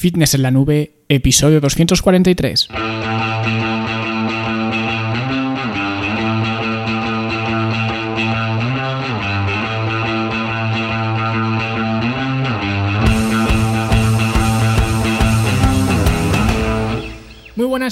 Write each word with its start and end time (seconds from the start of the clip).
Fitness 0.00 0.34
en 0.34 0.40
la 0.40 0.50
Nube, 0.50 0.92
episodio 1.10 1.60
243. 1.60 2.68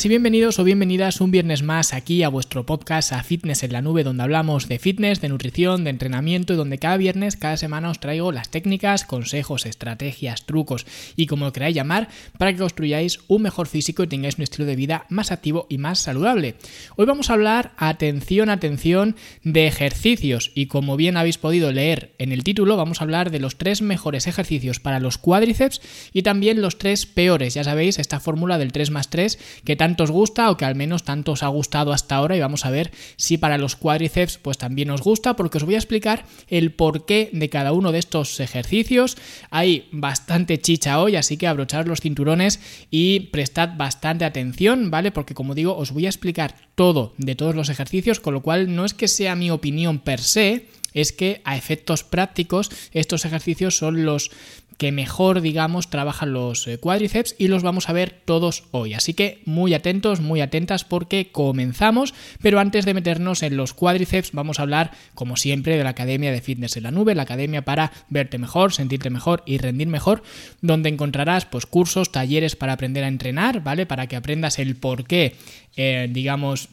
Y 0.05 0.09
bienvenidos 0.09 0.61
o 0.61 0.65
bienvenidas 0.65 1.21
un 1.21 1.33
viernes 1.33 1.65
más 1.65 1.93
aquí 1.93 2.23
a 2.23 2.29
vuestro 2.29 2.65
podcast 2.65 3.12
a 3.12 3.25
Fitness 3.25 3.65
en 3.65 3.73
la 3.73 3.83
Nube, 3.83 4.05
donde 4.05 4.23
hablamos 4.23 4.69
de 4.69 4.79
fitness, 4.79 5.21
de 5.21 5.29
nutrición, 5.29 5.83
de 5.83 5.91
entrenamiento 5.91 6.53
y 6.53 6.57
donde 6.57 6.79
cada 6.79 6.97
viernes, 6.97 7.37
cada 7.37 7.57
semana 7.57 7.91
os 7.91 7.98
traigo 7.98 8.30
las 8.30 8.48
técnicas, 8.48 9.05
consejos, 9.05 9.66
estrategias, 9.66 10.47
trucos 10.47 10.87
y 11.16 11.27
como 11.27 11.47
lo 11.47 11.53
queráis 11.53 11.75
llamar 11.75 12.09
para 12.39 12.53
que 12.53 12.59
construyáis 12.59 13.19
un 13.27 13.43
mejor 13.43 13.66
físico 13.66 14.05
y 14.05 14.07
tengáis 14.07 14.37
un 14.37 14.45
estilo 14.45 14.66
de 14.66 14.77
vida 14.77 15.05
más 15.09 15.33
activo 15.33 15.66
y 15.69 15.79
más 15.79 15.99
saludable. 15.99 16.55
Hoy 16.95 17.07
vamos 17.07 17.29
a 17.29 17.33
hablar, 17.33 17.73
atención, 17.77 18.51
atención, 18.51 19.16
de 19.43 19.66
ejercicios 19.66 20.52
y 20.55 20.66
como 20.66 20.96
bien 20.96 21.16
habéis 21.16 21.38
podido 21.38 21.73
leer 21.73 22.15
en 22.19 22.30
el 22.30 22.45
título, 22.45 22.77
vamos 22.77 23.01
a 23.01 23.05
hablar 23.05 23.33
de 23.33 23.41
los 23.41 23.59
tres 23.59 23.83
mejores 23.83 24.29
ejercicios 24.29 24.79
para 24.79 25.01
los 25.01 25.19
cuádriceps 25.19 25.80
y 26.12 26.23
también 26.23 26.62
los 26.62 26.79
tres 26.79 27.07
peores. 27.07 27.55
Ya 27.55 27.65
sabéis, 27.65 27.99
esta 27.99 28.21
fórmula 28.21 28.59
del 28.59 28.71
3 28.71 28.91
más 28.91 29.10
3 29.10 29.38
que 29.65 29.74
tanto 29.88 30.05
os 30.05 30.10
gusta 30.10 30.51
o 30.52 30.60
que 30.60 30.69
al 30.69 30.77
menos 30.77 31.01
tanto 31.01 31.33
os 31.33 31.41
ha 31.41 31.48
gustado 31.48 31.96
hasta 31.96 32.16
ahora 32.16 32.37
y 32.37 32.45
vamos 32.45 32.66
a 32.66 32.70
ver 32.70 32.92
si 33.16 33.38
para 33.38 33.56
los 33.56 33.73
cuádriceps 33.74 34.37
pues 34.37 34.59
también 34.59 34.91
os 34.91 35.01
gusta 35.01 35.33
porque 35.33 35.56
os 35.56 35.65
voy 35.65 35.77
a 35.77 35.79
explicar 35.80 36.27
el 36.48 36.73
porqué 36.73 37.30
de 37.33 37.48
cada 37.48 37.73
uno 37.73 37.91
de 37.91 37.98
estos 37.98 38.38
ejercicios. 38.41 39.16
Hay 39.48 39.88
bastante 39.91 40.60
chicha 40.60 41.01
hoy, 41.01 41.16
así 41.16 41.38
que 41.38 41.46
abrochad 41.46 41.87
los 41.87 42.02
cinturones 42.02 42.60
y 42.91 43.32
prestad 43.32 43.79
bastante 43.79 44.27
atención, 44.27 44.91
¿vale? 44.91 45.10
Porque 45.10 45.32
como 45.32 45.55
digo, 45.55 45.74
os 45.74 45.93
voy 45.93 46.04
a 46.04 46.10
explicar 46.10 46.54
todo 46.74 47.15
de 47.16 47.35
todos 47.35 47.54
los 47.54 47.70
ejercicios, 47.70 48.20
con 48.20 48.35
lo 48.35 48.43
cual 48.43 48.74
no 48.76 48.85
es 48.85 48.93
que 48.93 49.09
sea 49.09 49.37
mi 49.37 49.51
opinión 49.51 50.01
per 50.01 50.20
se, 50.20 50.66
es 50.95 51.13
que 51.13 51.41
a 51.45 51.57
efectos 51.57 52.05
prácticos 52.05 52.71
estos 52.93 53.25
ejercicios 53.25 53.77
son 53.77 54.05
los 54.05 54.31
que 54.79 54.93
mejor, 54.93 55.41
digamos, 55.41 55.91
trabajan 55.91 56.33
los 56.33 56.67
eh, 56.69 56.79
cuádriceps 56.79 57.35
y 57.37 57.49
los 57.49 57.65
vamos 57.65 57.89
a 57.89 57.93
ver 57.93 58.23
todos 58.25 58.65
hoy. 58.71 58.95
Así 58.95 59.13
que 59.13 59.43
muy 59.45 59.75
atentos, 59.75 60.21
muy 60.21 60.41
atentas 60.41 60.85
porque 60.85 61.33
comenzamos, 61.33 62.15
pero 62.41 62.61
antes 62.61 62.85
de 62.85 62.95
meternos 62.95 63.43
en 63.43 63.57
los 63.57 63.75
cuádriceps 63.75 64.31
vamos 64.33 64.59
a 64.59 64.62
hablar, 64.62 64.93
como 65.15 65.37
siempre, 65.37 65.77
de 65.77 65.83
la 65.83 65.91
Academia 65.91 66.31
de 66.31 66.41
Fitness 66.41 66.77
en 66.77 66.84
la 66.84 66.93
Nube, 66.93 67.16
la 67.16 67.22
academia 67.22 67.65
para 67.65 67.93
verte 68.09 68.39
mejor, 68.39 68.72
sentirte 68.72 69.11
mejor 69.11 69.43
y 69.44 69.59
rendir 69.59 69.89
mejor, 69.89 70.22
donde 70.62 70.89
encontrarás 70.89 71.44
pues 71.44 71.66
cursos, 71.66 72.12
talleres 72.12 72.55
para 72.55 72.75
aprender 72.75 73.03
a 73.03 73.09
entrenar, 73.09 73.65
¿vale? 73.65 73.84
Para 73.84 74.06
que 74.06 74.15
aprendas 74.15 74.61
el 74.61 74.77
por 74.77 75.09
qué, 75.09 75.34
eh, 75.77 76.09
digamos, 76.09 76.69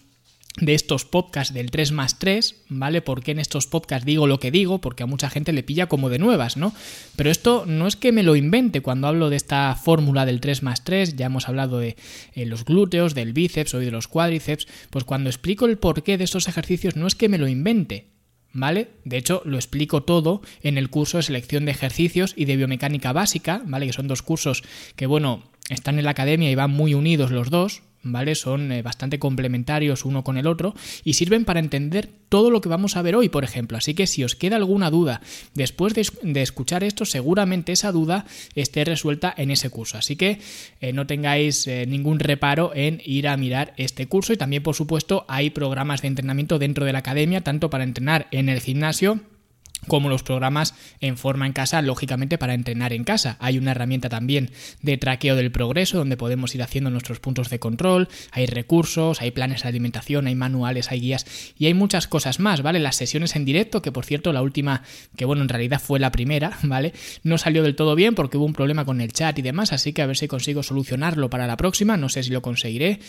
de 0.59 0.73
estos 0.73 1.03
podcasts 1.03 1.53
del 1.53 1.69
3 1.69 1.91
más 1.91 2.17
3, 2.17 2.63
¿vale? 2.69 3.01
Porque 3.01 3.31
en 3.31 3.39
estos 3.39 3.67
podcasts 3.67 4.05
digo 4.05 4.25
lo 4.25 4.39
que 4.39 4.51
digo, 4.51 4.79
porque 4.79 5.03
a 5.03 5.05
mucha 5.05 5.29
gente 5.29 5.51
le 5.51 5.63
pilla 5.63 5.87
como 5.87 6.09
de 6.09 6.19
nuevas, 6.19 6.55
¿no? 6.55 6.73
Pero 7.15 7.29
esto 7.29 7.65
no 7.65 7.87
es 7.87 7.95
que 7.95 8.13
me 8.13 8.23
lo 8.23 8.35
invente 8.35 8.81
cuando 8.81 9.07
hablo 9.07 9.29
de 9.29 9.35
esta 9.35 9.75
fórmula 9.75 10.25
del 10.25 10.39
3 10.39 10.63
más 10.63 10.83
3, 10.83 11.17
ya 11.17 11.25
hemos 11.25 11.49
hablado 11.49 11.79
de 11.79 11.97
eh, 12.33 12.45
los 12.45 12.63
glúteos, 12.63 13.15
del 13.15 13.33
bíceps, 13.33 13.73
hoy 13.73 13.85
de 13.85 13.91
los 13.91 14.07
cuádriceps, 14.07 14.67
pues 14.89 15.03
cuando 15.03 15.29
explico 15.29 15.65
el 15.65 15.77
porqué 15.77 16.17
de 16.17 16.23
estos 16.23 16.47
ejercicios 16.47 16.95
no 16.95 17.07
es 17.07 17.15
que 17.15 17.27
me 17.27 17.37
lo 17.37 17.49
invente, 17.49 18.07
¿vale? 18.53 18.91
De 19.03 19.17
hecho, 19.17 19.41
lo 19.43 19.57
explico 19.57 20.03
todo 20.03 20.41
en 20.63 20.77
el 20.77 20.89
curso 20.89 21.17
de 21.17 21.23
selección 21.23 21.65
de 21.65 21.71
ejercicios 21.71 22.33
y 22.37 22.45
de 22.45 22.55
biomecánica 22.55 23.11
básica, 23.11 23.61
¿vale? 23.65 23.87
Que 23.87 23.93
son 23.93 24.07
dos 24.07 24.21
cursos 24.21 24.63
que, 24.95 25.05
bueno, 25.05 25.43
están 25.69 25.99
en 25.99 26.05
la 26.05 26.11
academia 26.11 26.49
y 26.49 26.55
van 26.55 26.71
muy 26.71 26.93
unidos 26.93 27.31
los 27.31 27.49
dos, 27.49 27.81
¿vale? 28.05 28.35
Son 28.35 28.71
eh, 28.71 28.81
bastante 28.81 29.19
complementarios 29.19 30.05
uno 30.05 30.23
con 30.23 30.37
el 30.37 30.47
otro 30.47 30.73
y 31.03 31.13
sirven 31.13 31.43
para 31.43 31.59
entender 31.59 32.09
todo 32.29 32.51
lo 32.51 32.61
que 32.61 32.69
vamos 32.69 32.95
a 32.95 33.01
ver 33.01 33.15
hoy, 33.15 33.29
por 33.29 33.43
ejemplo. 33.43 33.77
Así 33.77 33.93
que 33.93 34.07
si 34.07 34.23
os 34.23 34.35
queda 34.35 34.55
alguna 34.55 34.89
duda 34.89 35.21
después 35.53 35.93
de, 35.93 36.41
escuchar 36.41 36.83
esto, 36.83 37.05
seguramente 37.05 37.71
esa 37.71 37.91
duda 37.91 38.25
esté 38.55 38.85
resuelta 38.85 39.33
en 39.35 39.51
ese 39.51 39.69
curso. 39.69 39.97
Así 39.97 40.15
que 40.15 40.39
eh, 40.79 40.93
no 40.93 41.07
tengáis 41.07 41.67
eh, 41.67 41.85
ningún 41.87 42.19
reparo 42.19 42.71
en 42.75 43.01
ir 43.03 43.27
a 43.27 43.37
mirar 43.37 43.73
este 43.77 44.07
curso 44.07 44.33
y 44.33 44.37
también, 44.37 44.63
por 44.63 44.75
supuesto, 44.75 45.25
hay 45.27 45.49
programas 45.49 46.01
de 46.01 46.07
entrenamiento 46.07 46.59
dentro 46.59 46.85
de 46.85 46.93
la 46.93 46.99
academia, 46.99 47.41
tanto 47.41 47.69
para 47.69 47.83
entrenar 47.83 48.27
en 48.31 48.49
el 48.49 48.61
gimnasio 48.61 49.19
como 49.87 50.09
los 50.09 50.23
programas 50.23 50.73
en 50.99 51.17
forma 51.17 51.45
en 51.45 51.53
casa, 51.53 51.81
lógicamente 51.81 52.37
para 52.37 52.53
entrenar 52.53 52.93
en 52.93 53.03
casa. 53.03 53.37
Hay 53.39 53.57
una 53.57 53.71
herramienta 53.71 54.09
también 54.09 54.51
de 54.81 54.97
traqueo 54.97 55.35
del 55.35 55.51
progreso 55.51 55.97
donde 55.97 56.17
podemos 56.17 56.53
ir 56.55 56.63
haciendo 56.63 56.89
nuestros 56.89 57.19
puntos 57.19 57.49
de 57.49 57.59
control, 57.59 58.07
hay 58.31 58.45
recursos, 58.45 59.21
hay 59.21 59.31
planes 59.31 59.63
de 59.63 59.69
alimentación, 59.69 60.27
hay 60.27 60.35
manuales, 60.35 60.91
hay 60.91 60.99
guías 60.99 61.25
y 61.57 61.65
hay 61.65 61.73
muchas 61.73 62.07
cosas 62.07 62.39
más, 62.39 62.61
¿vale? 62.61 62.79
Las 62.79 62.95
sesiones 62.95 63.35
en 63.35 63.45
directo, 63.45 63.81
que 63.81 63.91
por 63.91 64.05
cierto 64.05 64.33
la 64.33 64.41
última, 64.41 64.83
que 65.15 65.25
bueno, 65.25 65.41
en 65.41 65.49
realidad 65.49 65.81
fue 65.81 65.99
la 65.99 66.11
primera, 66.11 66.57
¿vale? 66.63 66.93
No 67.23 67.37
salió 67.37 67.63
del 67.63 67.75
todo 67.75 67.95
bien 67.95 68.15
porque 68.15 68.37
hubo 68.37 68.45
un 68.45 68.53
problema 68.53 68.85
con 68.85 69.01
el 69.01 69.11
chat 69.11 69.37
y 69.39 69.41
demás, 69.41 69.73
así 69.73 69.93
que 69.93 70.01
a 70.01 70.05
ver 70.05 70.17
si 70.17 70.27
consigo 70.27 70.63
solucionarlo 70.63 71.29
para 71.29 71.47
la 71.47 71.57
próxima, 71.57 71.97
no 71.97 72.09
sé 72.09 72.23
si 72.23 72.31
lo 72.31 72.41
conseguiré, 72.41 72.99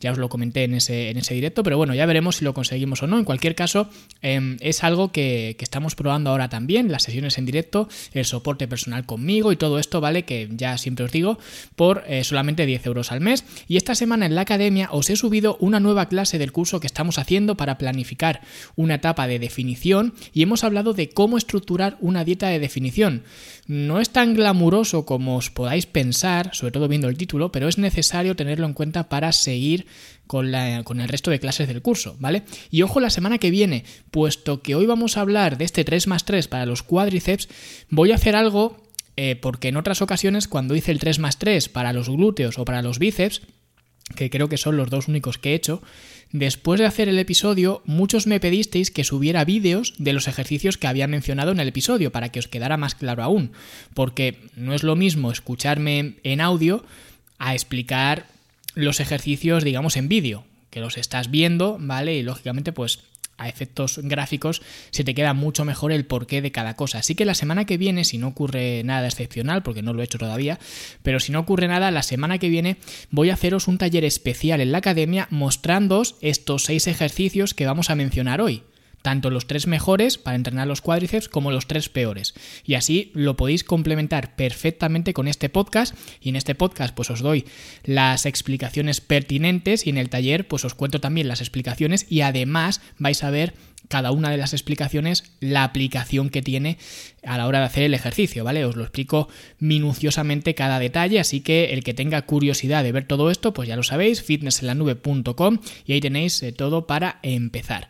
ya 0.00 0.12
os 0.12 0.18
lo 0.18 0.28
comenté 0.28 0.64
en 0.64 0.74
ese, 0.74 1.10
en 1.10 1.16
ese 1.16 1.34
directo, 1.34 1.62
pero 1.62 1.76
bueno, 1.76 1.94
ya 1.94 2.06
veremos 2.06 2.36
si 2.36 2.44
lo 2.44 2.54
conseguimos 2.54 3.02
o 3.02 3.06
no. 3.06 3.18
En 3.18 3.24
cualquier 3.24 3.54
caso, 3.54 3.88
em, 4.22 4.56
es 4.60 4.84
algo 4.84 5.12
que, 5.12 5.56
que 5.58 5.64
estamos 5.64 5.94
probando 5.94 6.19
ahora 6.28 6.50
también, 6.50 6.92
las 6.92 7.04
sesiones 7.04 7.38
en 7.38 7.46
directo, 7.46 7.88
el 8.12 8.26
soporte 8.26 8.68
personal 8.68 9.06
conmigo 9.06 9.52
y 9.52 9.56
todo 9.56 9.78
esto, 9.78 10.02
¿vale? 10.02 10.24
Que 10.24 10.48
ya 10.50 10.76
siempre 10.76 11.06
os 11.06 11.12
digo, 11.12 11.38
por 11.76 12.04
eh, 12.06 12.22
solamente 12.24 12.66
10 12.66 12.84
euros 12.86 13.12
al 13.12 13.22
mes. 13.22 13.44
Y 13.66 13.78
esta 13.78 13.94
semana 13.94 14.26
en 14.26 14.34
la 14.34 14.42
academia 14.42 14.88
os 14.92 15.08
he 15.08 15.16
subido 15.16 15.56
una 15.60 15.80
nueva 15.80 16.08
clase 16.08 16.38
del 16.38 16.52
curso 16.52 16.80
que 16.80 16.86
estamos 16.86 17.18
haciendo 17.18 17.56
para 17.56 17.78
planificar 17.78 18.42
una 18.76 18.96
etapa 18.96 19.26
de 19.26 19.38
definición 19.38 20.14
y 20.34 20.42
hemos 20.42 20.64
hablado 20.64 20.92
de 20.92 21.08
cómo 21.08 21.38
estructurar 21.38 21.96
una 22.00 22.24
dieta 22.24 22.48
de 22.48 22.58
definición. 22.58 23.22
No 23.70 24.00
es 24.00 24.10
tan 24.10 24.34
glamuroso 24.34 25.06
como 25.06 25.36
os 25.36 25.48
podáis 25.48 25.86
pensar, 25.86 26.50
sobre 26.54 26.72
todo 26.72 26.88
viendo 26.88 27.08
el 27.08 27.16
título, 27.16 27.52
pero 27.52 27.68
es 27.68 27.78
necesario 27.78 28.34
tenerlo 28.34 28.66
en 28.66 28.72
cuenta 28.72 29.08
para 29.08 29.30
seguir 29.30 29.86
con, 30.26 30.50
la, 30.50 30.82
con, 30.82 31.00
el 31.00 31.06
resto 31.06 31.30
de 31.30 31.38
clases 31.38 31.68
del 31.68 31.80
curso, 31.80 32.16
¿vale? 32.18 32.42
Y 32.72 32.82
ojo 32.82 32.98
la 32.98 33.10
semana 33.10 33.38
que 33.38 33.52
viene, 33.52 33.84
puesto 34.10 34.60
que 34.60 34.74
hoy 34.74 34.86
vamos 34.86 35.16
a 35.16 35.20
hablar 35.20 35.56
de 35.56 35.66
este 35.66 35.84
3 35.84 36.08
más 36.08 36.24
3 36.24 36.48
para 36.48 36.66
los 36.66 36.82
cuádriceps, 36.82 37.48
voy 37.90 38.10
a 38.10 38.16
hacer 38.16 38.34
algo 38.34 38.76
eh, 39.16 39.36
porque 39.36 39.68
en 39.68 39.76
otras 39.76 40.02
ocasiones 40.02 40.48
cuando 40.48 40.74
hice 40.74 40.90
el 40.90 40.98
3 40.98 41.20
más 41.20 41.38
3 41.38 41.68
para 41.68 41.92
los 41.92 42.08
glúteos 42.08 42.58
o 42.58 42.64
para 42.64 42.82
los 42.82 42.98
bíceps, 42.98 43.42
que 44.14 44.30
creo 44.30 44.48
que 44.48 44.56
son 44.56 44.76
los 44.76 44.90
dos 44.90 45.08
únicos 45.08 45.38
que 45.38 45.50
he 45.50 45.54
hecho, 45.54 45.82
después 46.32 46.80
de 46.80 46.86
hacer 46.86 47.08
el 47.08 47.18
episodio, 47.18 47.82
muchos 47.84 48.26
me 48.26 48.40
pedisteis 48.40 48.90
que 48.90 49.04
subiera 49.04 49.44
vídeos 49.44 49.94
de 49.98 50.12
los 50.12 50.28
ejercicios 50.28 50.78
que 50.78 50.86
había 50.86 51.06
mencionado 51.06 51.52
en 51.52 51.60
el 51.60 51.68
episodio, 51.68 52.12
para 52.12 52.30
que 52.30 52.38
os 52.38 52.48
quedara 52.48 52.76
más 52.76 52.94
claro 52.94 53.22
aún, 53.22 53.52
porque 53.94 54.38
no 54.56 54.74
es 54.74 54.82
lo 54.82 54.96
mismo 54.96 55.30
escucharme 55.32 56.16
en 56.22 56.40
audio 56.40 56.84
a 57.38 57.54
explicar 57.54 58.26
los 58.74 59.00
ejercicios, 59.00 59.64
digamos, 59.64 59.96
en 59.96 60.08
vídeo, 60.08 60.44
que 60.70 60.80
los 60.80 60.96
estás 60.96 61.30
viendo, 61.30 61.78
¿vale? 61.80 62.16
Y 62.16 62.22
lógicamente, 62.22 62.72
pues 62.72 63.00
a 63.40 63.48
efectos 63.48 63.98
gráficos 64.02 64.62
se 64.90 65.02
te 65.02 65.14
queda 65.14 65.34
mucho 65.34 65.64
mejor 65.64 65.92
el 65.92 66.06
porqué 66.06 66.42
de 66.42 66.52
cada 66.52 66.76
cosa. 66.76 66.98
Así 66.98 67.14
que 67.14 67.24
la 67.24 67.34
semana 67.34 67.64
que 67.64 67.78
viene, 67.78 68.04
si 68.04 68.18
no 68.18 68.28
ocurre 68.28 68.82
nada 68.84 69.08
excepcional, 69.08 69.62
porque 69.62 69.82
no 69.82 69.92
lo 69.92 70.02
he 70.02 70.04
hecho 70.04 70.18
todavía, 70.18 70.58
pero 71.02 71.20
si 71.20 71.32
no 71.32 71.40
ocurre 71.40 71.66
nada, 71.66 71.90
la 71.90 72.02
semana 72.02 72.38
que 72.38 72.48
viene 72.48 72.76
voy 73.10 73.30
a 73.30 73.34
haceros 73.34 73.66
un 73.66 73.78
taller 73.78 74.04
especial 74.04 74.60
en 74.60 74.72
la 74.72 74.78
academia 74.78 75.26
mostrándoos 75.30 76.16
estos 76.20 76.64
seis 76.64 76.86
ejercicios 76.86 77.54
que 77.54 77.66
vamos 77.66 77.90
a 77.90 77.96
mencionar 77.96 78.40
hoy 78.40 78.62
tanto 79.02 79.30
los 79.30 79.46
tres 79.46 79.66
mejores 79.66 80.18
para 80.18 80.36
entrenar 80.36 80.66
los 80.66 80.80
cuádriceps 80.80 81.28
como 81.28 81.50
los 81.50 81.66
tres 81.66 81.88
peores. 81.88 82.34
Y 82.64 82.74
así 82.74 83.10
lo 83.14 83.36
podéis 83.36 83.64
complementar 83.64 84.36
perfectamente 84.36 85.14
con 85.14 85.28
este 85.28 85.48
podcast 85.48 85.94
y 86.20 86.30
en 86.30 86.36
este 86.36 86.54
podcast 86.54 86.94
pues 86.94 87.10
os 87.10 87.20
doy 87.20 87.44
las 87.84 88.26
explicaciones 88.26 89.00
pertinentes 89.00 89.86
y 89.86 89.90
en 89.90 89.98
el 89.98 90.10
taller 90.10 90.46
pues 90.48 90.64
os 90.64 90.74
cuento 90.74 91.00
también 91.00 91.28
las 91.28 91.40
explicaciones 91.40 92.06
y 92.08 92.20
además 92.22 92.80
vais 92.98 93.22
a 93.24 93.30
ver 93.30 93.54
cada 93.88 94.12
una 94.12 94.30
de 94.30 94.36
las 94.36 94.52
explicaciones 94.52 95.24
la 95.40 95.64
aplicación 95.64 96.30
que 96.30 96.42
tiene 96.42 96.78
a 97.24 97.36
la 97.36 97.46
hora 97.46 97.60
de 97.60 97.66
hacer 97.66 97.82
el 97.84 97.94
ejercicio, 97.94 98.44
¿vale? 98.44 98.64
Os 98.64 98.76
lo 98.76 98.82
explico 98.82 99.28
minuciosamente 99.58 100.54
cada 100.54 100.78
detalle, 100.78 101.20
así 101.20 101.40
que 101.40 101.72
el 101.72 101.84
que 101.84 101.94
tenga 101.94 102.22
curiosidad 102.22 102.82
de 102.82 102.92
ver 102.92 103.06
todo 103.06 103.30
esto, 103.30 103.52
pues 103.52 103.68
ya 103.68 103.76
lo 103.76 103.82
sabéis, 103.82 104.22
fitnessenlanube.com 104.22 105.58
y 105.86 105.92
ahí 105.92 106.00
tenéis 106.00 106.42
eh, 106.42 106.52
todo 106.52 106.86
para 106.86 107.18
empezar. 107.22 107.88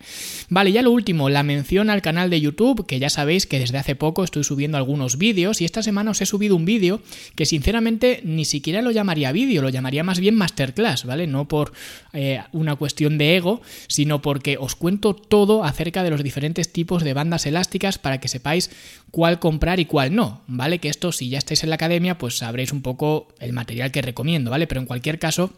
Vale, 0.49 0.73
ya 0.73 0.82
lo 0.82 0.91
último, 0.91 1.29
la 1.29 1.43
mención 1.43 1.91
al 1.91 2.03
canal 2.03 2.31
de 2.31 2.41
YouTube, 2.41 2.87
que 2.87 2.99
ya 2.99 3.11
sabéis 3.11 3.47
que 3.47 3.59
desde 3.61 3.79
hace 3.79 3.94
poco 3.94 4.25
estoy 4.25 4.44
subiendo 4.44 4.77
algunos 4.77 5.17
vídeos 5.17 5.61
y 5.61 5.65
esta 5.65 5.82
semana 5.82 6.11
os 6.11 6.21
he 6.21 6.27
subido 6.27 6.56
un 6.56 6.65
vídeo 6.65 7.00
que 7.37 7.47
sinceramente 7.47 8.21
ni 8.25 8.44
siquiera 8.44 8.82
lo 8.82 8.91
llamaría 8.91 9.32
vídeo, 9.32 9.62
lo 9.62 9.69
llamaría 9.69 10.03
más 10.03 10.19
bien 10.19 10.35
masterclass, 10.35 11.05
¿vale? 11.05 11.27
No 11.27 11.47
por 11.47 11.73
eh, 12.12 12.41
una 12.53 12.77
cuestión 12.77 13.19
de 13.19 13.37
ego, 13.37 13.62
sino 13.87 14.23
porque 14.23 14.56
os 14.59 14.75
cuento 14.75 15.15
todo 15.15 15.65
acerca 15.65 16.03
de 16.03 16.11
los 16.11 16.23
diferentes 16.23 16.73
tipos 16.73 17.05
de 17.05 17.15
bandas 17.15 17.47
elásticas 17.47 17.99
para 17.99 18.19
que 18.19 18.29
sepáis 18.29 18.71
cuál 19.11 19.19
comprar 19.38 19.81
y 19.81 19.84
cuál 19.84 20.14
no, 20.14 20.43
¿vale? 20.46 20.78
Que 20.78 20.88
esto 20.88 21.12
si 21.12 21.28
ya 21.28 21.38
estáis 21.38 21.62
en 21.62 21.70
la 21.70 21.76
academia 21.76 22.19
pues 22.19 22.38
sabréis 22.38 22.72
un 22.72 22.82
poco 22.82 23.28
el 23.38 23.52
material 23.52 23.93
que 23.93 24.02
recomiendo, 24.02 24.50
¿vale? 24.50 24.67
Pero 24.67 24.81
en 24.81 24.87
cualquier 24.87 25.19
caso 25.19 25.52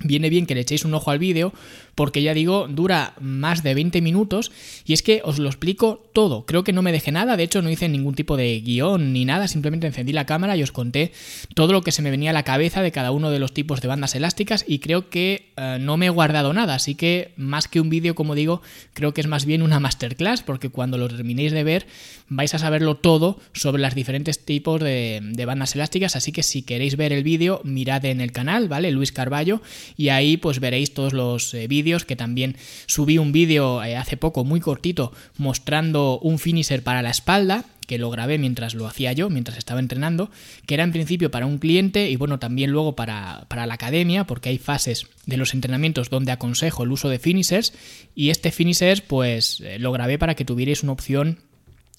viene 0.00 0.30
bien 0.30 0.46
que 0.46 0.54
le 0.54 0.62
echéis 0.62 0.84
un 0.84 0.94
ojo 0.94 1.10
al 1.10 1.18
vídeo 1.18 1.52
porque 1.94 2.22
ya 2.22 2.34
digo, 2.34 2.66
dura 2.68 3.14
más 3.20 3.62
de 3.62 3.74
20 3.74 4.00
minutos 4.00 4.52
y 4.84 4.92
es 4.92 5.02
que 5.02 5.20
os 5.24 5.38
lo 5.38 5.48
explico 5.48 6.04
todo. 6.12 6.46
Creo 6.46 6.64
que 6.64 6.72
no 6.72 6.82
me 6.82 6.92
dejé 6.92 7.12
nada, 7.12 7.36
de 7.36 7.42
hecho 7.42 7.62
no 7.62 7.70
hice 7.70 7.88
ningún 7.88 8.14
tipo 8.14 8.36
de 8.36 8.60
guion 8.60 9.12
ni 9.12 9.24
nada, 9.24 9.48
simplemente 9.48 9.86
encendí 9.86 10.12
la 10.12 10.26
cámara 10.26 10.56
y 10.56 10.62
os 10.62 10.72
conté 10.72 11.12
todo 11.54 11.72
lo 11.72 11.82
que 11.82 11.92
se 11.92 12.02
me 12.02 12.10
venía 12.10 12.30
a 12.30 12.32
la 12.32 12.42
cabeza 12.42 12.82
de 12.82 12.92
cada 12.92 13.10
uno 13.10 13.30
de 13.30 13.38
los 13.38 13.52
tipos 13.52 13.80
de 13.80 13.88
bandas 13.88 14.14
elásticas 14.14 14.64
y 14.66 14.78
creo 14.78 15.10
que 15.10 15.50
eh, 15.56 15.78
no 15.80 15.96
me 15.96 16.06
he 16.06 16.10
guardado 16.10 16.52
nada, 16.52 16.74
así 16.74 16.94
que 16.94 17.32
más 17.36 17.68
que 17.68 17.80
un 17.80 17.90
vídeo, 17.90 18.14
como 18.14 18.34
digo, 18.34 18.62
creo 18.92 19.14
que 19.14 19.20
es 19.20 19.26
más 19.26 19.44
bien 19.44 19.62
una 19.62 19.80
masterclass 19.80 20.42
porque 20.42 20.68
cuando 20.68 20.98
lo 20.98 21.08
terminéis 21.08 21.52
de 21.52 21.64
ver 21.64 21.86
vais 22.28 22.54
a 22.54 22.58
saberlo 22.58 22.96
todo 22.96 23.38
sobre 23.52 23.82
los 23.82 23.94
diferentes 23.94 24.44
tipos 24.44 24.80
de, 24.80 25.20
bandas 25.46 25.74
elásticas, 25.74 26.16
así 26.16 26.32
que 26.32 26.42
si 26.42 26.62
queréis 26.62 26.96
ver 26.96 27.12
el 27.12 27.22
vídeo, 27.22 27.60
mirad 27.64 28.04
en 28.06 28.20
el 28.20 28.32
canal, 28.32 28.68
¿vale? 28.68 28.90
Luis 28.90 29.12
Carballo 29.12 29.60
y 29.96 30.08
ahí 30.08 30.36
pues 30.36 30.58
veréis 30.58 30.94
todos 30.94 31.12
los 31.12 31.52
eh, 31.54 31.68
vídeos 31.68 31.83
que 31.84 32.16
también 32.16 32.56
subí 32.86 33.18
un 33.18 33.32
vídeo 33.32 33.82
eh, 33.82 33.96
hace 33.96 34.16
poco 34.16 34.44
muy 34.44 34.60
cortito 34.60 35.12
mostrando 35.36 36.18
un 36.20 36.38
finisher 36.38 36.82
para 36.82 37.02
la 37.02 37.10
espalda 37.10 37.64
que 37.86 37.98
lo 37.98 38.10
grabé 38.10 38.38
mientras 38.38 38.74
lo 38.74 38.86
hacía 38.86 39.12
yo, 39.12 39.30
mientras 39.30 39.58
estaba 39.58 39.80
entrenando, 39.80 40.30
que 40.66 40.74
era 40.74 40.84
en 40.84 40.92
principio 40.92 41.30
para 41.30 41.46
un 41.46 41.58
cliente 41.58 42.10
y 42.10 42.16
bueno, 42.16 42.38
también 42.38 42.70
luego 42.70 42.96
para, 42.96 43.44
para, 43.48 43.66
la 43.66 43.74
academia, 43.74 44.24
porque 44.24 44.48
hay 44.48 44.58
fases 44.58 45.06
de 45.26 45.36
los 45.36 45.54
entrenamientos 45.54 46.10
donde 46.10 46.32
aconsejo 46.32 46.82
el 46.82 46.92
uso 46.92 47.08
de 47.08 47.18
finishers 47.18 47.72
y 48.14 48.30
este 48.30 48.50
finisher 48.52 49.04
pues 49.06 49.60
eh, 49.60 49.78
lo 49.78 49.92
grabé 49.92 50.18
para 50.18 50.34
que 50.34 50.44
tuvierais 50.44 50.82
una 50.82 50.92
opción 50.92 51.40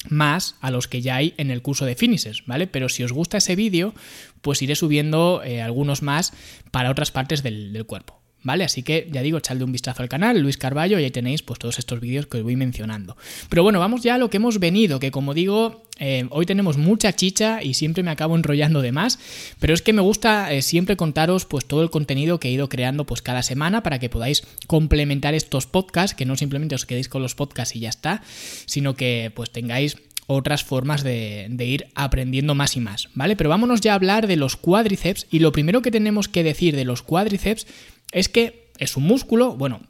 más 0.10 0.56
a 0.62 0.72
los 0.72 0.88
que 0.88 1.02
ya 1.02 1.16
hay 1.16 1.34
en 1.38 1.52
el 1.52 1.62
curso 1.62 1.86
de 1.86 1.96
finishers, 1.96 2.44
¿vale? 2.46 2.68
Pero 2.68 2.90
si 2.90 3.04
os 3.04 3.12
gusta 3.12 3.38
ese 3.38 3.56
vídeo, 3.56 3.94
pues 4.42 4.62
iré 4.62 4.76
subiendo 4.76 5.42
eh, 5.44 5.62
algunos 5.62 6.02
más 6.02 6.34
para 6.72 6.92
otras 6.92 7.12
partes 7.12 7.44
del, 7.44 7.74
del 7.74 7.86
cuerpo. 7.86 8.25
¿Vale? 8.46 8.64
Así 8.64 8.84
que 8.84 9.10
ya 9.12 9.22
digo, 9.22 9.40
echadle 9.40 9.66
un 9.66 9.74
vistazo 9.74 10.04
al 10.04 10.08
canal, 10.08 10.40
Luis 10.40 10.58
Carballo, 10.58 11.00
y 11.00 11.04
ahí 11.04 11.12
tenéis 11.12 11.42
pues 11.42 11.60
todos 11.60 11.80
estos 11.80 12.00
vídeos 12.00 12.28
que 12.28 12.38
os 12.38 12.44
voy 12.44 12.56
mencionando. 12.56 13.18
Pero 13.50 13.64
bueno, 13.64 13.80
vamos 13.80 14.04
ya 14.04 14.16
a 14.16 14.18
lo 14.18 14.30
que 14.30 14.38
hemos 14.38 14.60
venido, 14.60 15.00
que 15.00 15.12
como 15.12 15.34
digo, 15.34 15.84
eh, 15.98 16.28
hoy 16.30 16.46
tenemos 16.46 16.78
mucha 16.78 17.14
chicha 17.14 17.64
y 17.64 17.74
siempre 17.74 18.04
me 18.04 18.12
acabo 18.12 18.36
enrollando 18.36 18.82
de 18.82 18.92
más, 18.92 19.18
pero 19.60 19.74
es 19.74 19.82
que 19.82 19.94
me 19.94 20.02
gusta 20.02 20.54
eh, 20.54 20.62
siempre 20.62 20.96
contaros 20.96 21.46
pues 21.46 21.66
todo 21.66 21.82
el 21.82 21.90
contenido 21.90 22.40
que 22.40 22.50
he 22.50 22.52
ido 22.52 22.70
creando 22.70 23.06
pues 23.06 23.22
cada 23.22 23.42
semana 23.42 23.82
para 23.82 23.98
que 23.98 24.10
podáis 24.10 24.44
complementar 24.68 25.34
estos 25.34 25.66
podcasts, 25.66 26.16
que 26.16 26.26
no 26.26 26.36
simplemente 26.36 26.76
os 26.76 26.86
quedéis 26.86 27.10
con 27.10 27.24
los 27.24 27.34
podcasts 27.34 27.76
y 27.76 27.80
ya 27.80 27.90
está, 27.90 28.22
sino 28.66 28.94
que 28.94 29.32
pues 29.36 29.50
tengáis 29.52 29.98
otras 30.28 30.64
formas 30.64 31.04
de, 31.04 31.48
ir 31.60 31.88
aprendiendo 31.96 32.56
más 32.56 32.76
y 32.76 32.80
más, 32.80 33.10
¿vale? 33.14 33.36
Pero 33.36 33.50
vámonos 33.50 33.82
ya 33.82 33.92
a 33.92 33.96
hablar 33.96 34.28
de 34.28 34.36
los 34.36 34.56
cuádriceps 34.56 35.28
y 35.30 35.40
lo 35.40 35.52
primero 35.52 35.82
que 35.82 35.92
tenemos 35.92 36.28
que 36.28 36.44
decir 36.44 36.76
de 36.76 36.86
los 36.86 37.04
cuádriceps 37.04 37.68
es 38.12 38.30
que 38.30 38.72
es 38.78 38.98
un 38.98 39.04
músculo, 39.04 39.56
bueno, 39.56 39.82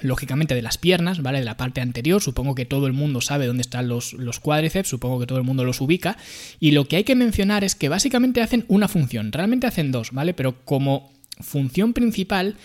lógicamente 0.00 0.54
de 0.54 0.62
las 0.62 0.78
piernas, 0.78 1.22
¿vale? 1.22 1.40
De 1.40 1.44
la 1.44 1.56
parte 1.56 1.80
anterior, 1.80 2.22
supongo 2.22 2.54
que 2.54 2.64
todo 2.64 2.86
el 2.86 2.92
mundo 2.92 3.20
sabe 3.20 3.46
dónde 3.46 3.62
están 3.62 3.88
los, 3.88 4.14
los, 4.14 4.40
cuádriceps, 4.40 4.88
supongo 4.88 5.20
que 5.20 5.26
todo 5.26 5.38
el 5.38 5.44
mundo 5.44 5.64
los 5.64 5.80
ubica, 5.80 6.16
y 6.60 6.72
lo 6.72 6.86
que 6.86 6.96
hay 6.96 7.04
que 7.04 7.14
mencionar 7.14 7.64
es 7.64 7.74
que 7.74 7.88
básicamente 7.88 8.42
hacen 8.42 8.64
una 8.68 8.88
función, 8.88 9.32
realmente 9.32 9.66
hacen 9.66 9.92
dos, 9.92 10.12
¿vale? 10.12 10.34
Pero 10.34 10.64
como 10.64 11.12
función 11.40 11.92
principal, 11.92 12.56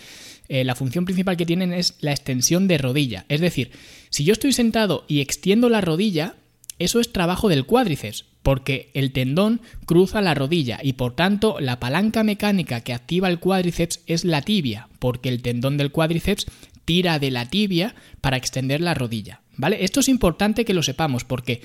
eh, 0.48 0.64
la 0.64 0.74
función 0.74 1.04
principal 1.04 1.36
que 1.36 1.46
tienen 1.46 1.72
es 1.72 1.94
la 2.00 2.10
extensión 2.12 2.68
de 2.68 2.78
rodilla, 2.78 3.24
es 3.28 3.40
decir, 3.40 3.70
si 4.10 4.24
yo 4.24 4.32
estoy 4.32 4.52
sentado 4.52 5.04
y 5.08 5.20
extiendo 5.20 5.68
la 5.68 5.80
rodilla, 5.80 6.36
eso 6.78 7.00
es 7.00 7.12
trabajo 7.12 7.48
del 7.48 7.64
cuádriceps, 7.66 8.24
porque 8.42 8.90
el 8.94 9.12
tendón 9.12 9.60
cruza 9.86 10.20
la 10.20 10.34
rodilla 10.34 10.80
y 10.82 10.94
por 10.94 11.14
tanto 11.14 11.56
la 11.60 11.78
palanca 11.78 12.24
mecánica 12.24 12.80
que 12.80 12.92
activa 12.92 13.28
el 13.28 13.38
cuádriceps 13.38 14.00
es 14.06 14.24
la 14.24 14.42
tibia, 14.42 14.88
porque 14.98 15.28
el 15.28 15.42
tendón 15.42 15.76
del 15.76 15.92
cuádriceps 15.92 16.46
tira 16.84 17.18
de 17.18 17.30
la 17.30 17.46
tibia 17.46 17.94
para 18.20 18.36
extender 18.36 18.80
la 18.80 18.94
rodilla. 18.94 19.40
¿Vale? 19.56 19.84
Esto 19.84 20.00
es 20.00 20.08
importante 20.08 20.64
que 20.64 20.74
lo 20.74 20.82
sepamos 20.82 21.24
porque, 21.24 21.60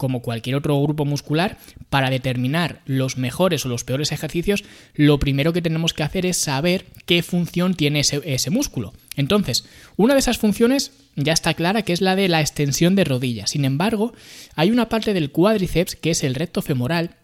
como 0.00 0.22
cualquier 0.22 0.56
otro 0.56 0.80
grupo 0.80 1.04
muscular, 1.04 1.58
para 1.90 2.08
determinar 2.08 2.80
los 2.86 3.18
mejores 3.18 3.66
o 3.66 3.68
los 3.68 3.84
peores 3.84 4.12
ejercicios, 4.12 4.64
lo 4.94 5.18
primero 5.18 5.52
que 5.52 5.60
tenemos 5.60 5.92
que 5.92 6.02
hacer 6.02 6.24
es 6.24 6.38
saber 6.38 6.86
qué 7.04 7.22
función 7.22 7.74
tiene 7.74 8.00
ese, 8.00 8.22
ese 8.24 8.48
músculo. 8.48 8.94
Entonces, 9.14 9.66
una 9.98 10.14
de 10.14 10.20
esas 10.20 10.38
funciones 10.38 10.92
ya 11.16 11.34
está 11.34 11.52
clara 11.52 11.82
que 11.82 11.92
es 11.92 12.00
la 12.00 12.16
de 12.16 12.28
la 12.28 12.40
extensión 12.40 12.96
de 12.96 13.04
rodilla. 13.04 13.46
Sin 13.46 13.66
embargo, 13.66 14.14
hay 14.56 14.70
una 14.70 14.88
parte 14.88 15.12
del 15.12 15.32
cuádriceps 15.32 15.96
que 15.96 16.12
es 16.12 16.24
el 16.24 16.34
recto 16.34 16.62
femoral 16.62 17.16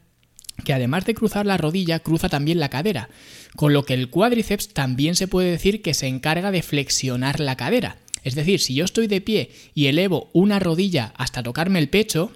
que 0.62 0.74
además 0.74 1.06
de 1.06 1.14
cruzar 1.14 1.46
la 1.46 1.56
rodilla, 1.56 2.00
cruza 2.00 2.28
también 2.28 2.60
la 2.60 2.68
cadera, 2.68 3.08
con 3.56 3.72
lo 3.72 3.84
que 3.84 3.94
el 3.94 4.10
cuádriceps 4.10 4.68
también 4.68 5.14
se 5.14 5.28
puede 5.28 5.50
decir 5.50 5.80
que 5.80 5.94
se 5.94 6.08
encarga 6.08 6.50
de 6.50 6.62
flexionar 6.62 7.40
la 7.40 7.56
cadera. 7.56 7.96
Es 8.22 8.34
decir, 8.34 8.60
si 8.60 8.74
yo 8.74 8.84
estoy 8.84 9.06
de 9.06 9.20
pie 9.20 9.50
y 9.74 9.86
elevo 9.86 10.30
una 10.32 10.58
rodilla 10.58 11.14
hasta 11.16 11.42
tocarme 11.42 11.78
el 11.78 11.88
pecho, 11.88 12.32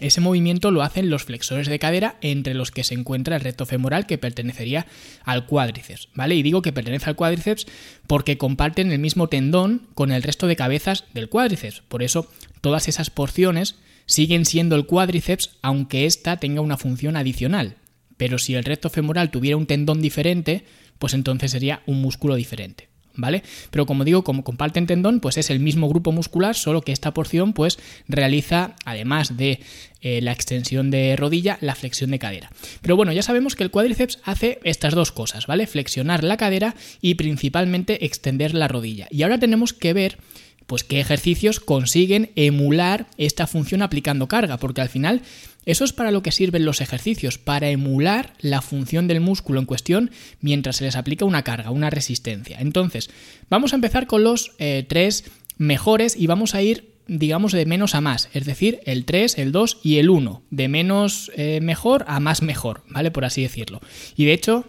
ese 0.00 0.20
movimiento 0.20 0.70
lo 0.70 0.82
hacen 0.82 1.08
los 1.08 1.24
flexores 1.24 1.68
de 1.68 1.78
cadera 1.78 2.16
entre 2.20 2.54
los 2.54 2.70
que 2.70 2.82
se 2.82 2.94
encuentra 2.94 3.36
el 3.36 3.42
recto 3.42 3.64
femoral 3.64 4.06
que 4.06 4.18
pertenecería 4.18 4.86
al 5.24 5.46
cuádriceps, 5.46 6.08
¿vale? 6.14 6.34
Y 6.34 6.42
digo 6.42 6.62
que 6.62 6.72
pertenece 6.72 7.08
al 7.08 7.16
cuádriceps 7.16 7.66
porque 8.06 8.36
comparten 8.36 8.90
el 8.90 8.98
mismo 8.98 9.28
tendón 9.28 9.86
con 9.94 10.10
el 10.10 10.22
resto 10.22 10.46
de 10.46 10.56
cabezas 10.56 11.04
del 11.14 11.28
cuádriceps. 11.28 11.82
Por 11.88 12.02
eso 12.02 12.28
todas 12.60 12.88
esas 12.88 13.10
porciones 13.10 13.76
siguen 14.06 14.46
siendo 14.46 14.74
el 14.76 14.86
cuádriceps 14.86 15.56
aunque 15.62 16.06
ésta 16.06 16.38
tenga 16.38 16.60
una 16.60 16.76
función 16.76 17.16
adicional. 17.16 17.76
Pero 18.16 18.38
si 18.38 18.54
el 18.54 18.64
recto 18.64 18.90
femoral 18.90 19.30
tuviera 19.30 19.56
un 19.56 19.66
tendón 19.66 20.00
diferente, 20.00 20.64
pues 20.98 21.14
entonces 21.14 21.50
sería 21.50 21.82
un 21.86 22.00
músculo 22.00 22.34
diferente. 22.34 22.93
¿Vale? 23.16 23.42
Pero 23.70 23.86
como 23.86 24.04
digo, 24.04 24.24
como 24.24 24.44
comparten 24.44 24.86
tendón, 24.86 25.20
pues 25.20 25.38
es 25.38 25.50
el 25.50 25.60
mismo 25.60 25.88
grupo 25.88 26.12
muscular, 26.12 26.54
solo 26.54 26.82
que 26.82 26.92
esta 26.92 27.14
porción 27.14 27.52
pues 27.52 27.78
realiza, 28.08 28.74
además 28.84 29.36
de 29.36 29.60
eh, 30.00 30.20
la 30.20 30.32
extensión 30.32 30.90
de 30.90 31.16
rodilla, 31.16 31.56
la 31.60 31.74
flexión 31.74 32.10
de 32.10 32.18
cadera. 32.18 32.50
Pero 32.82 32.96
bueno, 32.96 33.12
ya 33.12 33.22
sabemos 33.22 33.56
que 33.56 33.64
el 33.64 33.70
cuádriceps 33.70 34.18
hace 34.24 34.58
estas 34.62 34.94
dos 34.94 35.12
cosas, 35.12 35.46
¿vale? 35.46 35.66
Flexionar 35.66 36.24
la 36.24 36.36
cadera 36.36 36.74
y 37.00 37.14
principalmente 37.14 38.04
extender 38.04 38.54
la 38.54 38.68
rodilla. 38.68 39.08
Y 39.10 39.22
ahora 39.22 39.38
tenemos 39.38 39.72
que 39.72 39.94
ver 39.94 40.18
pues 40.66 40.84
qué 40.84 41.00
ejercicios 41.00 41.60
consiguen 41.60 42.30
emular 42.36 43.06
esta 43.18 43.46
función 43.46 43.82
aplicando 43.82 44.28
carga, 44.28 44.58
porque 44.58 44.80
al 44.80 44.88
final 44.88 45.22
eso 45.66 45.84
es 45.84 45.92
para 45.92 46.10
lo 46.10 46.22
que 46.22 46.32
sirven 46.32 46.64
los 46.64 46.80
ejercicios, 46.80 47.38
para 47.38 47.70
emular 47.70 48.34
la 48.40 48.60
función 48.60 49.08
del 49.08 49.20
músculo 49.20 49.60
en 49.60 49.66
cuestión 49.66 50.10
mientras 50.40 50.76
se 50.76 50.84
les 50.84 50.96
aplica 50.96 51.24
una 51.24 51.42
carga, 51.42 51.70
una 51.70 51.90
resistencia. 51.90 52.58
Entonces, 52.60 53.10
vamos 53.48 53.72
a 53.72 53.76
empezar 53.76 54.06
con 54.06 54.24
los 54.24 54.52
eh, 54.58 54.84
tres 54.88 55.24
mejores 55.56 56.16
y 56.16 56.26
vamos 56.26 56.54
a 56.54 56.62
ir 56.62 56.94
digamos 57.06 57.52
de 57.52 57.66
menos 57.66 57.94
a 57.94 58.00
más, 58.00 58.30
es 58.32 58.46
decir, 58.46 58.80
el 58.86 59.04
3, 59.04 59.38
el 59.38 59.52
2 59.52 59.80
y 59.82 59.98
el 59.98 60.08
1, 60.08 60.42
de 60.50 60.68
menos 60.68 61.30
eh, 61.36 61.60
mejor 61.60 62.04
a 62.08 62.18
más 62.18 62.40
mejor, 62.40 62.82
¿vale? 62.88 63.10
Por 63.10 63.26
así 63.26 63.42
decirlo. 63.42 63.80
Y 64.16 64.24
de 64.24 64.32
hecho, 64.32 64.64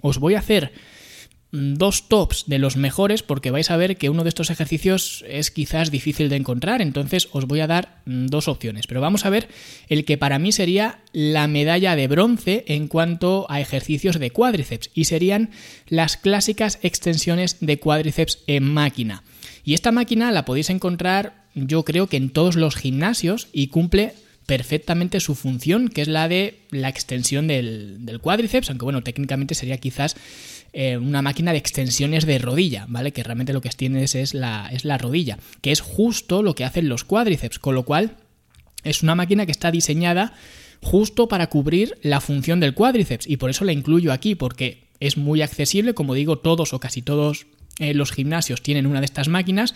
os 0.00 0.18
voy 0.18 0.34
a 0.34 0.38
hacer 0.38 0.72
dos 1.56 2.08
tops 2.08 2.44
de 2.46 2.58
los 2.58 2.76
mejores 2.76 3.22
porque 3.22 3.50
vais 3.50 3.70
a 3.70 3.76
ver 3.76 3.96
que 3.96 4.10
uno 4.10 4.22
de 4.22 4.28
estos 4.28 4.50
ejercicios 4.50 5.24
es 5.28 5.50
quizás 5.50 5.90
difícil 5.90 6.28
de 6.28 6.36
encontrar, 6.36 6.82
entonces 6.82 7.28
os 7.32 7.46
voy 7.46 7.60
a 7.60 7.66
dar 7.66 8.02
mm, 8.04 8.26
dos 8.26 8.48
opciones, 8.48 8.86
pero 8.86 9.00
vamos 9.00 9.24
a 9.24 9.30
ver 9.30 9.48
el 9.88 10.04
que 10.04 10.18
para 10.18 10.38
mí 10.38 10.52
sería 10.52 11.00
la 11.12 11.48
medalla 11.48 11.96
de 11.96 12.08
bronce 12.08 12.64
en 12.68 12.88
cuanto 12.88 13.46
a 13.48 13.60
ejercicios 13.60 14.18
de 14.18 14.30
cuádriceps 14.30 14.90
y 14.94 15.04
serían 15.04 15.50
las 15.88 16.16
clásicas 16.16 16.78
extensiones 16.82 17.58
de 17.60 17.78
cuádriceps 17.78 18.40
en 18.46 18.64
máquina. 18.64 19.22
Y 19.64 19.74
esta 19.74 19.92
máquina 19.92 20.30
la 20.32 20.44
podéis 20.44 20.70
encontrar 20.70 21.46
yo 21.54 21.84
creo 21.84 22.06
que 22.06 22.18
en 22.18 22.30
todos 22.30 22.54
los 22.54 22.76
gimnasios 22.76 23.48
y 23.52 23.68
cumple 23.68 24.12
perfectamente 24.44 25.20
su 25.20 25.34
función, 25.34 25.88
que 25.88 26.02
es 26.02 26.08
la 26.08 26.28
de 26.28 26.60
la 26.70 26.88
extensión 26.88 27.48
del, 27.48 28.04
del 28.06 28.20
cuádriceps, 28.20 28.70
aunque 28.70 28.84
bueno, 28.84 29.02
técnicamente 29.02 29.54
sería 29.54 29.78
quizás 29.78 30.16
eh, 30.78 30.98
una 30.98 31.22
máquina 31.22 31.52
de 31.52 31.58
extensiones 31.58 32.26
de 32.26 32.38
rodilla, 32.38 32.84
¿vale? 32.90 33.10
Que 33.10 33.22
realmente 33.22 33.54
lo 33.54 33.62
que 33.62 33.68
extiendes 33.68 34.14
es 34.14 34.34
la, 34.34 34.68
es 34.70 34.84
la 34.84 34.98
rodilla, 34.98 35.38
que 35.62 35.72
es 35.72 35.80
justo 35.80 36.42
lo 36.42 36.54
que 36.54 36.64
hacen 36.64 36.90
los 36.90 37.02
cuádriceps, 37.02 37.58
con 37.58 37.74
lo 37.74 37.86
cual 37.86 38.18
es 38.84 39.02
una 39.02 39.14
máquina 39.14 39.46
que 39.46 39.52
está 39.52 39.70
diseñada 39.70 40.34
justo 40.82 41.28
para 41.28 41.46
cubrir 41.46 41.96
la 42.02 42.20
función 42.20 42.60
del 42.60 42.74
cuádriceps 42.74 43.26
y 43.26 43.38
por 43.38 43.48
eso 43.48 43.64
la 43.64 43.72
incluyo 43.72 44.12
aquí, 44.12 44.34
porque 44.34 44.84
es 45.00 45.16
muy 45.16 45.40
accesible, 45.40 45.94
como 45.94 46.12
digo, 46.12 46.40
todos 46.40 46.74
o 46.74 46.78
casi 46.78 47.00
todos 47.00 47.46
eh, 47.78 47.94
los 47.94 48.12
gimnasios 48.12 48.60
tienen 48.60 48.86
una 48.86 49.00
de 49.00 49.06
estas 49.06 49.28
máquinas, 49.28 49.74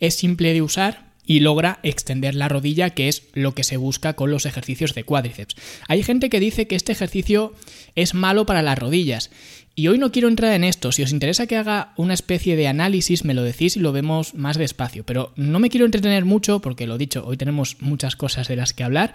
es 0.00 0.16
simple 0.16 0.52
de 0.52 0.60
usar 0.60 1.11
y 1.24 1.40
logra 1.40 1.78
extender 1.82 2.34
la 2.34 2.48
rodilla, 2.48 2.90
que 2.90 3.08
es 3.08 3.24
lo 3.32 3.54
que 3.54 3.64
se 3.64 3.76
busca 3.76 4.14
con 4.14 4.30
los 4.30 4.46
ejercicios 4.46 4.94
de 4.94 5.04
cuádriceps. 5.04 5.56
Hay 5.88 6.02
gente 6.02 6.30
que 6.30 6.40
dice 6.40 6.66
que 6.66 6.76
este 6.76 6.92
ejercicio 6.92 7.54
es 7.94 8.14
malo 8.14 8.46
para 8.46 8.62
las 8.62 8.78
rodillas. 8.78 9.30
Y 9.74 9.88
hoy 9.88 9.96
no 9.96 10.12
quiero 10.12 10.28
entrar 10.28 10.52
en 10.52 10.64
esto, 10.64 10.92
si 10.92 11.02
os 11.02 11.12
interesa 11.12 11.46
que 11.46 11.56
haga 11.56 11.94
una 11.96 12.12
especie 12.12 12.56
de 12.56 12.68
análisis 12.68 13.24
me 13.24 13.32
lo 13.32 13.42
decís 13.42 13.76
y 13.76 13.80
lo 13.80 13.92
vemos 13.92 14.34
más 14.34 14.58
despacio, 14.58 15.02
pero 15.04 15.32
no 15.34 15.60
me 15.60 15.70
quiero 15.70 15.86
entretener 15.86 16.26
mucho 16.26 16.60
porque 16.60 16.86
lo 16.86 16.98
dicho, 16.98 17.24
hoy 17.26 17.38
tenemos 17.38 17.78
muchas 17.80 18.14
cosas 18.14 18.48
de 18.48 18.56
las 18.56 18.74
que 18.74 18.84
hablar, 18.84 19.14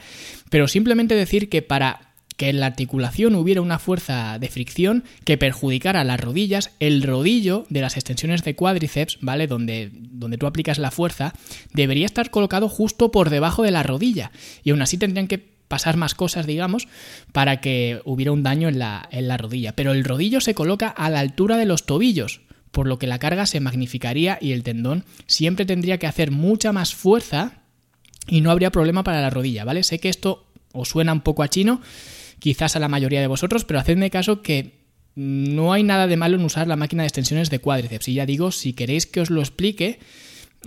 pero 0.49 0.67
simplemente 0.67 1.13
decir 1.13 1.49
que 1.49 1.61
para 1.61 2.06
que 2.37 2.49
en 2.49 2.59
la 2.59 2.67
articulación 2.67 3.35
hubiera 3.35 3.61
una 3.61 3.79
fuerza 3.79 4.37
de 4.39 4.47
fricción 4.47 5.03
que 5.25 5.37
perjudicara 5.37 6.03
las 6.03 6.19
rodillas, 6.19 6.71
el 6.79 7.01
rodillo 7.01 7.65
de 7.69 7.81
las 7.81 7.95
extensiones 7.97 8.43
de 8.43 8.55
cuádriceps, 8.55 9.17
¿vale? 9.21 9.47
Donde, 9.47 9.89
donde 9.91 10.37
tú 10.37 10.45
aplicas 10.45 10.77
la 10.77 10.91
fuerza, 10.91 11.33
debería 11.73 12.05
estar 12.05 12.29
colocado 12.29 12.69
justo 12.69 13.11
por 13.11 13.31
debajo 13.31 13.63
de 13.63 13.71
la 13.71 13.83
rodilla. 13.83 14.31
Y 14.63 14.69
aún 14.69 14.81
así 14.83 14.97
tendrían 14.97 15.27
que 15.27 15.57
pasar 15.67 15.97
más 15.97 16.15
cosas, 16.15 16.45
digamos, 16.45 16.87
para 17.31 17.59
que 17.59 18.01
hubiera 18.05 18.31
un 18.31 18.43
daño 18.43 18.69
en 18.69 18.79
la, 18.79 19.09
en 19.11 19.27
la 19.27 19.37
rodilla. 19.37 19.75
Pero 19.75 19.91
el 19.91 20.03
rodillo 20.03 20.39
se 20.39 20.53
coloca 20.53 20.87
a 20.87 21.09
la 21.09 21.19
altura 21.19 21.57
de 21.57 21.65
los 21.65 21.85
tobillos, 21.85 22.41
por 22.71 22.87
lo 22.87 22.99
que 22.99 23.07
la 23.07 23.19
carga 23.19 23.47
se 23.47 23.59
magnificaría 23.59 24.37
y 24.39 24.51
el 24.51 24.61
tendón 24.61 25.05
siempre 25.25 25.65
tendría 25.65 25.97
que 25.97 26.07
hacer 26.07 26.29
mucha 26.29 26.71
más 26.71 26.93
fuerza 26.93 27.63
y 28.27 28.41
no 28.41 28.51
habría 28.51 28.71
problema 28.71 29.03
para 29.03 29.21
la 29.21 29.29
rodilla, 29.31 29.65
¿vale? 29.65 29.83
Sé 29.83 29.99
que 29.99 30.09
esto 30.09 30.45
os 30.73 30.89
suena 30.89 31.13
un 31.13 31.21
poco 31.21 31.43
a 31.43 31.47
chino, 31.47 31.81
quizás 32.39 32.75
a 32.75 32.79
la 32.79 32.87
mayoría 32.87 33.21
de 33.21 33.27
vosotros, 33.27 33.65
pero 33.65 33.79
hacedme 33.79 34.09
caso 34.09 34.41
que 34.41 34.85
no 35.15 35.73
hay 35.73 35.83
nada 35.83 36.05
de 36.05 36.15
malo 36.15 36.37
en 36.37 36.45
usar 36.45 36.67
la 36.67 36.75
máquina 36.75 37.03
de 37.03 37.07
extensiones 37.07 37.49
de 37.49 37.59
cuádriceps. 37.59 38.07
Y 38.07 38.13
ya 38.13 38.25
digo, 38.25 38.51
si 38.51 38.73
queréis 38.73 39.07
que 39.07 39.19
os 39.19 39.31
lo 39.31 39.41
explique, 39.41 39.99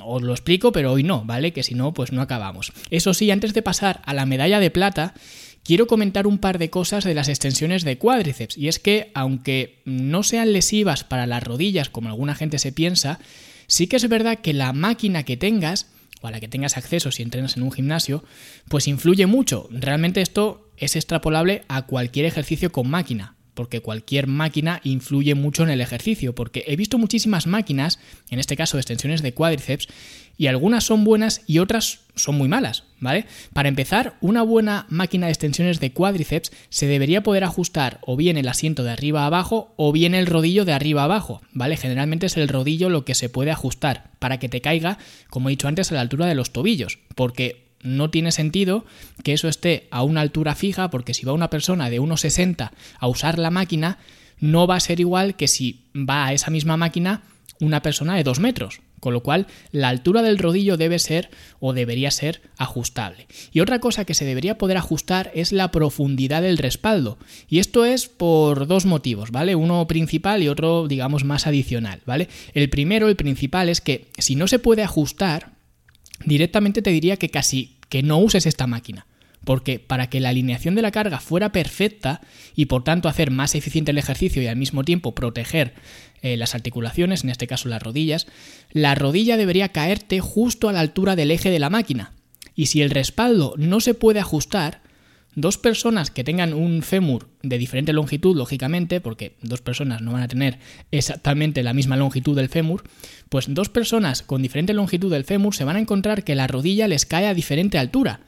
os 0.05 0.23
lo 0.23 0.33
explico, 0.33 0.73
pero 0.73 0.93
hoy 0.93 1.05
no, 1.05 1.25
¿vale? 1.25 1.53
Que 1.53 1.63
si 1.63 1.75
no, 1.75 1.95
pues 1.95 2.11
no 2.13 2.21
acabamos. 2.21 2.73
Eso 2.91 3.15
sí, 3.15 3.31
antes 3.31 3.55
de 3.55 3.63
pasar 3.63 4.03
a 4.05 4.13
la 4.13 4.27
medalla 4.27 4.59
de 4.59 4.71
plata, 4.71 5.15
quiero 5.63 5.87
comentar 5.87 6.27
un 6.27 6.39
par 6.39 6.59
de 6.59 6.71
cosas 6.71 7.05
de 7.05 7.15
las 7.15 7.29
extensiones 7.29 7.85
de 7.85 7.99
cuádriceps. 7.99 8.57
Y 8.57 8.69
es 8.69 8.79
que, 8.79 9.13
aunque 9.15 9.83
no 9.85 10.23
sean 10.23 10.53
lesivas 10.53 11.05
para 11.05 11.27
las 11.27 11.45
rodillas, 11.45 11.91
como 11.91 12.09
alguna 12.09 12.35
gente 12.35 12.59
se 12.59 12.73
piensa, 12.73 13.21
sí 13.67 13.87
que 13.87 13.97
es 13.97 14.09
verdad 14.09 14.39
que 14.41 14.53
la 14.53 14.73
máquina 14.73 15.23
que 15.23 15.37
tengas, 15.37 15.93
o 16.23 16.27
a 16.27 16.31
la 16.33 16.41
que 16.41 16.49
tengas 16.49 16.77
acceso 16.77 17.13
si 17.13 17.23
entrenas 17.23 17.57
en 17.57 17.63
un 17.63 17.73
gimnasio, 17.73 18.25
pues 18.69 18.89
influye 18.89 19.27
mucho. 19.27 19.69
Realmente 19.71 20.21
esto 20.21 20.70
es 20.81 20.97
extrapolable 20.97 21.63
a 21.69 21.83
cualquier 21.83 22.27
ejercicio 22.27 22.73
con 22.73 22.91
máquina, 22.91 23.37
porque 23.55 23.81
cualquier 23.81 24.27
máquina 24.27 24.81
influye 24.85 25.35
mucho 25.35 25.63
en 25.63 25.71
el 25.71 25.81
ejercicio, 25.81 26.35
porque 26.35 26.65
he 26.67 26.77
visto 26.77 26.99
muchísimas 26.99 27.47
máquinas, 27.47 27.99
en 28.31 28.39
este 28.39 28.57
caso 28.57 28.79
extensiones 28.79 29.23
de 29.23 29.35
cuádriceps, 29.35 29.89
y 30.39 30.47
algunas 30.47 30.85
son 30.85 31.05
buenas 31.05 31.43
y 31.47 31.59
otras 31.59 32.01
son 32.15 32.39
muy 32.39 32.49
malas, 32.49 32.85
¿vale? 32.99 33.27
Para 33.53 33.69
empezar, 33.69 34.17
una 34.23 34.41
buena 34.41 34.87
máquina 34.89 35.27
de 35.27 35.33
extensiones 35.33 35.81
de 35.81 35.93
cuádriceps 35.93 36.51
se 36.71 36.87
debería 36.87 37.23
poder 37.23 37.45
ajustar 37.45 37.99
o 38.01 38.17
bien 38.17 38.39
el 38.39 38.49
asiento 38.49 38.83
de 38.83 38.91
arriba 38.91 39.25
a 39.25 39.27
abajo 39.27 39.75
o 39.77 39.93
bien 39.93 40.15
el 40.15 40.25
rodillo 40.25 40.65
de 40.65 40.73
arriba 40.73 41.05
abajo, 41.05 41.43
¿vale? 41.53 41.77
Generalmente 41.77 42.25
es 42.25 42.39
el 42.39 42.49
rodillo 42.49 42.89
lo 42.89 43.05
que 43.05 43.15
se 43.15 43.29
puede 43.29 43.51
ajustar 43.51 44.13
para 44.19 44.39
que 44.39 44.49
te 44.49 44.63
caiga, 44.63 44.97
como 45.29 45.51
he 45.51 45.53
dicho 45.53 45.69
antes, 45.69 45.93
a 45.93 45.95
la 45.97 46.01
altura 46.01 46.25
de 46.25 46.35
los 46.35 46.53
tobillos, 46.53 46.99
porque 47.15 47.70
no 47.83 48.11
tiene 48.11 48.33
sentido 48.33 48.85
que 49.25 49.33
eso 49.33 49.49
esté 49.49 49.89
a 49.91 50.03
una 50.03 50.21
altura 50.21 50.55
fija, 50.55 50.91
porque 50.91 51.15
si 51.15 51.27
va 51.27 51.33
una 51.33 51.51
persona 51.51 51.91
de 51.91 52.01
1,60 52.01 52.71
a 52.99 53.07
usar 53.09 53.39
la 53.39 53.51
máquina, 53.51 53.99
no 54.39 54.67
va 54.67 54.77
a 54.77 54.81
ser 54.81 55.01
igual 55.01 55.37
que 55.37 55.49
si 55.49 55.81
va 55.95 56.27
a 56.27 56.33
esa 56.33 56.51
misma 56.51 56.77
máquina 56.77 57.23
una 57.61 57.83
persona 57.83 58.17
de 58.17 58.25
2 58.25 58.41
metros. 58.41 58.81
Con 59.01 59.15
lo 59.15 59.23
cual, 59.23 59.47
la 59.73 59.89
altura 59.89 60.21
del 60.21 60.39
rodillo 60.39 60.77
debe 60.77 60.99
ser 60.99 61.31
o 61.59 61.73
debería 61.73 62.11
ser 62.11 62.43
ajustable. 62.59 63.27
Y 63.51 63.61
otra 63.61 63.79
cosa 63.79 64.05
que 64.05 64.13
se 64.13 64.27
debería 64.27 64.59
poder 64.59 64.77
ajustar 64.77 65.31
es 65.35 65.53
la 65.53 65.71
profundidad 65.71 66.43
del 66.43 66.59
respaldo. 66.59 67.17
Y 67.49 67.61
esto 67.61 67.87
es 67.87 68.09
por 68.09 68.67
dos 68.67 68.85
motivos, 68.85 69.31
¿vale? 69.31 69.55
Uno 69.55 69.87
principal 69.87 70.43
y 70.43 70.49
otro, 70.49 70.87
digamos, 70.87 71.25
más 71.25 71.47
adicional, 71.47 72.03
¿vale? 72.05 72.29
El 72.53 72.69
primero, 72.69 73.09
el 73.09 73.17
principal, 73.17 73.71
es 73.71 73.81
que 73.81 74.09
si 74.19 74.37
no 74.37 74.47
se 74.47 74.59
puede 74.59 74.83
ajustar, 74.83 75.53
directamente 76.25 76.83
te 76.83 76.91
diría 76.91 77.17
que 77.17 77.31
casi 77.31 77.77
que 77.89 78.03
no 78.03 78.19
uses 78.19 78.47
esta 78.47 78.67
máquina. 78.67 79.07
Porque 79.45 79.79
para 79.79 80.11
que 80.11 80.21
la 80.21 80.29
alineación 80.29 80.75
de 80.75 80.83
la 80.83 80.91
carga 80.91 81.19
fuera 81.19 81.51
perfecta 81.51 82.21
y 82.55 82.67
por 82.67 82.85
tanto 82.85 83.09
hacer 83.09 83.31
más 83.31 83.55
eficiente 83.55 83.91
el 83.91 83.99
ejercicio 83.99 84.43
y 84.43 84.47
al 84.47 84.57
mismo 84.57 84.85
tiempo 84.85 85.15
proteger 85.15 85.75
eh, 86.21 86.37
las 86.37 86.55
articulaciones, 86.55 87.25
en 87.25 87.31
este 87.31 87.47
caso 87.47 87.69
las 87.69 87.83
rodillas, 87.83 88.27
la 88.73 88.95
rodilla 88.95 89.39
debería 89.39 89.71
caerte 89.71 90.21
justo 90.21 90.69
a 90.69 90.73
la 90.73 90.81
altura 90.81 91.17
del 91.17 91.31
eje 91.31 91.51
de 91.51 91.59
la 91.59 91.71
máquina. 91.71 92.13
Y 92.55 92.67
si 92.67 92.83
el 92.83 92.91
respaldo 92.91 93.55
no 93.57 93.81
se 93.81 93.95
puede 93.95 94.21
ajustar, 94.21 94.83
dos 95.35 95.59
personas 95.59 96.11
que 96.11 96.25
tengan 96.25 96.53
un 96.55 96.83
fémur 96.83 97.29
de 97.43 97.59
diferente 97.59 97.93
longitud, 97.93 98.37
lógicamente, 98.37 99.01
porque 99.01 99.37
dos 99.43 99.61
personas 99.61 100.03
no 100.03 100.13
van 100.13 100.23
a 100.23 100.29
tener 100.29 100.59
exactamente 100.91 101.63
la 101.63 101.73
misma 101.73 101.97
longitud 101.97 102.37
del 102.37 102.49
fémur, 102.49 102.85
pues 103.29 103.47
dos 103.49 103.69
personas 103.69 104.23
con 104.23 104.43
diferente 104.43 104.75
longitud 104.75 105.11
del 105.11 105.25
fémur 105.25 105.55
se 105.55 105.65
van 105.65 105.77
a 105.77 105.81
encontrar 105.81 106.25
que 106.25 106.35
la 106.35 106.47
rodilla 106.47 106.89
les 106.89 107.07
cae 107.07 107.27
a 107.27 107.35
diferente 107.35 107.79
altura, 107.79 108.21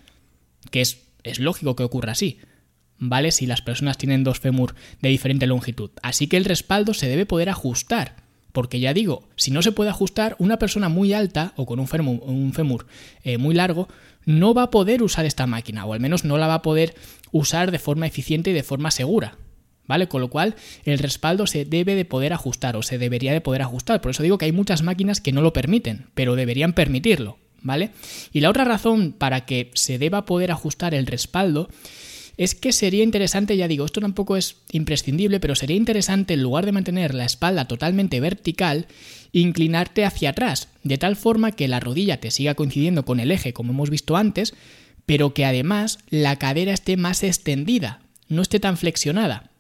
que 0.71 0.81
es, 0.81 1.03
es 1.25 1.41
lógico 1.41 1.77
que 1.77 1.85
ocurra 1.85 2.13
así. 2.13 2.39
¿Vale? 3.05 3.33
Si 3.33 3.47
las 3.47 3.63
personas 3.63 3.99
tienen 3.99 4.23
dos 4.23 4.39
fémur 4.39 4.77
de 5.01 5.09
diferente 5.09 5.49
longitud. 5.49 5.91
Así 6.05 6.29
que 6.29 6.37
el 6.37 6.45
respaldo 6.45 6.95
se 6.95 7.09
debe 7.09 7.27
poder 7.27 7.49
ajustar. 7.49 8.23
Porque 8.53 8.81
ya 8.81 8.93
digo, 8.93 9.29
si 9.35 9.51
no 9.51 9.63
se 9.63 9.73
puede 9.73 9.91
ajustar, 9.91 10.37
una 10.39 10.59
persona 10.59 10.89
muy 10.89 11.15
alta 11.15 11.53
o 11.57 11.67
con 11.67 11.81
un 11.81 11.89
fémur, 11.89 12.23
un 12.23 12.53
fémur 12.53 12.87
eh, 13.25 13.39
muy 13.39 13.55
largo 13.55 13.89
no 14.25 14.55
va 14.55 14.65
a 14.65 14.71
poder 14.71 15.03
usar 15.03 15.27
esta 15.27 15.47
máquina, 15.47 15.85
o 15.85 15.93
al 15.93 16.01
menos 16.01 16.25
no 16.25 16.39
la 16.39 16.47
va 16.47 16.55
a 16.55 16.63
poder 16.63 16.95
usar 17.31 17.71
de 17.71 17.79
forma 17.79 18.07
eficiente 18.07 18.51
y 18.51 18.55
de 18.55 18.63
forma 18.63 18.91
segura. 18.91 19.39
¿Vale? 19.85 20.07
Con 20.07 20.21
lo 20.21 20.31
cual, 20.31 20.55
el 20.85 21.01
respaldo 21.01 21.47
se 21.47 21.65
debe 21.65 21.97
de 21.97 22.05
poder 22.05 22.33
ajustar 22.33 22.77
o 22.77 22.83
se 22.83 22.99
debería 22.99 23.33
de 23.33 23.41
poder 23.41 23.63
ajustar. 23.63 24.01
Por 24.01 24.13
eso 24.13 24.23
digo 24.23 24.39
que 24.39 24.45
hay 24.45 24.53
muchas 24.53 24.83
máquinas 24.83 25.21
que 25.21 25.33
no 25.33 25.43
lo 25.43 25.53
permiten, 25.53 26.07
pero 26.15 26.37
deberían 26.37 26.73
permitirlo. 26.73 27.39
¿Vale? 27.63 27.91
Y 28.33 28.41
la 28.41 28.51
otra 28.51 28.65
razón 28.65 29.13
para 29.13 29.45
que 29.45 29.71
se 29.75 29.99
deba 29.99 30.25
poder 30.25 30.51
ajustar 30.51 30.95
el 30.95 31.07
respaldo 31.07 31.69
es 32.37 32.55
que 32.55 32.73
sería 32.73 33.05
interesante, 33.05 33.57
ya 33.57 33.69
digo, 33.69 33.85
esto 33.85 34.01
tampoco 34.01 34.37
es 34.37 34.57
imprescindible, 34.73 35.41
pero 35.41 35.55
sería 35.55 35.77
interesante 35.77 36.35
en 36.35 36.43
lugar 36.43 36.67
de 36.67 36.73
mantener 36.73 37.15
la 37.15 37.25
espalda 37.25 37.67
totalmente 37.67 38.21
vertical, 38.21 38.87
inclinarte 39.33 40.05
hacia 40.05 40.31
atrás, 40.31 40.69
de 40.83 40.99
tal 40.99 41.17
forma 41.17 41.53
que 41.53 41.69
la 41.69 41.81
rodilla 41.81 42.21
te 42.21 42.31
siga 42.31 42.55
coincidiendo 42.55 43.05
con 43.05 43.19
el 43.19 43.31
eje, 43.31 43.53
como 43.53 43.73
hemos 43.73 43.91
visto 43.91 44.17
antes, 44.17 44.55
pero 45.07 45.35
que 45.35 45.45
además 45.45 45.99
la 46.11 46.37
cadera 46.37 46.73
esté 46.73 46.97
más 46.97 47.23
extendida, 47.23 48.01
no 48.29 48.43
esté 48.43 48.61
tan 48.61 48.77
flexionada. 48.77 49.51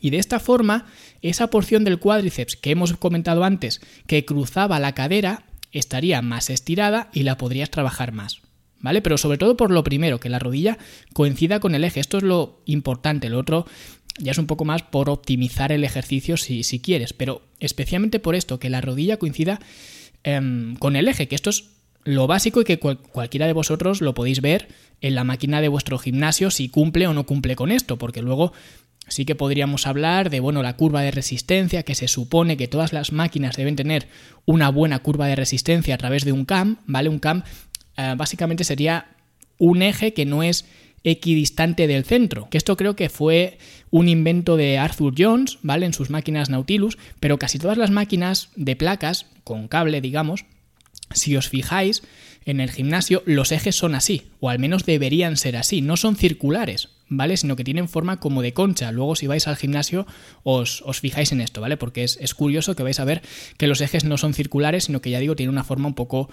Y 0.00 0.10
de 0.10 0.18
esta 0.18 0.40
forma, 0.40 0.86
esa 1.20 1.48
porción 1.48 1.84
del 1.84 1.98
cuádriceps 1.98 2.56
que 2.56 2.70
hemos 2.70 2.94
comentado 2.94 3.44
antes, 3.44 3.80
que 4.06 4.24
cruzaba 4.24 4.80
la 4.80 4.94
cadera, 4.94 5.44
estaría 5.72 6.22
más 6.22 6.50
estirada 6.50 7.10
y 7.12 7.22
la 7.22 7.36
podrías 7.36 7.70
trabajar 7.70 8.12
más. 8.12 8.40
¿vale? 8.80 9.02
Pero 9.02 9.18
sobre 9.18 9.38
todo 9.38 9.56
por 9.56 9.70
lo 9.70 9.84
primero, 9.84 10.20
que 10.20 10.28
la 10.28 10.38
rodilla 10.38 10.78
coincida 11.12 11.60
con 11.60 11.74
el 11.74 11.84
eje. 11.84 12.00
Esto 12.00 12.18
es 12.18 12.24
lo 12.24 12.62
importante. 12.66 13.28
Lo 13.28 13.38
otro 13.38 13.66
ya 14.18 14.32
es 14.32 14.38
un 14.38 14.46
poco 14.46 14.64
más 14.64 14.82
por 14.82 15.10
optimizar 15.10 15.72
el 15.72 15.84
ejercicio 15.84 16.36
si, 16.36 16.62
si 16.62 16.80
quieres, 16.80 17.12
pero 17.12 17.42
especialmente 17.58 18.18
por 18.18 18.34
esto, 18.34 18.58
que 18.58 18.70
la 18.70 18.80
rodilla 18.80 19.18
coincida 19.18 19.60
em, 20.24 20.76
con 20.76 20.96
el 20.96 21.08
eje, 21.08 21.28
que 21.28 21.34
esto 21.34 21.50
es 21.50 21.70
lo 22.04 22.26
básico 22.26 22.60
y 22.60 22.64
que 22.64 22.78
cualquiera 22.78 23.46
de 23.46 23.52
vosotros 23.52 24.00
lo 24.00 24.14
podéis 24.14 24.40
ver 24.40 24.68
en 25.00 25.14
la 25.14 25.24
máquina 25.24 25.60
de 25.60 25.68
vuestro 25.68 25.98
gimnasio 25.98 26.50
si 26.50 26.68
cumple 26.68 27.06
o 27.06 27.14
no 27.14 27.26
cumple 27.26 27.56
con 27.56 27.70
esto, 27.70 27.98
porque 27.98 28.22
luego 28.22 28.52
sí 29.08 29.24
que 29.24 29.34
podríamos 29.34 29.86
hablar 29.86 30.30
de, 30.30 30.40
bueno, 30.40 30.62
la 30.62 30.76
curva 30.76 31.02
de 31.02 31.10
resistencia, 31.10 31.82
que 31.82 31.94
se 31.94 32.08
supone 32.08 32.56
que 32.56 32.68
todas 32.68 32.92
las 32.92 33.12
máquinas 33.12 33.56
deben 33.56 33.76
tener 33.76 34.08
una 34.46 34.70
buena 34.70 35.00
curva 35.00 35.26
de 35.26 35.36
resistencia 35.36 35.94
a 35.94 35.98
través 35.98 36.24
de 36.24 36.32
un 36.32 36.44
CAM, 36.44 36.78
¿vale? 36.86 37.08
Un 37.08 37.18
CAM 37.18 37.42
eh, 37.96 38.14
básicamente 38.16 38.64
sería 38.64 39.08
un 39.58 39.82
eje 39.82 40.14
que 40.14 40.24
no 40.24 40.42
es 40.42 40.64
equidistante 41.02 41.86
del 41.86 42.04
centro, 42.04 42.48
que 42.50 42.58
esto 42.58 42.76
creo 42.76 42.94
que 42.94 43.08
fue 43.08 43.58
un 43.90 44.08
invento 44.08 44.56
de 44.56 44.78
Arthur 44.78 45.14
Jones, 45.16 45.58
¿vale? 45.62 45.86
En 45.86 45.92
sus 45.92 46.10
máquinas 46.10 46.50
Nautilus, 46.50 46.98
pero 47.18 47.38
casi 47.38 47.58
todas 47.58 47.78
las 47.78 47.90
máquinas 47.90 48.50
de 48.56 48.76
placas, 48.76 49.26
con 49.44 49.68
cable, 49.68 50.00
digamos, 50.00 50.44
si 51.12 51.36
os 51.36 51.48
fijáis, 51.48 52.02
en 52.44 52.60
el 52.60 52.70
gimnasio 52.70 53.22
los 53.26 53.52
ejes 53.52 53.76
son 53.76 53.94
así, 53.94 54.30
o 54.40 54.48
al 54.48 54.58
menos 54.58 54.86
deberían 54.86 55.36
ser 55.36 55.56
así, 55.56 55.82
no 55.82 55.96
son 55.96 56.16
circulares, 56.16 56.90
¿vale? 57.08 57.36
Sino 57.36 57.56
que 57.56 57.64
tienen 57.64 57.88
forma 57.88 58.18
como 58.18 58.42
de 58.42 58.54
concha. 58.54 58.92
Luego 58.92 59.16
si 59.16 59.26
vais 59.26 59.46
al 59.46 59.56
gimnasio 59.56 60.06
os, 60.42 60.82
fijáis 61.00 61.32
en 61.32 61.40
esto, 61.40 61.60
¿vale? 61.60 61.76
Porque 61.76 62.04
es, 62.04 62.16
es, 62.20 62.34
curioso 62.34 62.76
que 62.76 62.82
vais 62.82 63.00
a 63.00 63.04
ver 63.04 63.22
que 63.58 63.66
los 63.66 63.80
ejes 63.80 64.04
no 64.04 64.16
son 64.16 64.32
circulares, 64.32 64.84
sino 64.84 65.02
que 65.02 65.10
ya 65.10 65.18
digo, 65.18 65.36
tienen 65.36 65.52
una 65.52 65.64
forma 65.64 65.88
un 65.88 65.94
poco 65.94 66.30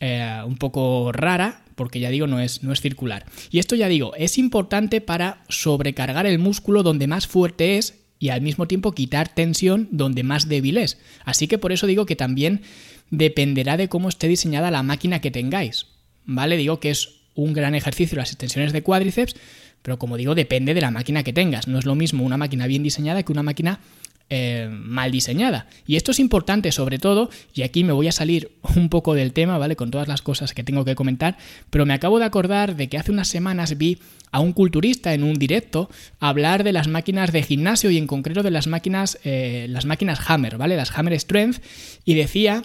eh, 0.00 0.40
un 0.46 0.56
poco 0.56 1.12
rara, 1.12 1.62
porque 1.74 2.00
ya 2.00 2.10
digo, 2.10 2.26
no 2.26 2.40
es, 2.40 2.62
no 2.62 2.72
es 2.72 2.80
circular. 2.80 3.24
Y 3.50 3.58
esto 3.58 3.74
ya 3.76 3.88
digo, 3.88 4.14
es 4.16 4.38
importante 4.38 5.00
para 5.00 5.42
sobrecargar 5.48 6.26
el 6.26 6.38
músculo 6.38 6.82
donde 6.82 7.06
más 7.06 7.26
fuerte 7.26 7.78
es 7.78 7.94
y 8.18 8.30
al 8.30 8.40
mismo 8.40 8.66
tiempo 8.66 8.92
quitar 8.92 9.28
tensión 9.28 9.88
donde 9.90 10.22
más 10.22 10.48
débil 10.48 10.76
es. 10.76 10.98
Así 11.24 11.46
que 11.46 11.58
por 11.58 11.72
eso 11.72 11.86
digo 11.86 12.06
que 12.06 12.16
también 12.16 12.62
dependerá 13.10 13.76
de 13.76 13.88
cómo 13.88 14.08
esté 14.08 14.28
diseñada 14.28 14.70
la 14.70 14.82
máquina 14.82 15.20
que 15.20 15.30
tengáis. 15.30 15.86
¿Vale? 16.24 16.56
Digo 16.56 16.80
que 16.80 16.90
es 16.90 17.20
un 17.34 17.52
gran 17.52 17.74
ejercicio 17.74 18.18
las 18.18 18.30
extensiones 18.30 18.72
de 18.72 18.82
cuádriceps, 18.82 19.36
pero 19.82 19.98
como 19.98 20.16
digo, 20.16 20.34
depende 20.34 20.74
de 20.74 20.80
la 20.80 20.90
máquina 20.90 21.22
que 21.22 21.32
tengas. 21.32 21.68
No 21.68 21.78
es 21.78 21.86
lo 21.86 21.94
mismo 21.94 22.24
una 22.24 22.36
máquina 22.36 22.66
bien 22.66 22.82
diseñada 22.82 23.22
que 23.22 23.32
una 23.32 23.44
máquina 23.44 23.80
eh, 24.30 24.68
mal 24.70 25.10
diseñada. 25.10 25.66
Y 25.86 25.96
esto 25.96 26.10
es 26.10 26.18
importante 26.18 26.70
sobre 26.70 26.98
todo, 26.98 27.30
y 27.54 27.62
aquí 27.62 27.82
me 27.82 27.92
voy 27.92 28.08
a 28.08 28.12
salir 28.12 28.52
un 28.76 28.88
poco 28.90 29.14
del 29.14 29.32
tema, 29.32 29.58
¿vale? 29.58 29.76
Con 29.76 29.90
todas 29.90 30.08
las 30.08 30.22
cosas 30.22 30.52
que 30.52 30.64
tengo 30.64 30.84
que 30.84 30.94
comentar, 30.94 31.38
pero 31.70 31.86
me 31.86 31.94
acabo 31.94 32.18
de 32.18 32.26
acordar 32.26 32.76
de 32.76 32.88
que 32.88 32.98
hace 32.98 33.10
unas 33.10 33.28
semanas 33.28 33.78
vi 33.78 33.98
a 34.30 34.40
un 34.40 34.52
culturista 34.52 35.14
en 35.14 35.22
un 35.24 35.34
directo 35.34 35.88
hablar 36.20 36.62
de 36.62 36.72
las 36.72 36.88
máquinas 36.88 37.32
de 37.32 37.42
gimnasio 37.42 37.90
y 37.90 37.96
en 37.96 38.06
concreto 38.06 38.42
de 38.42 38.50
las 38.50 38.66
máquinas, 38.66 39.18
eh, 39.24 39.66
las 39.70 39.86
máquinas 39.86 40.20
Hammer, 40.26 40.58
¿vale? 40.58 40.76
Las 40.76 40.96
Hammer 40.96 41.18
Strength, 41.18 41.62
y 42.04 42.14
decía 42.14 42.64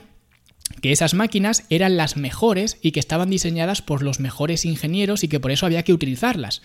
que 0.81 0.91
esas 0.91 1.13
máquinas 1.13 1.65
eran 1.69 1.97
las 1.97 2.17
mejores 2.17 2.77
y 2.81 2.91
que 2.91 2.99
estaban 2.99 3.29
diseñadas 3.29 3.81
por 3.81 4.03
los 4.03 4.19
mejores 4.19 4.65
ingenieros 4.65 5.23
y 5.23 5.27
que 5.27 5.39
por 5.39 5.51
eso 5.51 5.65
había 5.65 5.83
que 5.83 5.93
utilizarlas. 5.93 6.61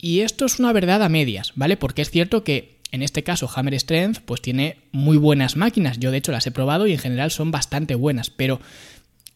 Y 0.00 0.20
esto 0.20 0.46
es 0.46 0.60
una 0.60 0.72
verdad 0.72 1.02
a 1.02 1.08
medias, 1.08 1.52
¿vale? 1.56 1.76
Porque 1.76 2.02
es 2.02 2.10
cierto 2.10 2.44
que 2.44 2.77
en 2.90 3.02
este 3.02 3.22
caso 3.22 3.50
Hammer 3.54 3.78
Strength 3.78 4.20
pues 4.24 4.40
tiene 4.40 4.78
muy 4.92 5.16
buenas 5.16 5.56
máquinas, 5.56 5.98
yo 5.98 6.10
de 6.10 6.18
hecho 6.18 6.32
las 6.32 6.46
he 6.46 6.50
probado 6.50 6.86
y 6.86 6.92
en 6.92 6.98
general 6.98 7.30
son 7.30 7.50
bastante 7.50 7.94
buenas, 7.94 8.30
pero 8.30 8.60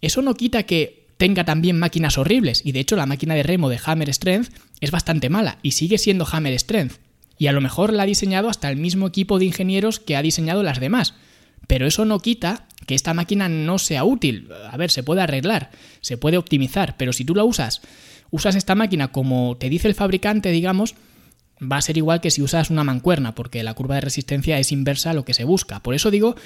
eso 0.01 0.23
no 0.23 0.35
quita 0.35 0.65
que 0.65 1.03
tenga 1.17 1.45
también 1.45 1.79
máquinas 1.79 2.19
horribles. 2.19 2.63
Y 2.65 2.73
de 2.73 2.81
hecho 2.81 2.97
la 2.97 3.07
máquina 3.07 3.37
de 3.37 3.45
remo 3.45 3.69
de 3.69 3.79
Hammer 3.85 4.13
Strength 4.13 4.53
es 4.81 4.91
bastante 4.91 5.31
mala 5.31 5.59
y 5.63 5.71
sigue 5.71 5.97
siendo 5.99 6.27
Hammer 6.31 6.59
Strength. 6.59 6.99
Y 7.39 7.47
a 7.47 7.53
lo 7.53 7.61
mejor 7.61 7.93
la 7.93 8.03
ha 8.03 8.07
diseñado 8.07 8.49
hasta 8.49 8.69
el 8.69 8.77
mismo 8.77 9.07
equipo 9.07 9.39
de 9.39 9.45
ingenieros 9.45 10.01
que 10.01 10.17
ha 10.17 10.23
diseñado 10.23 10.65
las 10.65 10.81
demás, 10.81 11.15
pero 11.69 11.87
eso 11.87 12.05
no 12.05 12.19
quita 12.19 12.67
que 12.87 12.97
esta 12.97 13.15
máquina 13.15 13.49
no 13.49 13.79
sea 13.79 14.03
útil. 14.03 14.49
A 14.71 14.77
ver, 14.77 14.91
se 14.91 15.05
puede 15.05 15.23
arreglar, 15.23 15.71
se 16.01 16.17
puede 16.17 16.39
optimizar, 16.39 16.97
pero 16.97 17.13
si 17.13 17.25
tú 17.25 17.37
la 17.37 17.45
usas, 17.45 17.83
usas 18.31 18.57
esta 18.57 18.75
máquina 18.75 19.13
como 19.13 19.57
te 19.57 19.69
dice 19.69 19.87
el 19.87 19.95
fabricante, 19.95 20.51
digamos, 20.51 20.97
va 21.63 21.77
a 21.77 21.83
ser 21.83 21.97
igual 21.97 22.21
que 22.21 22.31
si 22.31 22.43
usas 22.43 22.71
una 22.71 22.85
mancuerna, 22.85 23.35
porque 23.35 23.63
la 23.63 23.75
curva 23.75 23.97
de 23.97 24.01
resistencia 24.03 24.59
es 24.59 24.73
inversa 24.73 25.11
a 25.11 25.15
lo 25.15 25.25
que 25.25 25.35
se 25.35 25.45
busca. 25.45 25.81
Por 25.81 25.95
eso 25.95 26.11
digo 26.11 26.37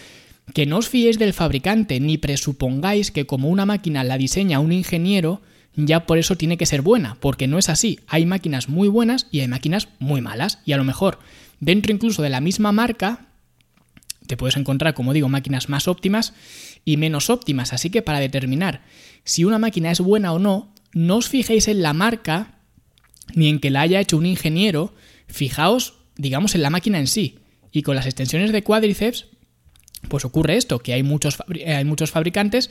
que 0.54 0.66
no 0.66 0.78
os 0.78 0.88
fiéis 0.88 1.18
del 1.18 1.32
fabricante 1.32 1.98
ni 2.00 2.18
presupongáis 2.18 3.10
que 3.10 3.26
como 3.26 3.48
una 3.48 3.66
máquina 3.66 4.04
la 4.04 4.18
diseña 4.18 4.60
un 4.60 4.72
ingeniero, 4.72 5.42
ya 5.74 6.06
por 6.06 6.18
eso 6.18 6.36
tiene 6.36 6.56
que 6.56 6.66
ser 6.66 6.82
buena, 6.82 7.16
porque 7.20 7.46
no 7.46 7.58
es 7.58 7.68
así. 7.68 8.00
Hay 8.06 8.26
máquinas 8.26 8.68
muy 8.68 8.88
buenas 8.88 9.26
y 9.30 9.40
hay 9.40 9.48
máquinas 9.48 9.88
muy 9.98 10.20
malas, 10.20 10.60
y 10.64 10.72
a 10.72 10.76
lo 10.76 10.84
mejor 10.84 11.18
dentro 11.60 11.92
incluso 11.92 12.22
de 12.22 12.30
la 12.30 12.40
misma 12.40 12.72
marca 12.72 13.26
te 14.26 14.36
puedes 14.36 14.56
encontrar, 14.56 14.94
como 14.94 15.12
digo, 15.12 15.28
máquinas 15.28 15.68
más 15.68 15.88
óptimas 15.88 16.34
y 16.84 16.96
menos 16.96 17.30
óptimas. 17.30 17.72
Así 17.72 17.90
que 17.90 18.02
para 18.02 18.20
determinar 18.20 18.82
si 19.24 19.44
una 19.44 19.58
máquina 19.58 19.90
es 19.90 20.00
buena 20.00 20.32
o 20.32 20.38
no, 20.38 20.72
no 20.92 21.16
os 21.16 21.28
fijéis 21.28 21.68
en 21.68 21.82
la 21.82 21.92
marca 21.92 22.56
ni 23.34 23.48
en 23.48 23.58
que 23.58 23.70
la 23.70 23.82
haya 23.82 24.00
hecho 24.00 24.16
un 24.16 24.26
ingeniero, 24.26 24.94
fijaos, 25.26 25.94
digamos, 26.16 26.54
en 26.54 26.62
la 26.62 26.70
máquina 26.70 26.98
en 26.98 27.06
sí. 27.06 27.38
Y 27.72 27.82
con 27.82 27.96
las 27.96 28.06
extensiones 28.06 28.52
de 28.52 28.62
cuádriceps, 28.62 29.26
pues 30.08 30.24
ocurre 30.24 30.56
esto, 30.56 30.78
que 30.78 30.92
hay 30.92 31.02
muchos, 31.02 31.38
hay 31.66 31.84
muchos 31.84 32.10
fabricantes 32.10 32.70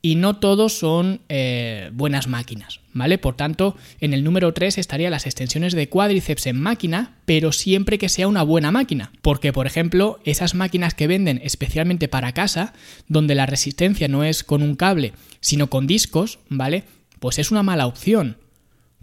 y 0.00 0.14
no 0.14 0.36
todos 0.36 0.78
son 0.78 1.22
eh, 1.28 1.90
buenas 1.92 2.28
máquinas, 2.28 2.80
¿vale? 2.92 3.18
Por 3.18 3.34
tanto, 3.36 3.76
en 4.00 4.14
el 4.14 4.22
número 4.22 4.54
3 4.54 4.78
estarían 4.78 5.10
las 5.10 5.26
extensiones 5.26 5.72
de 5.72 5.88
cuádriceps 5.88 6.46
en 6.46 6.60
máquina, 6.60 7.16
pero 7.24 7.50
siempre 7.50 7.98
que 7.98 8.08
sea 8.08 8.28
una 8.28 8.44
buena 8.44 8.70
máquina. 8.70 9.10
Porque, 9.22 9.52
por 9.52 9.66
ejemplo, 9.66 10.20
esas 10.24 10.54
máquinas 10.54 10.94
que 10.94 11.08
venden 11.08 11.40
especialmente 11.42 12.06
para 12.06 12.32
casa, 12.32 12.74
donde 13.08 13.34
la 13.34 13.46
resistencia 13.46 14.06
no 14.06 14.22
es 14.22 14.44
con 14.44 14.62
un 14.62 14.76
cable, 14.76 15.14
sino 15.40 15.68
con 15.68 15.88
discos, 15.88 16.38
¿vale? 16.48 16.84
Pues 17.18 17.40
es 17.40 17.50
una 17.50 17.64
mala 17.64 17.86
opción 17.86 18.36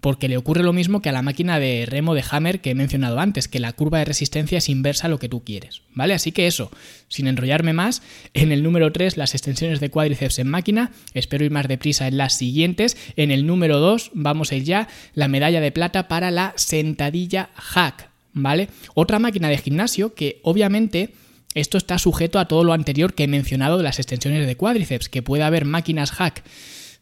porque 0.02 0.28
le 0.28 0.38
ocurre 0.38 0.64
lo 0.64 0.74
mismo 0.74 1.02
que 1.02 1.10
a 1.10 1.14
la 1.14 1.22
máquina 1.22 1.60
de 1.60 1.86
remo 1.86 2.14
de 2.14 2.24
Hammer 2.30 2.62
que 2.62 2.72
he 2.72 2.76
mencionado 2.76 3.20
antes, 3.20 3.48
que 3.48 3.60
la 3.60 3.74
curva 3.74 4.00
de 4.00 4.06
resistencia 4.06 4.58
es 4.58 4.70
inversa 4.70 5.08
a 5.08 5.10
lo 5.10 5.20
que 5.20 5.30
tú 5.30 5.44
quieres, 5.44 5.82
¿vale? 5.94 6.14
Así 6.14 6.32
que 6.32 6.48
eso, 6.48 6.72
sin 7.08 7.28
enrollarme 7.28 7.74
más, 7.74 8.02
en 8.34 8.52
el 8.52 8.62
número 8.62 8.92
3 8.92 9.18
las 9.18 9.34
extensiones 9.34 9.80
de 9.80 9.90
cuádriceps 9.90 10.40
en 10.40 10.50
máquina, 10.50 10.92
espero 11.14 11.46
ir 11.46 11.52
más 11.52 11.68
deprisa 11.68 12.08
en 12.08 12.18
las 12.18 12.38
siguientes, 12.38 12.98
en 13.16 13.32
el 13.32 13.46
número 13.48 13.80
2 13.80 14.12
vamos 14.14 14.52
a 14.52 14.56
ir 14.56 14.64
ya 14.64 14.88
la 15.14 15.28
medalla 15.28 15.62
de 15.62 15.72
plata 15.72 16.08
para 16.08 16.30
la 16.32 16.54
sentadilla 16.56 17.50
hack, 17.56 18.10
¿vale? 18.34 18.70
Otra 18.94 19.20
máquina 19.20 19.50
de 19.50 19.58
gimnasio 19.58 20.14
que 20.14 20.40
obviamente... 20.44 21.14
Esto 21.56 21.78
está 21.78 21.98
sujeto 21.98 22.38
a 22.38 22.50
todo 22.50 22.66
lo 22.66 22.74
anterior 22.74 23.14
que 23.14 23.24
he 23.24 23.28
mencionado 23.30 23.78
de 23.78 23.84
las 23.84 23.98
extensiones 23.98 24.46
de 24.46 24.58
cuádriceps, 24.58 25.08
que 25.08 25.24
puede 25.24 25.44
haber 25.44 25.64
máquinas 25.64 26.12
hack 26.12 26.44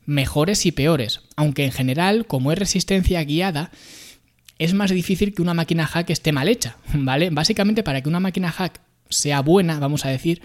mejores 0.05 0.65
y 0.65 0.71
peores, 0.71 1.21
aunque 1.35 1.65
en 1.65 1.71
general, 1.71 2.25
como 2.27 2.51
es 2.51 2.59
resistencia 2.59 3.23
guiada, 3.23 3.71
es 4.59 4.73
más 4.73 4.91
difícil 4.91 5.33
que 5.33 5.41
una 5.41 5.53
máquina 5.53 5.85
hack 5.85 6.09
esté 6.09 6.31
mal 6.31 6.47
hecha, 6.47 6.77
¿vale? 6.93 7.29
Básicamente 7.29 7.83
para 7.83 8.01
que 8.01 8.09
una 8.09 8.19
máquina 8.19 8.51
hack 8.51 8.81
sea 9.09 9.41
buena, 9.41 9.79
vamos 9.79 10.05
a 10.05 10.09
decir, 10.09 10.41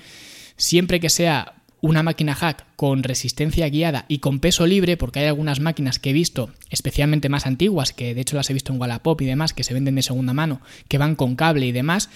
siempre 0.57 1.01
que 1.01 1.11
sea 1.11 1.55
una 1.81 2.03
máquina 2.03 2.35
hack 2.35 2.65
con 2.77 3.03
resistencia 3.03 3.69
guiada 3.69 4.05
y 4.09 4.19
con 4.19 4.41
peso 4.41 4.67
libre, 4.67 4.97
porque 4.97 5.21
hay 5.21 5.27
algunas 5.27 5.61
máquinas 5.61 5.99
que 5.99 6.11
he 6.11 6.13
visto, 6.13 6.51
especialmente 6.71 7.29
más 7.29 7.47
antiguas, 7.47 7.93
que 7.93 8.15
de 8.15 8.21
hecho 8.21 8.37
las 8.37 8.51
he 8.51 8.53
visto 8.53 8.73
en 8.73 8.81
Wallapop 8.81 9.21
y 9.21 9.27
demás, 9.27 9.53
que 9.53 9.65
se 9.65 9.75
venden 9.75 9.95
de 9.95 10.03
segunda 10.03 10.33
mano, 10.33 10.61
que 10.89 10.99
van 10.99 11.15
con 11.15 11.37
cable 11.37 11.67
y 11.67 11.73
demás, 11.73 12.11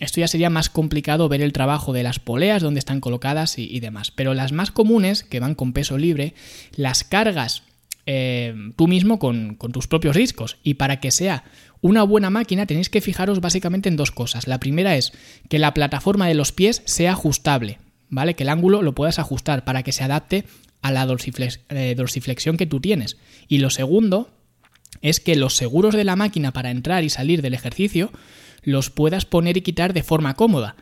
esto 0.00 0.20
ya 0.20 0.28
sería 0.28 0.50
más 0.50 0.68
complicado 0.68 1.28
ver 1.28 1.42
el 1.42 1.52
trabajo 1.52 1.92
de 1.92 2.02
las 2.02 2.18
poleas, 2.18 2.62
donde 2.62 2.78
están 2.78 3.00
colocadas 3.00 3.58
y, 3.58 3.78
demás. 3.80 4.10
Pero 4.10 4.34
las 4.34 4.52
más 4.52 4.70
comunes, 4.70 5.22
que 5.22 5.40
van 5.40 5.54
con 5.54 5.72
peso 5.72 5.98
libre, 5.98 6.34
las 6.74 7.04
cargas 7.04 7.62
eh, 8.04 8.54
tú 8.76 8.88
mismo 8.88 9.18
con, 9.18 9.54
con, 9.54 9.70
tus 9.70 9.86
propios 9.86 10.16
discos. 10.16 10.56
Y 10.64 10.74
para 10.74 10.98
que 10.98 11.10
sea 11.10 11.44
una 11.80 12.02
buena 12.02 12.30
máquina 12.30 12.66
tenéis 12.66 12.90
que 12.90 13.00
fijaros 13.00 13.40
básicamente 13.40 13.88
en 13.88 13.96
dos 13.96 14.10
cosas. 14.10 14.48
La 14.48 14.58
primera 14.58 14.96
es 14.96 15.12
que 15.48 15.58
la 15.58 15.74
plataforma 15.74 16.26
de 16.26 16.34
los 16.34 16.52
pies 16.52 16.82
sea 16.84 17.12
ajustable, 17.12 17.78
¿vale? 18.08 18.34
Que 18.34 18.42
el 18.42 18.48
ángulo 18.48 18.82
lo 18.82 18.94
puedas 18.94 19.18
ajustar 19.18 19.64
para 19.64 19.82
que 19.82 19.92
se 19.92 20.02
adapte 20.02 20.44
a 20.82 20.90
la 20.90 21.06
eh, 21.68 21.94
dorsiflexión 21.96 22.56
que 22.56 22.66
tú 22.66 22.80
tienes. 22.80 23.16
Y 23.46 23.58
lo 23.58 23.70
segundo 23.70 24.30
es 25.00 25.20
que 25.20 25.36
los 25.36 25.56
seguros 25.56 25.94
de 25.94 26.04
la 26.04 26.16
máquina 26.16 26.52
para 26.52 26.70
entrar 26.70 27.04
y 27.04 27.10
salir 27.10 27.40
del 27.42 27.54
ejercicio 27.54 28.12
los 28.62 28.90
puedas 28.90 29.24
poner 29.24 29.56
y 29.56 29.62
quitar 29.62 29.92
de 29.92 30.02
forma 30.02 30.34
cómoda. 30.34 30.76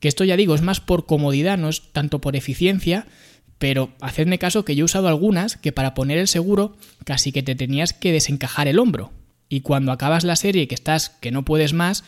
Que 0.00 0.08
esto 0.08 0.24
ya 0.24 0.36
digo, 0.36 0.54
es 0.54 0.62
más 0.62 0.80
por 0.80 1.06
comodidad, 1.06 1.58
no 1.58 1.68
es 1.68 1.92
tanto 1.92 2.20
por 2.20 2.36
eficiencia, 2.36 3.06
pero 3.58 3.90
hacedme 4.00 4.38
caso 4.38 4.64
que 4.64 4.76
yo 4.76 4.82
he 4.82 4.84
usado 4.84 5.08
algunas 5.08 5.56
que 5.56 5.72
para 5.72 5.94
poner 5.94 6.18
el 6.18 6.28
seguro 6.28 6.76
casi 7.04 7.32
que 7.32 7.42
te 7.42 7.54
tenías 7.54 7.92
que 7.92 8.12
desencajar 8.12 8.68
el 8.68 8.78
hombro. 8.78 9.12
Y 9.48 9.60
cuando 9.60 9.92
acabas 9.92 10.24
la 10.24 10.36
serie 10.36 10.62
y 10.62 10.66
que 10.66 10.74
estás 10.74 11.10
que 11.10 11.32
no 11.32 11.44
puedes 11.44 11.72
más, 11.72 12.04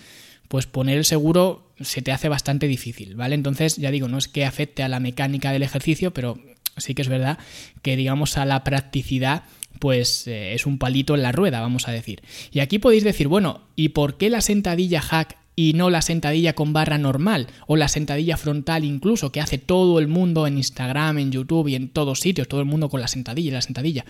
pues 0.49 0.67
poner 0.67 0.99
el 0.99 1.05
seguro 1.05 1.73
se 1.81 2.03
te 2.03 2.13
hace 2.13 2.29
bastante 2.29 2.69
difícil, 2.69 3.17
¿vale? 3.17 3.35
Entonces, 3.35 3.77
ya 3.77 3.91
digo, 3.91 4.09
no 4.09 4.19
es 4.19 4.29
que 4.29 4.45
afecte 4.45 4.83
a 4.83 4.89
la 4.89 5.01
mecánica 5.01 5.53
del 5.53 5.63
ejercicio, 5.63 6.13
pero 6.13 6.39
sí 6.77 6.95
que 6.95 7.03
es 7.03 7.09
verdad 7.09 7.39
que 7.83 7.97
digamos 7.97 8.37
a 8.37 8.45
la 8.45 8.63
practicidad 8.63 9.45
pues 9.79 10.27
eh, 10.27 10.55
es 10.55 10.67
un 10.67 10.79
palito 10.79 11.15
en 11.15 11.23
la 11.23 11.33
rueda, 11.33 11.61
vamos 11.61 11.89
a 11.89 11.93
decir. 11.93 12.23
Y 12.53 12.61
aquí 12.61 12.79
podéis 12.79 13.05
decir, 13.05 13.29
bueno, 13.29 13.63
¿y 13.77 13.91
por 13.91 14.17
qué 14.17 14.31
la 14.31 14.41
sentadilla 14.41 15.01
hack 15.01 15.39
y 15.57 15.73
no 15.75 15.91
la 15.91 16.03
sentadilla 16.03 16.55
con 16.55 16.73
barra 16.73 16.99
normal 16.99 17.49
o 17.67 17.77
la 17.77 17.89
sentadilla 17.89 18.37
frontal 18.37 18.85
incluso 18.85 19.33
que 19.33 19.41
hace 19.41 19.59
todo 19.59 19.99
el 19.99 20.09
mundo 20.09 20.47
en 20.47 20.57
Instagram, 20.57 21.19
en 21.19 21.33
YouTube 21.33 21.69
y 21.69 21.75
en 21.75 21.89
todos 21.89 22.21
sitios, 22.21 22.49
todo 22.49 22.61
el 22.61 22.67
mundo 22.67 22.89
con 22.89 23.01
la 23.01 23.09
sentadilla 23.09 23.49
y 23.49 23.53
la 23.53 23.63
sentadilla? 23.63 24.05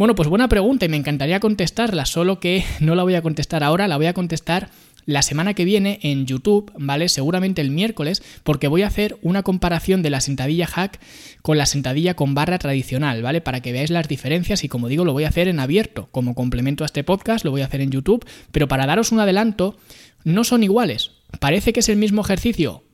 Bueno, 0.00 0.14
pues 0.14 0.28
buena 0.28 0.48
pregunta 0.48 0.86
y 0.86 0.88
me 0.88 0.96
encantaría 0.96 1.40
contestarla, 1.40 2.06
solo 2.06 2.40
que 2.40 2.64
no 2.80 2.94
la 2.94 3.02
voy 3.02 3.16
a 3.16 3.22
contestar 3.22 3.62
ahora, 3.62 3.86
la 3.86 3.96
voy 3.96 4.06
a 4.06 4.14
contestar 4.14 4.70
la 5.10 5.22
semana 5.22 5.54
que 5.54 5.64
viene 5.64 5.98
en 6.02 6.26
YouTube, 6.26 6.72
¿vale? 6.78 7.08
Seguramente 7.08 7.60
el 7.60 7.70
miércoles, 7.70 8.22
porque 8.44 8.68
voy 8.68 8.82
a 8.82 8.86
hacer 8.86 9.18
una 9.22 9.42
comparación 9.42 10.02
de 10.02 10.10
la 10.10 10.20
sentadilla 10.20 10.66
hack 10.66 11.00
con 11.42 11.58
la 11.58 11.66
sentadilla 11.66 12.14
con 12.14 12.34
barra 12.34 12.58
tradicional, 12.58 13.22
¿vale? 13.22 13.40
Para 13.40 13.60
que 13.60 13.72
veáis 13.72 13.90
las 13.90 14.08
diferencias 14.08 14.62
y 14.64 14.68
como 14.68 14.88
digo, 14.88 15.04
lo 15.04 15.12
voy 15.12 15.24
a 15.24 15.28
hacer 15.28 15.48
en 15.48 15.60
abierto, 15.60 16.08
como 16.12 16.34
complemento 16.34 16.84
a 16.84 16.86
este 16.86 17.04
podcast, 17.04 17.44
lo 17.44 17.50
voy 17.50 17.62
a 17.62 17.66
hacer 17.66 17.80
en 17.80 17.90
YouTube, 17.90 18.24
pero 18.52 18.68
para 18.68 18.86
daros 18.86 19.12
un 19.12 19.20
adelanto, 19.20 19.76
no 20.24 20.44
son 20.44 20.62
iguales. 20.62 21.12
Parece 21.40 21.72
que 21.72 21.80
es 21.80 21.88
el 21.88 21.96
mismo 21.96 22.22
ejercicio, 22.22 22.84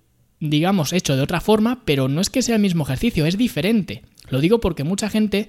digamos, 0.41 0.93
hecho 0.93 1.17
de 1.17 1.23
otra 1.23 1.41
forma, 1.41 1.83
pero 1.85 2.09
no 2.09 2.21
es 2.21 2.31
que 2.31 2.43
sea 2.43 2.57
el 2.57 2.63
mismo 2.63 2.85
ejercicio, 2.85 3.27
es 3.27 3.37
diferente. 3.37 4.03
Lo 4.29 4.41
digo 4.41 4.61
porque 4.61 4.85
mucha 4.85 5.11
gente 5.11 5.49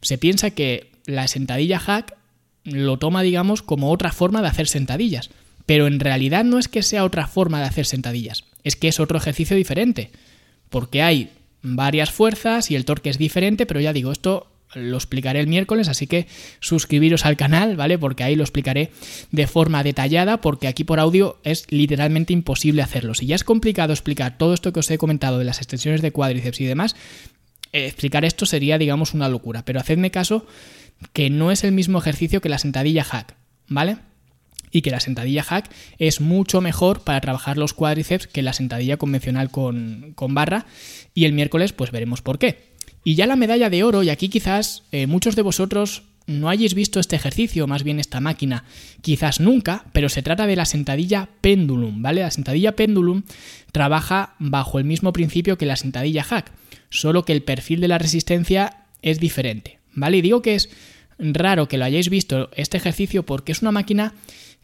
se 0.00 0.18
piensa 0.18 0.50
que 0.50 0.92
la 1.06 1.28
sentadilla 1.28 1.78
hack 1.78 2.16
lo 2.64 2.98
toma, 2.98 3.22
digamos, 3.22 3.62
como 3.62 3.90
otra 3.90 4.12
forma 4.12 4.42
de 4.42 4.48
hacer 4.48 4.68
sentadillas. 4.68 5.30
Pero 5.68 5.86
en 5.86 6.00
realidad 6.00 6.44
no 6.44 6.58
es 6.58 6.66
que 6.66 6.82
sea 6.82 7.04
otra 7.04 7.26
forma 7.26 7.58
de 7.60 7.66
hacer 7.66 7.84
sentadillas, 7.84 8.44
es 8.64 8.74
que 8.74 8.88
es 8.88 9.00
otro 9.00 9.18
ejercicio 9.18 9.54
diferente. 9.54 10.10
Porque 10.70 11.02
hay 11.02 11.28
varias 11.60 12.10
fuerzas 12.10 12.70
y 12.70 12.74
el 12.74 12.86
torque 12.86 13.10
es 13.10 13.18
diferente, 13.18 13.66
pero 13.66 13.78
ya 13.78 13.92
digo, 13.92 14.10
esto 14.10 14.50
lo 14.72 14.96
explicaré 14.96 15.40
el 15.40 15.46
miércoles, 15.46 15.88
así 15.88 16.06
que 16.06 16.26
suscribiros 16.60 17.26
al 17.26 17.36
canal, 17.36 17.76
¿vale? 17.76 17.98
Porque 17.98 18.24
ahí 18.24 18.34
lo 18.34 18.44
explicaré 18.44 18.92
de 19.30 19.46
forma 19.46 19.82
detallada, 19.82 20.40
porque 20.40 20.68
aquí 20.68 20.84
por 20.84 21.00
audio 21.00 21.38
es 21.44 21.66
literalmente 21.68 22.32
imposible 22.32 22.80
hacerlo. 22.80 23.12
Si 23.12 23.26
ya 23.26 23.34
es 23.34 23.44
complicado 23.44 23.92
explicar 23.92 24.38
todo 24.38 24.54
esto 24.54 24.72
que 24.72 24.80
os 24.80 24.90
he 24.90 24.96
comentado 24.96 25.38
de 25.38 25.44
las 25.44 25.58
extensiones 25.58 26.00
de 26.00 26.12
cuádriceps 26.12 26.62
y 26.62 26.64
demás, 26.64 26.96
eh, 27.74 27.84
explicar 27.84 28.24
esto 28.24 28.46
sería, 28.46 28.78
digamos, 28.78 29.12
una 29.12 29.28
locura. 29.28 29.66
Pero 29.66 29.80
hacedme 29.80 30.10
caso 30.10 30.46
que 31.12 31.28
no 31.28 31.52
es 31.52 31.62
el 31.62 31.72
mismo 31.72 31.98
ejercicio 31.98 32.40
que 32.40 32.48
la 32.48 32.56
sentadilla 32.56 33.04
hack, 33.04 33.34
¿vale? 33.66 33.98
Y 34.70 34.82
que 34.82 34.90
la 34.90 35.00
sentadilla 35.00 35.42
hack 35.42 35.70
es 35.98 36.20
mucho 36.20 36.60
mejor 36.60 37.00
para 37.00 37.20
trabajar 37.20 37.56
los 37.56 37.74
cuádriceps 37.74 38.26
que 38.26 38.42
la 38.42 38.52
sentadilla 38.52 38.96
convencional 38.96 39.50
con, 39.50 40.14
barra 40.30 40.66
y 41.14 41.24
el 41.24 41.32
miércoles 41.32 41.72
pues 41.72 41.90
veremos 41.90 42.22
por 42.22 42.38
qué. 42.38 42.68
Y 43.04 43.14
ya 43.14 43.26
la 43.26 43.36
medalla 43.36 43.70
de 43.70 43.84
oro, 43.84 44.02
y 44.02 44.10
aquí 44.10 44.28
quizás 44.28 44.82
eh, 44.92 45.06
muchos 45.06 45.36
de 45.36 45.42
vosotros 45.42 46.02
no 46.28 46.50
hayáis 46.50 46.74
visto 46.74 47.00
este 47.00 47.16
ejercicio, 47.16 47.66
más 47.66 47.82
bien 47.82 47.98
esta 47.98 48.20
máquina, 48.20 48.64
quizás 49.00 49.40
nunca, 49.40 49.86
pero 49.92 50.10
se 50.10 50.22
trata 50.22 50.46
de 50.46 50.56
la 50.56 50.66
sentadilla 50.66 51.28
pendulum, 51.40 52.02
¿vale? 52.02 52.20
La 52.20 52.30
sentadilla 52.30 52.76
pendulum 52.76 53.22
trabaja 53.72 54.34
bajo 54.38 54.78
el 54.78 54.84
mismo 54.84 55.12
principio 55.12 55.56
que 55.56 55.64
la 55.64 55.76
sentadilla 55.76 56.22
hack, 56.22 56.52
solo 56.90 57.24
que 57.24 57.32
el 57.32 57.42
perfil 57.42 57.80
de 57.80 57.88
la 57.88 57.98
resistencia 57.98 58.84
es 59.00 59.20
diferente, 59.20 59.78
¿vale? 59.94 60.18
Y 60.18 60.22
digo 60.22 60.42
que 60.42 60.54
es 60.54 60.68
raro 61.18 61.66
que 61.66 61.78
lo 61.78 61.84
hayáis 61.84 62.10
visto 62.10 62.50
este 62.54 62.76
ejercicio 62.76 63.24
porque 63.24 63.52
es 63.52 63.62
una 63.62 63.72
máquina 63.72 64.12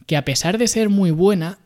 que 0.05 0.17
a 0.17 0.25
pesar 0.25 0.57
de 0.57 0.67
ser 0.67 0.89
muy 0.89 1.11
buena, 1.11 1.59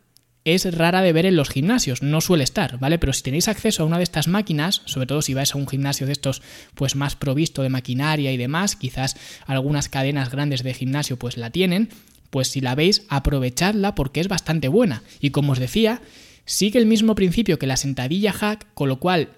es 0.45 0.73
rara 0.73 1.01
de 1.01 1.13
ver 1.13 1.25
en 1.25 1.35
los 1.35 1.49
gimnasios, 1.49 2.01
no 2.01 2.21
suele 2.21 2.43
estar, 2.43 2.79
¿vale? 2.79 2.97
Pero 2.97 3.13
si 3.13 3.23
tenéis 3.23 3.47
acceso 3.47 3.83
a 3.83 3.85
una 3.85 3.97
de 3.97 4.03
estas 4.03 4.27
máquinas, 4.27 4.81
sobre 4.85 5.05
todo 5.05 5.21
si 5.21 5.33
vais 5.33 5.53
a 5.53 5.57
un 5.57 5.67
gimnasio 5.67 6.07
de 6.07 6.13
estos 6.13 6.41
pues 6.75 6.95
más 6.95 7.15
provisto 7.15 7.61
de 7.61 7.69
maquinaria 7.69 8.31
y 8.31 8.37
demás, 8.37 8.75
quizás 8.75 9.17
algunas 9.45 9.89
cadenas 9.89 10.31
grandes 10.31 10.63
de 10.63 10.73
gimnasio 10.73 11.19
pues 11.19 11.37
la 11.37 11.49
tienen, 11.49 11.89
pues 12.29 12.47
si 12.47 12.61
la 12.61 12.75
veis, 12.75 13.03
aprovechadla 13.09 13.95
porque 13.95 14.21
es 14.21 14.27
bastante 14.27 14.67
buena. 14.67 15.03
Y 15.19 15.31
como 15.31 15.51
os 15.53 15.59
decía, 15.59 16.01
sigue 16.45 16.79
el 16.79 16.85
mismo 16.85 17.15
principio 17.15 17.59
que 17.59 17.67
la 17.67 17.77
sentadilla 17.77 18.31
hack, 18.31 18.67
con 18.73 18.89
lo 18.89 18.99
cual 18.99 19.29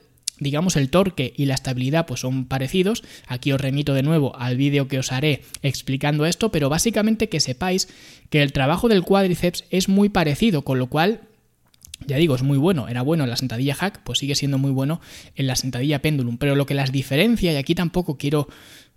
digamos 0.42 0.76
el 0.76 0.90
torque 0.90 1.34
y 1.38 1.46
la 1.46 1.54
estabilidad 1.54 2.08
pues 2.08 2.20
son 2.20 2.46
parecidos. 2.46 3.04
Aquí 3.28 3.54
os 3.54 3.62
remito 3.62 3.94
de 3.94 4.04
nuevo 4.04 4.36
al 4.36 4.58
vídeo 4.58 4.88
que 4.90 5.00
os 5.00 5.14
haré 5.14 5.44
explicando 5.62 6.26
esto, 6.26 6.52
pero 6.52 6.68
básicamente 6.68 7.30
que 7.30 7.40
sepáis 7.40 7.88
que 8.30 8.42
el 8.42 8.52
trabajo 8.52 8.90
del 8.90 9.04
cuádriceps 9.04 9.64
es 9.70 9.88
muy 9.88 10.10
parecido, 10.10 10.64
con 10.64 10.80
lo 10.80 10.88
cual 10.88 11.22
ya 12.08 12.18
digo, 12.18 12.34
es 12.34 12.42
muy 12.42 12.58
bueno, 12.58 12.88
era 12.88 13.04
bueno 13.04 13.24
en 13.24 13.30
la 13.30 13.38
sentadilla 13.38 13.76
hack, 13.76 14.02
pues 14.04 14.18
sigue 14.18 14.34
siendo 14.34 14.58
muy 14.58 14.72
bueno 14.72 15.00
en 15.36 15.46
la 15.46 15.56
sentadilla 15.56 16.02
pendulum, 16.02 16.38
pero 16.38 16.56
lo 16.56 16.66
que 16.66 16.74
las 16.74 16.92
diferencia, 16.92 17.54
y 17.54 17.58
aquí 17.58 17.76
tampoco 17.76 18.18
quiero 18.18 18.48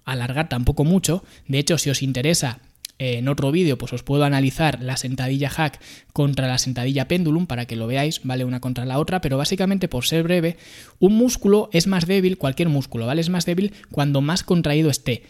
alargar 0.06 0.48
tampoco 0.48 0.84
mucho, 0.84 1.22
de 1.46 1.58
hecho 1.58 1.76
si 1.76 1.90
os 1.90 2.02
interesa 2.02 2.60
en 2.98 3.28
otro 3.28 3.50
vídeo 3.50 3.76
pues 3.78 3.92
os 3.92 4.02
puedo 4.02 4.24
analizar 4.24 4.82
la 4.82 4.96
sentadilla 4.96 5.50
hack 5.50 5.80
contra 6.12 6.46
la 6.46 6.58
sentadilla 6.58 7.08
pendulum 7.08 7.46
para 7.46 7.66
que 7.66 7.76
lo 7.76 7.86
veáis, 7.86 8.20
¿vale? 8.24 8.44
Una 8.44 8.60
contra 8.60 8.84
la 8.84 8.98
otra, 8.98 9.20
pero 9.20 9.36
básicamente 9.36 9.88
por 9.88 10.06
ser 10.06 10.22
breve, 10.22 10.56
un 10.98 11.14
músculo 11.14 11.68
es 11.72 11.86
más 11.86 12.06
débil, 12.06 12.38
cualquier 12.38 12.68
músculo, 12.68 13.06
¿vale? 13.06 13.20
Es 13.20 13.30
más 13.30 13.46
débil 13.46 13.72
cuando 13.90 14.20
más 14.20 14.42
contraído 14.42 14.90
esté. 14.90 15.22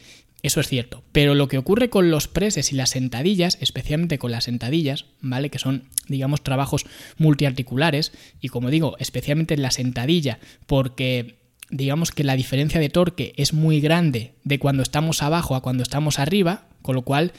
Eso 0.42 0.61
es 0.61 0.68
cierto, 0.68 1.03
pero 1.12 1.35
lo 1.35 1.48
que 1.48 1.57
ocurre 1.57 1.88
con 1.88 2.11
los 2.11 2.29
preses 2.29 2.70
y 2.70 2.77
las 2.77 2.90
sentadillas, 2.90 3.57
especialmente 3.62 4.18
con 4.18 4.31
las 4.31 4.44
sentadillas, 4.44 5.07
¿vale? 5.22 5.48
Que 5.48 5.59
son, 5.59 5.88
digamos, 6.07 6.44
trabajos 6.44 6.85
multiarticulares 7.16 8.12
y 8.42 8.48
como 8.48 8.68
digo, 8.68 8.96
especialmente 8.98 9.55
en 9.55 9.62
la 9.62 9.70
sentadilla, 9.70 10.40
porque 10.66 11.43
digamos 11.70 12.11
que 12.11 12.24
la 12.24 12.37
diferencia 12.37 12.81
de 12.81 12.88
torque 12.88 13.33
es 13.37 13.53
muy 13.53 13.81
grande 13.81 14.35
de 14.44 14.59
cuando 14.59 14.83
estamos 14.83 15.22
abajo 15.22 15.55
a 15.55 15.62
cuando 15.62 15.83
estamos 15.83 16.18
arriba, 16.18 16.66
con 16.83 16.94
lo 16.94 17.03
cual 17.03 17.33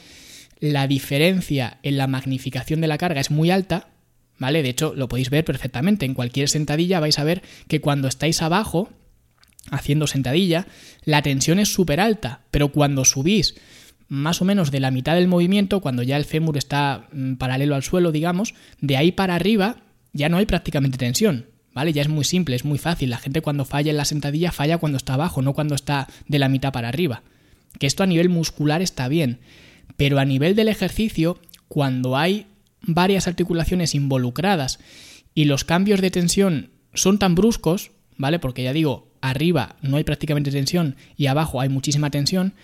la 0.58 0.86
diferencia 0.86 1.78
en 1.82 1.96
la 1.96 2.06
magnificación 2.06 2.80
de 2.80 2.88
la 2.88 2.98
carga 2.98 3.20
es 3.20 3.30
muy 3.30 3.50
alta, 3.50 3.88
¿vale? 4.38 4.62
De 4.62 4.70
hecho, 4.70 4.94
lo 4.94 5.08
podéis 5.08 5.30
ver 5.30 5.44
perfectamente. 5.44 6.06
En 6.06 6.14
cualquier 6.14 6.48
sentadilla 6.48 7.00
vais 7.00 7.18
a 7.18 7.24
ver 7.24 7.42
que 7.68 7.80
cuando 7.80 8.08
estáis 8.08 8.42
abajo, 8.42 8.90
haciendo 9.70 10.06
sentadilla, 10.06 10.66
la 11.04 11.22
tensión 11.22 11.58
es 11.58 11.72
súper 11.72 12.00
alta, 12.00 12.40
pero 12.50 12.68
cuando 12.68 13.04
subís 13.04 13.54
más 14.08 14.40
o 14.40 14.44
menos 14.44 14.70
de 14.70 14.80
la 14.80 14.90
mitad 14.90 15.14
del 15.14 15.28
movimiento, 15.28 15.80
cuando 15.80 16.02
ya 16.02 16.16
el 16.16 16.24
fémur 16.24 16.56
está 16.56 17.08
mm, 17.12 17.34
paralelo 17.34 17.74
al 17.74 17.82
suelo, 17.82 18.12
digamos, 18.12 18.54
de 18.80 18.96
ahí 18.96 19.12
para 19.12 19.34
arriba 19.34 19.82
ya 20.12 20.28
no 20.28 20.38
hay 20.38 20.46
prácticamente 20.46 20.98
tensión. 20.98 21.46
¿Vale? 21.76 21.92
Ya 21.92 22.00
es 22.00 22.08
muy 22.08 22.24
simple, 22.24 22.56
es 22.56 22.64
muy 22.64 22.78
fácil. 22.78 23.10
La 23.10 23.18
gente 23.18 23.42
cuando 23.42 23.66
falla 23.66 23.90
en 23.90 23.98
la 23.98 24.06
sentadilla 24.06 24.50
falla 24.50 24.78
cuando 24.78 24.96
está 24.96 25.12
abajo, 25.12 25.42
no 25.42 25.52
cuando 25.52 25.74
está 25.74 26.08
de 26.26 26.38
la 26.38 26.48
mitad 26.48 26.72
para 26.72 26.88
arriba. 26.88 27.22
Que 27.78 27.86
esto 27.86 28.02
a 28.02 28.06
nivel 28.06 28.30
muscular 28.30 28.80
está 28.80 29.08
bien, 29.08 29.40
pero 29.98 30.18
a 30.18 30.24
nivel 30.24 30.56
del 30.56 30.68
ejercicio, 30.68 31.38
cuando 31.68 32.16
hay 32.16 32.46
varias 32.80 33.28
articulaciones 33.28 33.94
involucradas 33.94 34.78
y 35.34 35.44
los 35.44 35.64
cambios 35.64 36.00
de 36.00 36.10
tensión 36.10 36.70
son 36.94 37.18
tan 37.18 37.34
bruscos, 37.34 37.90
¿vale? 38.16 38.38
Porque 38.38 38.62
ya 38.62 38.72
digo, 38.72 39.12
arriba 39.20 39.76
no 39.82 39.98
hay 39.98 40.04
prácticamente 40.04 40.50
tensión 40.50 40.96
y 41.18 41.26
abajo 41.26 41.60
hay 41.60 41.68
muchísima 41.68 42.10
tensión, 42.10 42.54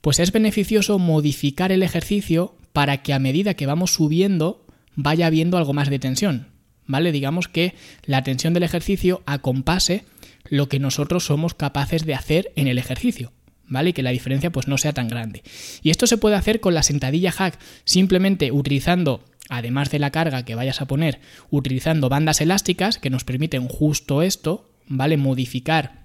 pues 0.00 0.18
es 0.18 0.32
beneficioso 0.32 0.98
modificar 0.98 1.70
el 1.70 1.84
ejercicio 1.84 2.56
para 2.72 3.00
que 3.04 3.12
a 3.12 3.20
medida 3.20 3.54
que 3.54 3.66
vamos 3.66 3.92
subiendo 3.92 4.66
vaya 4.96 5.28
habiendo 5.28 5.56
algo 5.56 5.72
más 5.72 5.88
de 5.88 6.00
tensión, 6.00 6.48
¿vale? 6.90 7.12
Digamos 7.12 7.48
que 7.48 7.74
la 8.04 8.22
tensión 8.22 8.54
del 8.54 8.62
ejercicio 8.62 9.22
acompase 9.26 10.04
lo 10.48 10.68
que 10.68 10.78
nosotros 10.78 11.24
somos 11.24 11.54
capaces 11.54 12.04
de 12.04 12.14
hacer 12.14 12.52
en 12.56 12.66
el 12.66 12.78
ejercicio. 12.78 13.32
¿vale? 13.68 13.90
Y 13.90 13.92
que 13.92 14.02
la 14.02 14.10
diferencia 14.10 14.50
pues 14.50 14.66
no 14.66 14.76
sea 14.78 14.92
tan 14.92 15.08
grande. 15.08 15.42
Y 15.82 15.90
esto 15.90 16.08
se 16.08 16.18
puede 16.18 16.34
hacer 16.34 16.60
con 16.60 16.74
la 16.74 16.82
sentadilla 16.82 17.30
hack, 17.30 17.58
simplemente 17.84 18.50
utilizando 18.50 19.24
además 19.48 19.90
de 19.90 19.98
la 19.98 20.10
carga 20.10 20.44
que 20.44 20.54
vayas 20.54 20.80
a 20.80 20.86
poner, 20.86 21.20
utilizando 21.50 22.08
bandas 22.08 22.40
elásticas 22.40 22.98
que 22.98 23.10
nos 23.10 23.24
permiten 23.24 23.68
justo 23.68 24.22
esto, 24.22 24.70
¿vale? 24.86 25.16
Modificar 25.16 26.00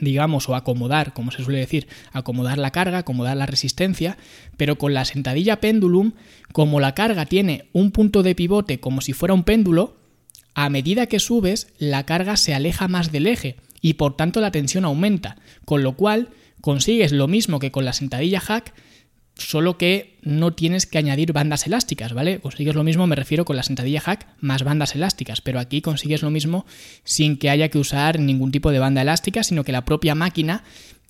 digamos, 0.00 0.48
o 0.48 0.54
acomodar, 0.54 1.12
como 1.12 1.30
se 1.30 1.42
suele 1.42 1.58
decir, 1.58 1.88
acomodar 2.12 2.58
la 2.58 2.70
carga, 2.70 2.98
acomodar 2.98 3.36
la 3.36 3.46
resistencia, 3.46 4.16
pero 4.56 4.78
con 4.78 4.94
la 4.94 5.04
sentadilla 5.04 5.60
pendulum, 5.60 6.12
como 6.52 6.78
la 6.78 6.94
carga 6.94 7.26
tiene 7.26 7.68
un 7.72 7.90
punto 7.90 8.22
de 8.22 8.34
pivote 8.34 8.80
como 8.80 9.00
si 9.00 9.12
fuera 9.12 9.34
un 9.34 9.44
péndulo, 9.44 9.97
a 10.54 10.68
medida 10.68 11.06
que 11.06 11.20
subes, 11.20 11.68
la 11.78 12.04
carga 12.04 12.36
se 12.36 12.54
aleja 12.54 12.88
más 12.88 13.12
del 13.12 13.26
eje 13.26 13.56
y 13.80 13.94
por 13.94 14.16
tanto 14.16 14.40
la 14.40 14.50
tensión 14.50 14.84
aumenta, 14.84 15.36
con 15.64 15.82
lo 15.82 15.96
cual 15.96 16.30
consigues 16.60 17.12
lo 17.12 17.28
mismo 17.28 17.58
que 17.58 17.70
con 17.70 17.84
la 17.84 17.92
sentadilla 17.92 18.40
hack, 18.40 18.74
solo 19.36 19.78
que 19.78 20.18
no 20.22 20.52
tienes 20.52 20.86
que 20.86 20.98
añadir 20.98 21.32
bandas 21.32 21.66
elásticas, 21.66 22.12
¿vale? 22.12 22.40
Consigues 22.40 22.74
lo 22.74 22.82
mismo, 22.82 23.06
me 23.06 23.14
refiero 23.14 23.44
con 23.44 23.56
la 23.56 23.62
sentadilla 23.62 24.00
hack 24.00 24.26
más 24.40 24.64
bandas 24.64 24.94
elásticas, 24.94 25.40
pero 25.40 25.60
aquí 25.60 25.80
consigues 25.80 26.22
lo 26.22 26.30
mismo 26.30 26.66
sin 27.04 27.38
que 27.38 27.50
haya 27.50 27.68
que 27.68 27.78
usar 27.78 28.18
ningún 28.18 28.50
tipo 28.50 28.72
de 28.72 28.80
banda 28.80 29.02
elástica, 29.02 29.44
sino 29.44 29.62
que 29.62 29.72
la 29.72 29.84
propia 29.84 30.14
máquina 30.16 30.64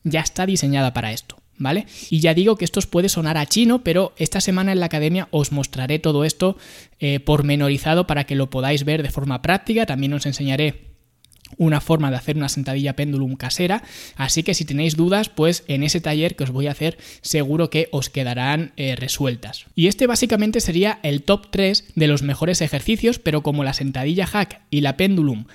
ya 0.05 0.21
está 0.21 0.45
diseñada 0.45 0.93
para 0.93 1.13
esto. 1.13 1.39
¿Vale? 1.59 1.87
Y 2.09 2.21
ya 2.21 2.35
digo 2.35 2.57
que 2.57 2.65
esto 2.65 2.79
os 2.79 2.87
puede 2.87 3.09
sonar 3.09 3.37
a 3.37 3.47
chino, 3.47 3.83
pero 3.83 4.15
esta 4.17 4.41
semana 4.41 4.73
en 4.73 4.81
la 4.81 4.87
academia 4.87 5.29
os 5.33 5.51
mostraré 5.51 5.99
todo 5.99 6.25
esto 6.25 6.57
eh, 7.01 7.19
pormenorizado 7.21 8.07
para 8.07 8.25
que 8.25 8.37
lo 8.37 8.49
podáis 8.49 8.85
ver 8.85 9.03
de 9.03 9.11
forma 9.11 9.43
práctica. 9.43 9.85
También 9.85 10.13
os 10.13 10.27
enseñaré 10.27 10.89
una 11.57 11.81
forma 11.81 12.11
de 12.11 12.17
hacer 12.17 12.37
una 12.37 12.49
sentadilla 12.49 12.95
péndulum 12.95 13.37
casera, 13.37 13.83
así 14.17 14.43
que 14.43 14.55
si 14.55 14.65
tenéis 14.65 14.97
dudas, 14.97 15.29
pues 15.29 15.65
en 15.67 15.83
ese 15.83 16.01
taller 16.01 16.37
que 16.37 16.45
os 16.45 16.51
voy 16.51 16.67
a 16.67 16.73
hacer 16.73 16.99
seguro 17.23 17.71
que 17.71 17.89
os 17.91 18.11
quedarán 18.11 18.73
eh, 18.77 18.97
resueltas. 18.97 19.67
Y 19.75 19.87
este 19.87 20.07
básicamente 20.07 20.61
sería 20.61 21.01
el 21.03 21.23
top 21.23 21.49
3 21.51 21.93
de 21.95 22.07
los 22.07 22.23
mejores 22.23 22.61
ejercicios, 22.61 23.19
pero 23.19 23.43
como 23.43 23.65
la 23.65 23.73
sentadilla 23.73 24.27
hack 24.27 24.61
y 24.71 24.83
la 24.83 24.97
pendulum 24.97 25.47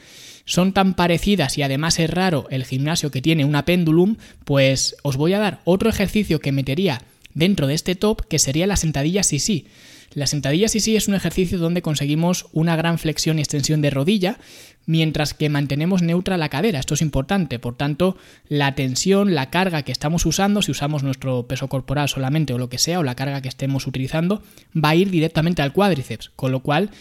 son 0.45 0.73
tan 0.73 0.93
parecidas 0.93 1.57
y 1.57 1.63
además 1.63 1.99
es 1.99 2.09
raro 2.09 2.47
el 2.49 2.65
gimnasio 2.65 3.11
que 3.11 3.21
tiene 3.21 3.45
una 3.45 3.65
pendulum, 3.65 4.17
pues 4.45 4.95
os 5.03 5.17
voy 5.17 5.33
a 5.33 5.39
dar 5.39 5.61
otro 5.63 5.89
ejercicio 5.89 6.39
que 6.39 6.51
metería 6.51 7.01
dentro 7.33 7.67
de 7.67 7.73
este 7.73 7.95
top 7.95 8.21
que 8.27 8.39
sería 8.39 8.67
la 8.67 8.75
sentadilla 8.75 9.23
sí 9.23 9.39
sí. 9.39 9.67
La 10.13 10.27
sentadilla 10.27 10.67
sí 10.67 10.79
sí 10.79 10.95
es 10.95 11.07
un 11.07 11.15
ejercicio 11.15 11.57
donde 11.57 11.81
conseguimos 11.81 12.45
una 12.51 12.75
gran 12.75 12.99
flexión 12.99 13.39
y 13.39 13.41
extensión 13.41 13.81
de 13.81 13.89
rodilla, 13.89 14.37
mientras 14.85 15.33
que 15.33 15.49
mantenemos 15.49 16.03
neutra 16.03 16.37
la 16.37 16.49
cadera. 16.49 16.79
Esto 16.79 16.93
es 16.93 17.01
importante, 17.01 17.57
por 17.57 17.75
tanto, 17.75 18.15
la 18.47 18.75
tensión, 18.75 19.33
la 19.33 19.49
carga 19.49 19.81
que 19.81 19.91
estamos 19.91 20.27
usando, 20.27 20.61
si 20.61 20.69
usamos 20.69 21.01
nuestro 21.01 21.47
peso 21.47 21.67
corporal 21.67 22.09
solamente 22.09 22.53
o 22.53 22.59
lo 22.59 22.69
que 22.69 22.77
sea, 22.77 22.99
o 22.99 23.03
la 23.03 23.15
carga 23.15 23.41
que 23.41 23.49
estemos 23.49 23.87
utilizando, 23.87 24.43
va 24.75 24.89
a 24.89 24.95
ir 24.95 25.09
directamente 25.09 25.63
al 25.63 25.73
cuádriceps, 25.73 26.29
con 26.35 26.51
lo 26.51 26.59
cual 26.59 26.91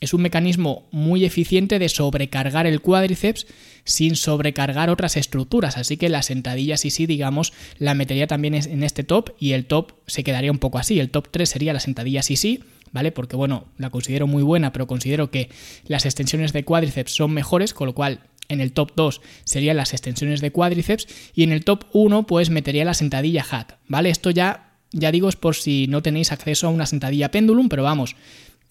es 0.00 0.14
un 0.14 0.22
mecanismo 0.22 0.86
muy 0.90 1.24
eficiente 1.24 1.78
de 1.78 1.88
sobrecargar 1.88 2.66
el 2.66 2.80
cuádriceps 2.80 3.46
sin 3.84 4.16
sobrecargar 4.16 4.90
otras 4.90 5.16
estructuras. 5.16 5.76
Así 5.76 5.96
que 5.96 6.08
la 6.08 6.22
sentadilla 6.22 6.76
sí 6.76 6.90
sí, 6.90 7.06
digamos, 7.06 7.52
la 7.78 7.94
metería 7.94 8.26
también 8.26 8.54
en 8.54 8.82
este 8.82 9.04
top 9.04 9.30
y 9.38 9.52
el 9.52 9.66
top 9.66 9.92
se 10.06 10.24
quedaría 10.24 10.50
un 10.50 10.58
poco 10.58 10.78
así. 10.78 11.00
El 11.00 11.10
top 11.10 11.28
3 11.30 11.48
sería 11.48 11.72
la 11.72 11.80
sentadilla 11.80 12.22
sí 12.22 12.36
sí, 12.36 12.64
¿vale? 12.92 13.12
Porque 13.12 13.36
bueno, 13.36 13.66
la 13.78 13.90
considero 13.90 14.26
muy 14.26 14.42
buena, 14.42 14.72
pero 14.72 14.86
considero 14.86 15.30
que 15.30 15.48
las 15.86 16.04
extensiones 16.04 16.52
de 16.52 16.64
cuádriceps 16.64 17.14
son 17.14 17.32
mejores, 17.32 17.72
con 17.74 17.86
lo 17.86 17.94
cual 17.94 18.20
en 18.48 18.60
el 18.60 18.72
top 18.72 18.92
2 18.96 19.20
serían 19.44 19.76
las 19.76 19.92
extensiones 19.92 20.40
de 20.40 20.52
cuádriceps 20.52 21.06
y 21.34 21.42
en 21.42 21.52
el 21.52 21.64
top 21.64 21.84
1 21.92 22.26
pues 22.26 22.50
metería 22.50 22.84
la 22.84 22.94
sentadilla 22.94 23.44
hat, 23.48 23.72
¿vale? 23.88 24.10
Esto 24.10 24.30
ya 24.30 24.66
ya 24.92 25.10
digo 25.10 25.28
es 25.28 25.36
por 25.36 25.56
si 25.56 25.86
no 25.88 26.02
tenéis 26.02 26.32
acceso 26.32 26.66
a 26.66 26.70
una 26.70 26.86
sentadilla 26.86 27.30
pendulum, 27.30 27.68
pero 27.68 27.82
vamos, 27.82 28.16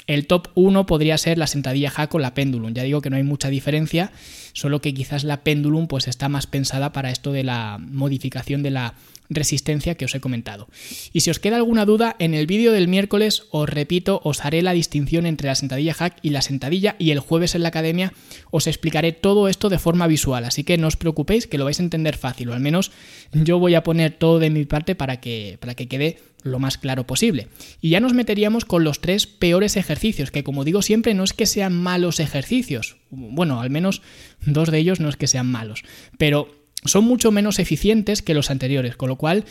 el 0.07 0.27
top 0.27 0.49
1 0.55 0.85
podría 0.85 1.17
ser 1.17 1.37
la 1.37 1.47
sentadilla 1.47 1.89
hack 1.89 2.13
o 2.13 2.19
la 2.19 2.33
pendulum. 2.33 2.73
Ya 2.73 2.83
digo 2.83 3.01
que 3.01 3.09
no 3.09 3.17
hay 3.17 3.23
mucha 3.23 3.49
diferencia, 3.49 4.11
solo 4.53 4.81
que 4.81 4.93
quizás 4.93 5.23
la 5.23 5.43
pendulum 5.43 5.87
pues 5.87 6.07
está 6.07 6.29
más 6.29 6.47
pensada 6.47 6.91
para 6.91 7.11
esto 7.11 7.31
de 7.31 7.43
la 7.43 7.77
modificación 7.79 8.63
de 8.63 8.71
la 8.71 8.95
resistencia 9.29 9.95
que 9.95 10.05
os 10.05 10.13
he 10.13 10.19
comentado. 10.19 10.67
Y 11.11 11.21
si 11.21 11.31
os 11.31 11.39
queda 11.39 11.55
alguna 11.55 11.85
duda, 11.85 12.15
en 12.19 12.33
el 12.33 12.45
vídeo 12.45 12.71
del 12.71 12.87
miércoles 12.87 13.45
os 13.51 13.67
repito, 13.67 14.21
os 14.23 14.45
haré 14.45 14.61
la 14.61 14.73
distinción 14.73 15.25
entre 15.25 15.47
la 15.47 15.55
sentadilla 15.55 15.93
hack 15.93 16.17
y 16.21 16.29
la 16.29 16.41
sentadilla 16.41 16.95
y 16.99 17.11
el 17.11 17.19
jueves 17.19 17.55
en 17.55 17.63
la 17.63 17.69
academia 17.69 18.13
os 18.51 18.67
explicaré 18.67 19.11
todo 19.11 19.47
esto 19.47 19.69
de 19.69 19.79
forma 19.79 20.07
visual, 20.07 20.45
así 20.45 20.63
que 20.63 20.77
no 20.77 20.87
os 20.87 20.97
preocupéis 20.97 21.47
que 21.47 21.57
lo 21.57 21.65
vais 21.65 21.79
a 21.79 21.83
entender 21.83 22.17
fácil, 22.17 22.49
o 22.49 22.53
al 22.53 22.59
menos 22.59 22.91
yo 23.33 23.59
voy 23.59 23.75
a 23.75 23.83
poner 23.83 24.11
todo 24.11 24.39
de 24.39 24.49
mi 24.49 24.65
parte 24.65 24.95
para 24.95 25.19
que, 25.19 25.57
para 25.59 25.73
que 25.73 25.87
quede 25.87 26.19
lo 26.45 26.59
más 26.59 26.77
claro 26.77 27.05
posible. 27.07 27.49
Y 27.81 27.89
ya 27.89 27.99
nos 27.99 28.13
meteríamos 28.13 28.65
con 28.65 28.83
los 28.83 29.01
tres 29.01 29.25
peores 29.27 29.75
ejercicios, 29.75 30.31
que 30.31 30.43
como 30.43 30.63
digo 30.63 30.81
siempre 30.81 31.13
no 31.13 31.23
es 31.23 31.33
que 31.33 31.47
sean 31.47 31.73
malos 31.73 32.19
ejercicios, 32.19 32.97
bueno, 33.09 33.59
al 33.59 33.71
menos 33.71 34.01
dos 34.45 34.69
de 34.69 34.77
ellos 34.77 34.99
no 34.99 35.09
es 35.09 35.17
que 35.17 35.27
sean 35.27 35.47
malos, 35.47 35.83
pero 36.17 36.47
son 36.85 37.03
mucho 37.03 37.31
menos 37.31 37.57
eficientes 37.57 38.21
que 38.21 38.35
los 38.35 38.51
anteriores, 38.51 38.95
con 38.95 39.09
lo 39.09 39.15
cual 39.15 39.45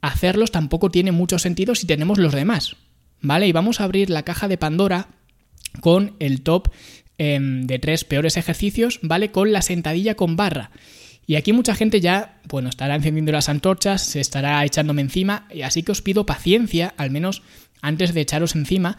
hacerlos 0.00 0.50
tampoco 0.50 0.90
tiene 0.90 1.12
mucho 1.12 1.38
sentido 1.38 1.74
si 1.74 1.86
tenemos 1.86 2.18
los 2.18 2.32
demás. 2.32 2.76
¿Vale? 3.20 3.46
Y 3.46 3.52
vamos 3.52 3.80
a 3.80 3.84
abrir 3.84 4.10
la 4.10 4.22
caja 4.22 4.48
de 4.48 4.58
Pandora 4.58 5.08
con 5.80 6.14
el 6.18 6.42
top 6.42 6.68
em, 7.16 7.66
de 7.66 7.78
tres 7.78 8.04
peores 8.04 8.36
ejercicios, 8.36 8.98
¿vale? 9.02 9.30
Con 9.30 9.52
la 9.52 9.62
sentadilla 9.62 10.14
con 10.14 10.36
barra. 10.36 10.70
Y 11.26 11.36
aquí 11.36 11.52
mucha 11.52 11.74
gente 11.74 12.00
ya, 12.00 12.40
bueno, 12.48 12.68
estará 12.68 12.94
encendiendo 12.94 13.32
las 13.32 13.48
antorchas, 13.48 14.02
se 14.02 14.20
estará 14.20 14.64
echándome 14.64 15.02
encima, 15.02 15.48
así 15.64 15.82
que 15.82 15.92
os 15.92 16.02
pido 16.02 16.26
paciencia, 16.26 16.94
al 16.96 17.10
menos 17.10 17.42
antes 17.80 18.14
de 18.14 18.20
echaros 18.20 18.54
encima, 18.54 18.98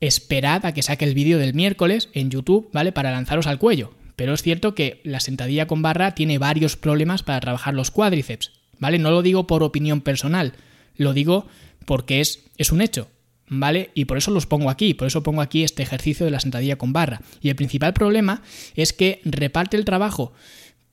esperad 0.00 0.66
a 0.66 0.72
que 0.72 0.82
saque 0.82 1.04
el 1.04 1.14
vídeo 1.14 1.38
del 1.38 1.54
miércoles 1.54 2.10
en 2.12 2.30
YouTube, 2.30 2.68
¿vale? 2.72 2.92
Para 2.92 3.12
lanzaros 3.12 3.46
al 3.46 3.58
cuello. 3.58 3.94
Pero 4.16 4.34
es 4.34 4.42
cierto 4.42 4.74
que 4.74 5.00
la 5.04 5.20
sentadilla 5.20 5.66
con 5.66 5.82
barra 5.82 6.14
tiene 6.14 6.38
varios 6.38 6.76
problemas 6.76 7.22
para 7.22 7.40
trabajar 7.40 7.74
los 7.74 7.90
cuádriceps, 7.90 8.52
¿vale? 8.78 8.98
No 8.98 9.10
lo 9.10 9.22
digo 9.22 9.46
por 9.46 9.62
opinión 9.62 10.00
personal, 10.00 10.54
lo 10.96 11.12
digo 11.12 11.46
porque 11.84 12.20
es, 12.20 12.44
es 12.56 12.70
un 12.70 12.80
hecho, 12.80 13.08
¿vale? 13.48 13.90
Y 13.94 14.04
por 14.04 14.18
eso 14.18 14.30
los 14.30 14.46
pongo 14.46 14.70
aquí, 14.70 14.94
por 14.94 15.08
eso 15.08 15.22
pongo 15.22 15.40
aquí 15.40 15.64
este 15.64 15.82
ejercicio 15.82 16.24
de 16.24 16.32
la 16.32 16.40
sentadilla 16.40 16.76
con 16.76 16.92
barra. 16.92 17.22
Y 17.40 17.48
el 17.48 17.56
principal 17.56 17.92
problema 17.92 18.42
es 18.76 18.92
que 18.92 19.20
reparte 19.24 19.76
el 19.76 19.84
trabajo 19.84 20.32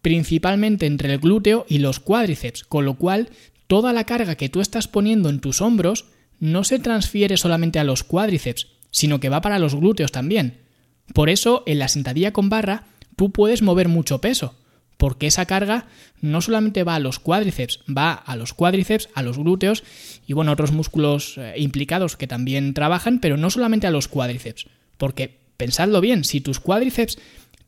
principalmente 0.02 0.86
entre 0.86 1.14
el 1.14 1.20
glúteo 1.20 1.66
y 1.70 1.80
los 1.80 2.00
cuádriceps, 2.00 2.64
con 2.64 2.86
lo 2.86 2.96
cual 2.96 3.30
toda 3.68 3.94
la 3.94 4.06
carga 4.06 4.36
que 4.36 4.50
tú 4.50 4.62
estás 4.62 4.88
poniendo 4.88 5.30
en 5.30 5.40
tus 5.40 5.62
hombros 5.62 6.06
no 6.40 6.64
se 6.64 6.80
transfiere 6.80 7.38
solamente 7.38 7.80
a 7.80 7.84
los 7.84 8.04
cuádriceps, 8.04 8.68
sino 8.90 9.20
que 9.20 9.30
va 9.30 9.42
para 9.42 9.60
los 9.60 9.76
glúteos 9.76 10.12
también. 10.12 10.58
Por 11.14 11.30
eso, 11.30 11.64
en 11.66 11.80
la 11.80 11.88
sentadilla 11.88 12.34
con 12.34 12.50
barra 12.50 12.86
tú 13.16 13.32
puedes 13.32 13.62
mover 13.62 13.88
mucho 13.88 14.20
peso, 14.20 14.56
porque 14.98 15.28
esa 15.28 15.46
carga 15.46 15.88
no 16.22 16.42
solamente 16.42 16.84
va 16.84 16.96
a 16.96 17.00
los 17.00 17.20
cuádriceps, 17.20 17.80
va 17.86 18.14
a 18.14 18.36
los 18.36 18.54
cuádriceps, 18.54 19.10
a 19.14 19.22
los 19.22 19.38
glúteos 19.38 19.84
y 20.28 20.34
bueno, 20.34 20.52
otros 20.52 20.72
músculos 20.72 21.38
eh, 21.38 21.54
implicados 21.58 22.18
que 22.18 22.28
también 22.28 22.74
trabajan, 22.74 23.20
pero 23.20 23.38
no 23.38 23.50
solamente 23.50 23.88
a 23.88 23.92
los 23.92 24.08
cuádriceps, 24.08 24.68
porque 24.98 25.40
pensadlo 25.58 26.02
bien, 26.02 26.24
si 26.24 26.42
tus 26.42 26.60
cuádriceps 26.60 27.20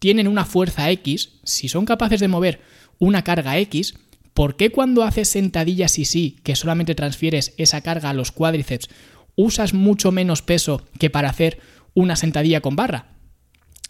tienen 0.04 0.28
una 0.28 0.44
fuerza 0.44 0.92
X, 0.92 1.30
si 1.46 1.70
son 1.70 1.86
capaces 1.86 2.20
de 2.20 2.28
mover 2.28 2.60
una 3.00 3.24
carga 3.24 3.58
X, 3.60 3.94
¿por 4.34 4.58
qué 4.58 4.70
cuando 4.70 5.04
haces 5.04 5.30
sentadillas 5.30 5.98
y 5.98 6.04
sí, 6.04 6.36
que 6.44 6.58
solamente 6.58 6.94
transfieres 6.94 7.54
esa 7.56 7.80
carga 7.80 8.10
a 8.10 8.14
los 8.14 8.34
cuádriceps, 8.34 8.90
usas 9.38 9.74
mucho 9.74 10.12
menos 10.12 10.42
peso 10.42 10.86
que 11.00 11.10
para 11.10 11.30
hacer 11.30 11.62
una 11.94 12.18
sentadilla 12.18 12.60
con 12.60 12.76
barra? 12.76 13.14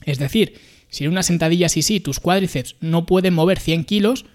Es 0.05 0.19
decir, 0.19 0.59
si 0.87 1.05
en 1.05 1.09
una 1.09 1.23
sentadilla 1.23 1.67
sí 1.67 1.81
sí 1.81 1.99
tus 1.99 2.19
cuádriceps 2.19 2.75
no 2.79 3.07
pueden 3.07 3.33
mover 3.33 3.57
100 3.57 3.83
kilos, 3.83 4.25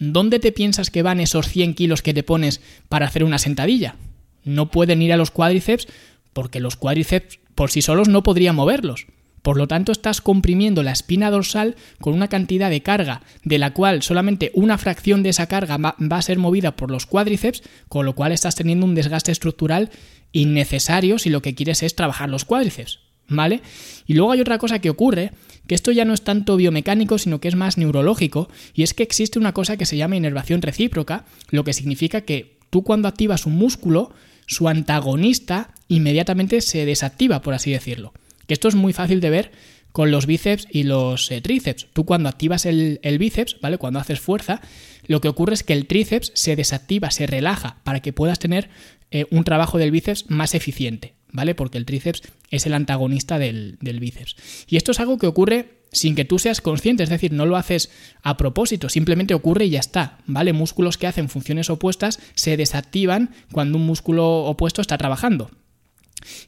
¿dónde 0.00 0.40
te 0.40 0.50
piensas 0.50 0.90
que 0.90 1.02
van 1.02 1.20
esos 1.20 1.46
100 1.46 1.74
kilos 1.74 2.02
que 2.02 2.12
te 2.12 2.24
pones 2.24 2.60
para 2.88 3.06
hacer 3.06 3.22
una 3.22 3.38
sentadilla? 3.38 3.94
No 4.42 4.68
pueden 4.68 5.00
ir 5.00 5.12
a 5.12 5.16
los 5.16 5.30
cuádriceps 5.30 5.86
porque 6.32 6.58
los 6.58 6.74
cuádriceps 6.74 7.38
por 7.54 7.70
sí 7.70 7.82
solos 7.82 8.08
no 8.08 8.24
podrían 8.24 8.56
moverlos. 8.56 9.06
Por 9.44 9.58
lo 9.58 9.68
tanto, 9.68 9.92
estás 9.92 10.22
comprimiendo 10.22 10.82
la 10.82 10.92
espina 10.92 11.30
dorsal 11.30 11.76
con 12.00 12.14
una 12.14 12.28
cantidad 12.28 12.70
de 12.70 12.80
carga, 12.80 13.20
de 13.42 13.58
la 13.58 13.74
cual 13.74 14.02
solamente 14.02 14.50
una 14.54 14.78
fracción 14.78 15.22
de 15.22 15.28
esa 15.28 15.48
carga 15.48 15.76
va, 15.76 15.94
a 15.98 16.22
ser 16.22 16.38
movida 16.38 16.76
por 16.76 16.90
los 16.90 17.04
cuádriceps, 17.04 17.62
con 17.90 18.06
lo 18.06 18.14
cual 18.14 18.32
estás 18.32 18.54
teniendo 18.54 18.86
un 18.86 18.94
desgaste 18.94 19.32
estructural 19.32 19.90
innecesario 20.32 21.18
si 21.18 21.28
lo 21.28 21.42
que 21.42 21.54
quieres 21.54 21.82
es 21.82 21.94
trabajar 21.94 22.30
los 22.30 22.46
cuádriceps. 22.46 23.00
¿Vale? 23.28 23.60
Y 24.06 24.14
luego 24.14 24.32
hay 24.32 24.40
otra 24.40 24.56
cosa 24.56 24.78
que 24.78 24.88
ocurre, 24.88 25.32
que 25.66 25.74
esto 25.74 25.92
ya 25.92 26.06
no 26.06 26.14
es 26.14 26.22
tanto 26.22 26.56
biomecánico, 26.56 27.18
sino 27.18 27.38
que 27.38 27.48
es 27.48 27.54
más 27.54 27.76
neurológico, 27.76 28.48
y 28.72 28.82
es 28.82 28.94
que 28.94 29.02
existe 29.02 29.38
una 29.38 29.52
cosa 29.52 29.76
que 29.76 29.84
se 29.84 29.98
llama 29.98 30.16
inervación 30.16 30.62
recíproca, 30.62 31.26
lo 31.50 31.64
que 31.64 31.74
significa 31.74 32.22
que 32.22 32.56
tú 32.70 32.82
cuando 32.82 33.08
activas 33.08 33.44
un 33.44 33.56
músculo, 33.56 34.10
su 34.46 34.70
antagonista 34.70 35.74
inmediatamente 35.88 36.62
se 36.62 36.86
desactiva, 36.86 37.42
por 37.42 37.52
así 37.52 37.70
decirlo. 37.70 38.14
Que 38.46 38.54
esto 38.54 38.68
es 38.68 38.74
muy 38.74 38.92
fácil 38.92 39.20
de 39.20 39.30
ver 39.30 39.52
con 39.92 40.10
los 40.10 40.26
bíceps 40.26 40.66
y 40.70 40.82
los 40.82 41.30
eh, 41.30 41.40
tríceps. 41.40 41.86
Tú 41.92 42.04
cuando 42.04 42.28
activas 42.28 42.66
el, 42.66 42.98
bíceps, 43.18 43.60
¿vale? 43.60 43.78
Cuando 43.78 44.00
haces 44.00 44.18
fuerza, 44.20 44.60
lo 45.06 45.20
que 45.20 45.28
ocurre 45.28 45.54
es 45.54 45.62
que 45.62 45.72
el 45.72 45.86
tríceps 45.86 46.32
se 46.34 46.56
desactiva, 46.56 47.10
se 47.10 47.26
relaja, 47.26 47.78
para 47.84 48.00
que 48.00 48.12
puedas 48.12 48.38
tener 48.38 48.70
eh, 49.12 49.26
un 49.30 49.44
trabajo 49.44 49.78
del 49.78 49.92
bíceps 49.92 50.28
más 50.28 50.54
eficiente. 50.54 51.14
¿vale? 51.34 51.54
Porque 51.54 51.76
el 51.76 51.84
tríceps 51.84 52.22
es 52.50 52.64
el 52.64 52.72
antagonista 52.72 53.38
del, 53.38 53.76
bíceps. 53.80 54.36
Y 54.68 54.76
esto 54.76 54.92
es 54.92 55.00
algo 55.00 55.18
que 55.18 55.26
ocurre 55.26 55.82
sin 55.92 56.14
que 56.14 56.24
tú 56.24 56.38
seas 56.38 56.60
consciente, 56.60 57.02
es 57.02 57.08
decir, 57.08 57.32
no 57.32 57.44
lo 57.44 57.56
haces 57.56 57.90
a 58.22 58.36
propósito, 58.36 58.88
simplemente 58.88 59.34
ocurre 59.34 59.66
y 59.66 59.70
ya 59.70 59.80
está, 59.80 60.18
¿vale? 60.26 60.52
Músculos 60.52 60.96
que 60.96 61.06
hacen 61.06 61.28
funciones 61.28 61.70
opuestas 61.70 62.20
se 62.34 62.56
desactivan 62.56 63.30
cuando 63.52 63.78
un 63.78 63.86
músculo 63.86 64.44
opuesto 64.44 64.80
está 64.80 64.96
trabajando. 64.96 65.50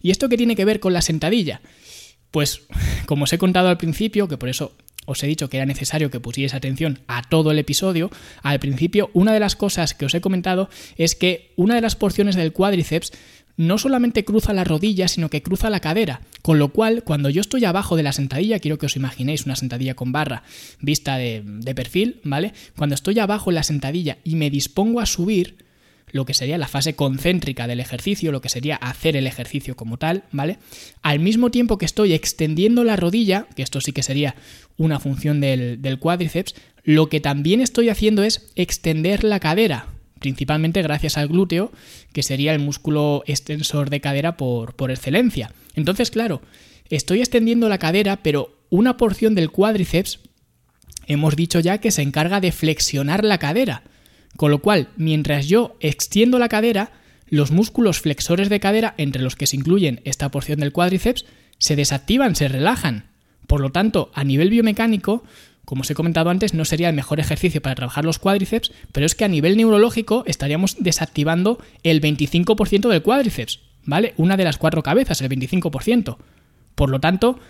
¿Y 0.03 0.11
esto 0.11 0.29
qué 0.29 0.37
tiene 0.37 0.57
que 0.57 0.65
ver 0.65 0.81
con 0.81 0.93
la 0.93 1.03
sentadilla? 1.03 1.61
Pues, 2.31 2.62
como 3.07 3.25
os 3.25 3.33
he 3.33 3.39
contado 3.39 3.69
al 3.69 3.79
principio, 3.79 4.29
que 4.29 4.39
por 4.39 4.49
eso 4.49 4.77
os 5.07 5.23
he 5.23 5.27
dicho 5.27 5.49
que 5.49 5.57
era 5.57 5.67
necesario 5.67 6.11
que 6.11 6.21
pusierais 6.21 6.55
atención 6.55 6.99
a 7.07 7.23
todo 7.23 7.53
el 7.53 7.59
episodio, 7.59 8.11
al 8.43 8.59
principio 8.59 9.11
una 9.15 9.33
de 9.33 9.41
las 9.41 9.57
cosas 9.57 9.95
que 9.95 10.05
os 10.05 10.15
he 10.15 10.21
comentado 10.21 10.69
es 10.97 11.15
que 11.15 11.53
una 11.57 11.77
de 11.77 11.81
las 11.81 11.97
porciones 11.97 12.35
del 12.35 12.53
cuádriceps 12.53 13.12
no 13.57 13.79
solamente 13.79 14.25
cruza 14.25 14.53
la 14.53 14.65
rodilla, 14.65 15.09
sino 15.09 15.31
que 15.31 15.43
cruza 15.43 15.71
la 15.71 15.81
cadera. 15.81 16.21
Con 16.43 16.59
lo 16.59 16.69
cual, 16.69 17.03
cuando 17.05 17.31
yo 17.31 17.41
estoy 17.41 17.65
abajo 17.65 17.97
de 17.97 18.03
la 18.03 18.12
sentadilla, 18.12 18.59
quiero 18.59 18.79
que 18.79 18.87
os 18.87 18.97
imaginéis 18.97 19.47
una 19.47 19.57
sentadilla 19.57 19.95
con 19.95 20.12
barra 20.12 20.43
vista 20.81 21.17
de, 21.17 21.43
perfil, 21.75 22.21
¿vale? 22.25 22.53
Cuando 22.77 22.95
estoy 22.95 23.19
abajo 23.19 23.51
en 23.51 23.55
la 23.55 23.62
sentadilla 23.62 24.19
y 24.25 24.37
me 24.37 24.51
dispongo 24.51 25.01
a 25.01 25.07
subir, 25.07 25.66
lo 26.12 26.25
que 26.25 26.35
sería 26.35 26.59
la 26.59 26.69
fase 26.69 26.95
concéntrica 26.95 27.66
del 27.66 27.81
ejercicio, 27.81 28.33
lo 28.33 28.40
que 28.40 28.49
sería 28.49 28.77
hacer 28.77 29.16
el 29.16 29.27
ejercicio 29.27 29.77
como 29.77 29.99
tal, 29.99 30.25
¿vale? 30.31 30.59
Al 31.03 31.19
mismo 31.19 31.51
tiempo 31.51 31.79
que 31.79 31.85
estoy 31.85 32.12
extendiendo 32.12 32.85
la 32.85 32.97
rodilla, 32.97 33.47
que 33.57 33.62
esto 33.62 33.81
sí 33.81 33.92
que 33.92 34.03
sería 34.03 34.37
una 34.77 35.01
función 35.01 35.40
del, 35.40 35.83
del 35.83 35.99
cuádriceps, 35.99 36.55
lo 36.85 37.09
que 37.09 37.21
también 37.21 37.61
estoy 37.61 37.88
haciendo 37.88 38.23
es 38.23 38.47
extender 38.55 39.25
la 39.25 39.40
cadera, 39.40 39.88
principalmente 40.21 40.83
gracias 40.83 41.19
al 41.19 41.29
glúteo, 41.29 41.73
que 42.12 42.23
sería 42.23 42.53
el 42.53 42.61
músculo 42.61 43.23
extensor 43.27 43.90
de 43.90 44.01
cadera 44.01 44.37
por, 44.37 44.75
por 44.77 44.90
excelencia. 44.90 45.53
Entonces, 45.75 46.11
claro, 46.11 46.42
estoy 46.88 47.21
extendiendo 47.21 47.69
la 47.69 47.79
cadera, 47.79 48.23
pero 48.23 48.57
una 48.71 48.97
porción 48.97 49.35
del 49.35 49.51
cuádriceps 49.51 50.21
hemos 51.07 51.37
dicho 51.37 51.61
ya 51.61 51.79
que 51.79 51.90
se 51.90 52.03
encarga 52.03 52.40
de 52.40 52.53
flexionar 52.53 53.25
la 53.25 53.38
cadera. 53.38 53.83
Con 54.37 54.51
lo 54.51 54.59
cual, 54.59 54.88
mientras 54.96 55.49
yo 55.49 55.77
extiendo 55.81 56.38
la 56.38 56.49
cadera, 56.49 56.92
los 57.29 57.51
músculos 57.51 58.01
flexores 58.01 58.49
de 58.49 58.61
cadera, 58.61 58.94
entre 58.99 59.22
los 59.22 59.37
que 59.37 59.46
se 59.46 59.57
incluyen 59.57 60.01
esta 60.05 60.31
porción 60.31 60.61
del 60.61 60.72
cuádriceps, 60.72 61.25
se 61.59 61.77
desactivan, 61.77 62.37
se 62.37 62.49
relajan. 62.49 63.07
Por 63.46 63.61
lo 63.61 63.70
tanto, 63.70 64.11
a 64.14 64.25
nivel 64.25 64.51
biomecánico, 64.51 65.25
como 65.64 65.83
os 65.83 65.90
he 65.90 65.94
comentado 65.94 66.31
antes, 66.31 66.55
no 66.55 66.64
sería 66.64 66.88
el 66.88 66.94
mejor 66.94 67.18
ejercicio 67.18 67.61
para 67.61 67.75
trabajar 67.75 68.05
los 68.05 68.18
cuádriceps, 68.18 68.72
pero 68.92 69.07
es 69.07 69.14
que 69.14 69.25
a 69.25 69.29
nivel 69.29 69.57
neurológico 69.57 70.22
estaríamos 70.27 70.77
desactivando 70.79 71.59
el 71.83 72.01
25% 72.01 72.88
del 72.88 73.03
cuádriceps, 73.03 73.61
¿vale? 73.85 74.14
Una 74.16 74.37
de 74.37 74.44
las 74.44 74.59
cuatro 74.59 74.83
cabezas, 74.83 75.20
el 75.20 75.29
25%. 75.29 76.18
Por 76.75 76.90
lo 76.90 77.01
tanto, 77.01 77.40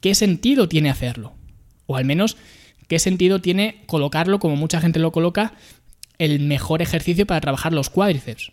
¿qué 0.00 0.14
sentido 0.14 0.68
tiene 0.68 0.90
hacerlo? 0.90 1.34
O 1.86 1.96
al 1.96 2.04
menos, 2.04 2.36
¿qué 2.88 2.98
sentido 2.98 3.40
tiene 3.40 3.82
colocarlo, 3.86 4.38
como 4.38 4.56
mucha 4.56 4.80
gente 4.80 4.98
lo 4.98 5.12
coloca, 5.12 5.54
el 6.18 6.40
mejor 6.40 6.82
ejercicio 6.82 7.26
para 7.26 7.40
trabajar 7.40 7.72
los 7.72 7.90
cuádriceps? 7.90 8.52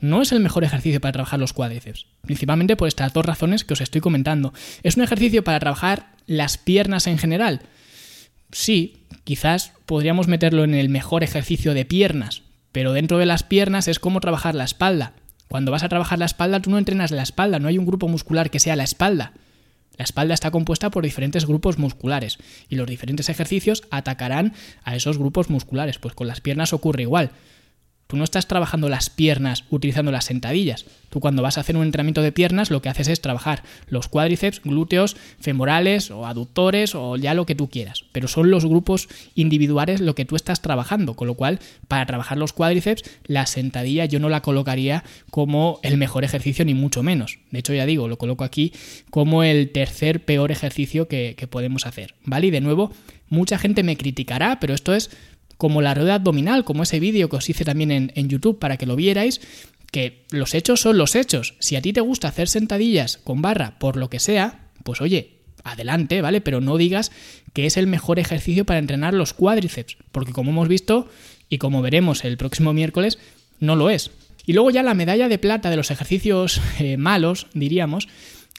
No 0.00 0.20
es 0.22 0.32
el 0.32 0.40
mejor 0.40 0.64
ejercicio 0.64 1.00
para 1.00 1.12
trabajar 1.12 1.38
los 1.38 1.52
cuádriceps, 1.52 2.06
principalmente 2.22 2.76
por 2.76 2.88
estas 2.88 3.12
dos 3.12 3.24
razones 3.24 3.64
que 3.64 3.74
os 3.74 3.80
estoy 3.80 4.00
comentando. 4.00 4.52
Es 4.82 4.96
un 4.96 5.04
ejercicio 5.04 5.44
para 5.44 5.60
trabajar 5.60 6.16
las 6.26 6.58
piernas 6.58 7.06
en 7.06 7.18
general, 7.18 7.62
sí, 8.52 8.98
quizás 9.24 9.72
podríamos 9.86 10.28
meterlo 10.28 10.62
en 10.62 10.74
el 10.74 10.88
mejor 10.88 11.24
ejercicio 11.24 11.74
de 11.74 11.84
piernas, 11.84 12.42
pero 12.70 12.92
dentro 12.92 13.18
de 13.18 13.26
las 13.26 13.42
piernas 13.42 13.88
es 13.88 13.98
como 13.98 14.20
trabajar 14.20 14.54
la 14.54 14.64
espalda. 14.64 15.14
Cuando 15.48 15.72
vas 15.72 15.82
a 15.82 15.88
trabajar 15.88 16.18
la 16.18 16.26
espalda, 16.26 16.60
tú 16.60 16.70
no 16.70 16.78
entrenas 16.78 17.10
la 17.10 17.22
espalda, 17.22 17.58
no 17.58 17.68
hay 17.68 17.78
un 17.78 17.86
grupo 17.86 18.08
muscular 18.08 18.50
que 18.50 18.60
sea 18.60 18.76
la 18.76 18.84
espalda. 18.84 19.32
La 19.96 20.04
espalda 20.04 20.34
está 20.34 20.50
compuesta 20.50 20.90
por 20.90 21.04
diferentes 21.04 21.46
grupos 21.46 21.78
musculares 21.78 22.38
y 22.68 22.76
los 22.76 22.86
diferentes 22.86 23.28
ejercicios 23.28 23.82
atacarán 23.90 24.54
a 24.84 24.96
esos 24.96 25.18
grupos 25.18 25.50
musculares. 25.50 25.98
Pues 25.98 26.14
con 26.14 26.26
las 26.26 26.40
piernas 26.40 26.72
ocurre 26.72 27.02
igual. 27.02 27.30
Tú 28.12 28.18
no 28.18 28.24
estás 28.24 28.46
trabajando 28.46 28.90
las 28.90 29.08
piernas 29.08 29.64
utilizando 29.70 30.12
las 30.12 30.26
sentadillas. 30.26 30.84
Tú 31.08 31.18
cuando 31.20 31.40
vas 31.40 31.56
a 31.56 31.62
hacer 31.62 31.78
un 31.78 31.84
entrenamiento 31.84 32.20
de 32.20 32.30
piernas 32.30 32.70
lo 32.70 32.82
que 32.82 32.90
haces 32.90 33.08
es 33.08 33.22
trabajar 33.22 33.62
los 33.88 34.06
cuádriceps, 34.08 34.60
glúteos, 34.62 35.16
femorales 35.40 36.10
o 36.10 36.26
aductores 36.26 36.94
o 36.94 37.16
ya 37.16 37.32
lo 37.32 37.46
que 37.46 37.54
tú 37.54 37.70
quieras. 37.70 38.04
Pero 38.12 38.28
son 38.28 38.50
los 38.50 38.66
grupos 38.66 39.08
individuales 39.34 40.02
lo 40.02 40.14
que 40.14 40.26
tú 40.26 40.36
estás 40.36 40.60
trabajando. 40.60 41.14
Con 41.14 41.26
lo 41.26 41.36
cual, 41.36 41.58
para 41.88 42.04
trabajar 42.04 42.36
los 42.36 42.52
cuádriceps, 42.52 43.02
la 43.24 43.46
sentadilla 43.46 44.04
yo 44.04 44.20
no 44.20 44.28
la 44.28 44.42
colocaría 44.42 45.04
como 45.30 45.80
el 45.82 45.96
mejor 45.96 46.22
ejercicio 46.22 46.66
ni 46.66 46.74
mucho 46.74 47.02
menos. 47.02 47.38
De 47.50 47.60
hecho, 47.60 47.72
ya 47.72 47.86
digo, 47.86 48.08
lo 48.08 48.18
coloco 48.18 48.44
aquí 48.44 48.74
como 49.08 49.42
el 49.42 49.70
tercer 49.70 50.22
peor 50.22 50.52
ejercicio 50.52 51.08
que, 51.08 51.34
podemos 51.48 51.86
hacer. 51.86 52.14
¿Vale? 52.24 52.48
Y 52.48 52.50
de 52.50 52.60
nuevo, 52.60 52.92
mucha 53.30 53.56
gente 53.56 53.82
me 53.82 53.96
criticará, 53.96 54.60
pero 54.60 54.74
esto 54.74 54.94
es 54.94 55.10
como 55.62 55.80
la 55.80 55.94
rueda 55.94 56.16
abdominal, 56.16 56.64
como 56.64 56.82
ese 56.82 56.98
vídeo 56.98 57.28
que 57.28 57.36
os 57.36 57.48
hice 57.48 57.64
también 57.64 57.92
en, 57.92 58.28
YouTube 58.28 58.58
para 58.58 58.78
que 58.78 58.84
lo 58.84 58.96
vierais, 58.96 59.40
que 59.92 60.24
los 60.32 60.54
hechos 60.54 60.80
son 60.80 60.98
los 60.98 61.14
hechos. 61.14 61.54
Si 61.60 61.76
a 61.76 61.80
ti 61.80 61.92
te 61.92 62.00
gusta 62.00 62.26
hacer 62.26 62.48
sentadillas 62.48 63.18
con 63.18 63.42
barra 63.42 63.78
por 63.78 63.96
lo 63.96 64.10
que 64.10 64.18
sea, 64.18 64.72
pues 64.82 65.00
oye, 65.00 65.38
adelante, 65.62 66.20
¿vale? 66.20 66.40
Pero 66.40 66.60
no 66.60 66.78
digas 66.78 67.12
que 67.52 67.66
es 67.66 67.76
el 67.76 67.86
mejor 67.86 68.18
ejercicio 68.18 68.64
para 68.64 68.80
entrenar 68.80 69.14
los 69.14 69.34
cuádriceps, 69.34 69.98
porque 70.10 70.32
como 70.32 70.50
hemos 70.50 70.66
visto 70.66 71.08
y 71.48 71.58
como 71.58 71.80
veremos 71.80 72.24
el 72.24 72.36
próximo 72.38 72.72
miércoles, 72.72 73.20
no 73.60 73.76
lo 73.76 73.88
es. 73.88 74.10
Y 74.44 74.54
luego 74.54 74.72
ya 74.72 74.82
la 74.82 74.94
medalla 74.94 75.28
de 75.28 75.38
plata 75.38 75.70
de 75.70 75.76
los 75.76 75.92
ejercicios 75.92 76.60
eh, 76.80 76.96
malos, 76.96 77.46
diríamos, 77.54 78.08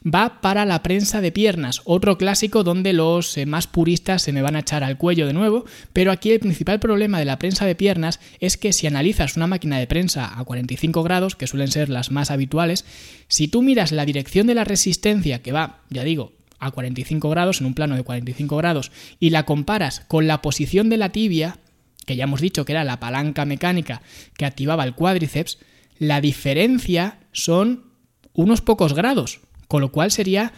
va 0.04 0.42
para 0.42 0.66
la 0.66 0.84
prensa 0.84 1.22
de 1.22 1.32
piernas, 1.32 1.82
otro 1.86 2.18
clásico 2.18 2.64
donde 2.64 2.94
los 2.94 3.38
eh, 3.38 3.46
más 3.46 3.68
puristas 3.68 4.22
se 4.22 4.34
me 4.34 4.42
van 4.42 4.56
a 4.56 4.60
echar 4.60 4.84
al 4.84 4.98
cuello 4.98 5.28
de 5.28 5.34
nuevo, 5.34 5.66
pero 5.94 6.12
aquí 6.12 6.32
el 6.32 6.40
principal 6.40 6.80
problema 6.80 7.20
de 7.20 7.26
la 7.26 7.40
prensa 7.40 7.66
de 7.66 7.76
piernas 7.76 8.20
es 8.40 8.58
que 8.58 8.74
si 8.74 8.88
analizas 8.88 9.38
una 9.38 9.48
máquina 9.48 9.80
de 9.80 9.88
prensa 9.88 10.38
a 10.38 10.44
45 10.44 11.04
grados, 11.04 11.36
que 11.36 11.48
suelen 11.48 11.72
ser 11.72 11.90
las 11.90 12.12
más 12.12 12.32
habituales, 12.32 12.86
si 13.28 13.48
tú 13.48 13.62
miras 13.62 13.92
la 13.92 14.06
dirección 14.06 14.48
de 14.48 14.56
la 14.56 14.64
resistencia 14.64 15.42
que 15.42 15.52
va, 15.52 15.82
ya 15.90 16.04
digo, 16.04 16.34
a 16.60 16.72
45 16.72 17.30
grados, 17.30 17.62
en 17.62 17.68
un 17.68 17.74
plano 17.74 17.96
de 17.96 18.04
45 18.04 18.58
grados, 18.58 18.92
y 19.20 19.30
la 19.30 19.44
comparas 19.44 20.02
con 20.08 20.28
la 20.28 20.42
posición 20.42 20.90
de 20.90 20.98
la 20.98 21.10
tibia, 21.10 21.60
que 22.06 22.16
ya 22.16 22.26
hemos 22.26 22.42
dicho 22.42 22.66
que 22.66 22.74
era 22.74 22.84
la 22.84 23.00
palanca 23.00 23.46
mecánica 23.46 24.02
que 24.38 24.46
activaba 24.46 24.84
el 24.84 24.96
cuádriceps, 24.96 25.60
la 26.00 26.22
diferencia 26.22 27.20
son 27.32 27.86
unos 28.34 28.62
pocos 28.62 28.94
grados. 28.94 29.42
Con 29.74 29.82
lo 29.82 29.92
cual 29.92 30.12
sería 30.12 30.54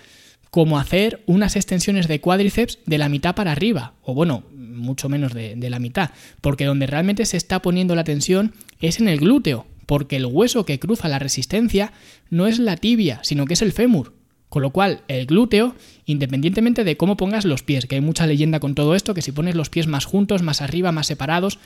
como 0.51 0.78
hacer 0.78 1.23
unas 1.25 1.56
extensiones 1.56 2.10
de 2.10 2.19
cuádriceps 2.19 2.80
de 2.86 2.97
la 2.97 3.08
mitad 3.08 3.34
para 3.34 3.54
arriba, 3.54 3.93
o 4.01 4.13
bueno, 4.13 4.43
mucho 4.51 5.08
menos 5.08 5.34
de, 5.34 5.56
la 5.69 5.80
mitad, 5.80 6.10
porque 6.41 6.65
donde 6.65 6.86
realmente 6.86 7.25
se 7.25 7.38
está 7.38 7.62
poniendo 7.62 7.95
la 7.95 8.04
tensión 8.04 8.54
es 8.82 8.99
en 8.99 9.08
el 9.08 9.19
glúteo, 9.19 9.67
porque 9.86 10.17
el 10.17 10.25
hueso 10.25 10.65
que 10.65 10.80
cruza 10.80 11.08
la 11.08 11.17
resistencia 11.17 11.93
no 12.30 12.45
es 12.45 12.60
la 12.60 12.75
tibia, 12.75 13.21
sino 13.23 13.45
que 13.45 13.54
es 13.54 13.62
el 13.62 13.71
fémur. 13.71 14.15
Con 14.49 14.63
lo 14.63 14.71
cual, 14.71 15.04
el 15.08 15.28
glúteo, 15.28 15.75
independientemente 16.06 16.84
de 16.84 16.97
cómo 16.97 17.15
pongas 17.15 17.45
los 17.45 17.63
pies, 17.63 17.86
que 17.86 17.95
hay 17.95 18.01
mucha 18.01 18.28
leyenda 18.28 18.60
con 18.60 18.75
todo 18.75 18.95
esto, 18.95 19.13
que 19.13 19.21
si 19.21 19.32
pones 19.32 19.56
los 19.56 19.69
pies 19.69 19.88
más 19.88 20.04
juntos, 20.04 20.41
más 20.41 20.62
arriba, 20.62 20.91
más 20.91 21.08
separados, 21.08 21.58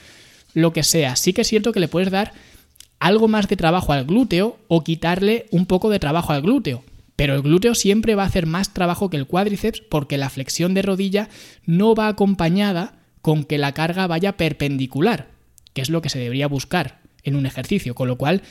lo 0.54 0.72
que 0.72 0.84
sea, 0.84 1.16
sí 1.16 1.34
que 1.34 1.42
es 1.42 1.48
cierto 1.48 1.72
que 1.72 1.80
le 1.80 1.88
puedes 1.88 2.12
dar 2.12 2.32
algo 3.00 3.28
más 3.28 3.48
de 3.48 3.56
trabajo 3.56 3.92
al 3.92 4.06
glúteo 4.06 4.60
o 4.68 4.84
quitarle 4.84 5.48
un 5.50 5.66
poco 5.66 5.90
de 5.90 5.98
trabajo 5.98 6.32
al 6.32 6.44
glúteo. 6.44 6.84
Pero 7.20 7.36
el 7.36 7.42
glúteo 7.42 7.76
siempre 7.76 8.16
va 8.16 8.24
a 8.24 8.28
hacer 8.28 8.46
más 8.46 8.74
trabajo 8.74 9.10
que 9.10 9.18
el 9.18 9.28
cuádriceps 9.28 9.82
porque 9.82 10.18
la 10.18 10.30
flexión 10.30 10.74
de 10.74 10.84
rodilla 10.84 11.28
no 11.66 11.94
va 11.94 12.08
acompañada 12.08 12.98
con 13.22 13.44
que 13.44 13.58
la 13.58 13.74
carga 13.74 14.08
vaya 14.08 14.38
perpendicular, 14.38 15.28
que 15.74 15.82
es 15.82 15.90
lo 15.90 16.02
que 16.02 16.08
se 16.08 16.18
debería 16.18 16.48
buscar 16.48 17.02
en 17.24 17.36
un 17.36 17.46
ejercicio, 17.46 17.94
con 17.94 18.08
lo 18.08 18.18
cual 18.18 18.42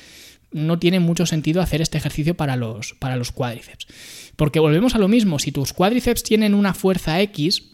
no 0.53 0.79
tiene 0.79 1.01
mucho 1.01 1.25
sentido 1.25 1.63
hacer 1.63 1.81
este 1.81 1.97
ejercicio 1.97 2.37
para 2.37 2.57
los, 2.57 2.93
para 2.99 3.17
los 3.17 3.33
cuádriceps. 3.33 3.87
Porque 4.37 4.61
volvemos 4.61 4.95
a 4.95 4.99
lo 4.99 5.09
mismo, 5.09 5.39
si 5.39 5.51
tus 5.51 5.73
cuádriceps 5.73 6.23
tienen 6.23 6.53
una 6.53 6.75
fuerza 6.75 7.23
X, 7.23 7.71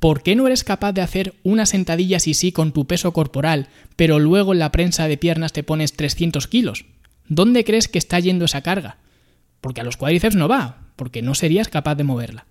¿por 0.00 0.24
qué 0.24 0.34
no 0.34 0.48
eres 0.48 0.64
capaz 0.64 0.94
de 0.94 1.02
hacer 1.02 1.34
una 1.44 1.64
sentadilla 1.64 2.18
sí 2.18 2.34
sí 2.34 2.50
con 2.50 2.72
tu 2.72 2.88
peso 2.88 3.12
corporal, 3.12 3.68
pero 3.94 4.18
luego 4.18 4.52
en 4.52 4.58
la 4.58 4.72
prensa 4.72 5.06
de 5.06 5.16
piernas 5.16 5.52
te 5.52 5.62
pones 5.62 5.92
300 5.92 6.48
kilos? 6.48 6.86
¿Dónde 7.28 7.62
crees 7.62 7.86
que 7.86 7.98
está 7.98 8.18
yendo 8.18 8.46
esa 8.46 8.62
carga? 8.62 8.98
Porque 9.60 9.80
a 9.80 9.84
los 9.84 9.96
cuádriceps 9.96 10.36
no 10.36 10.48
va, 10.48 10.78
porque 10.96 11.22
no 11.22 11.34
serías 11.34 11.68
capaz 11.68 11.94
de 11.96 12.04
moverla. 12.04 12.46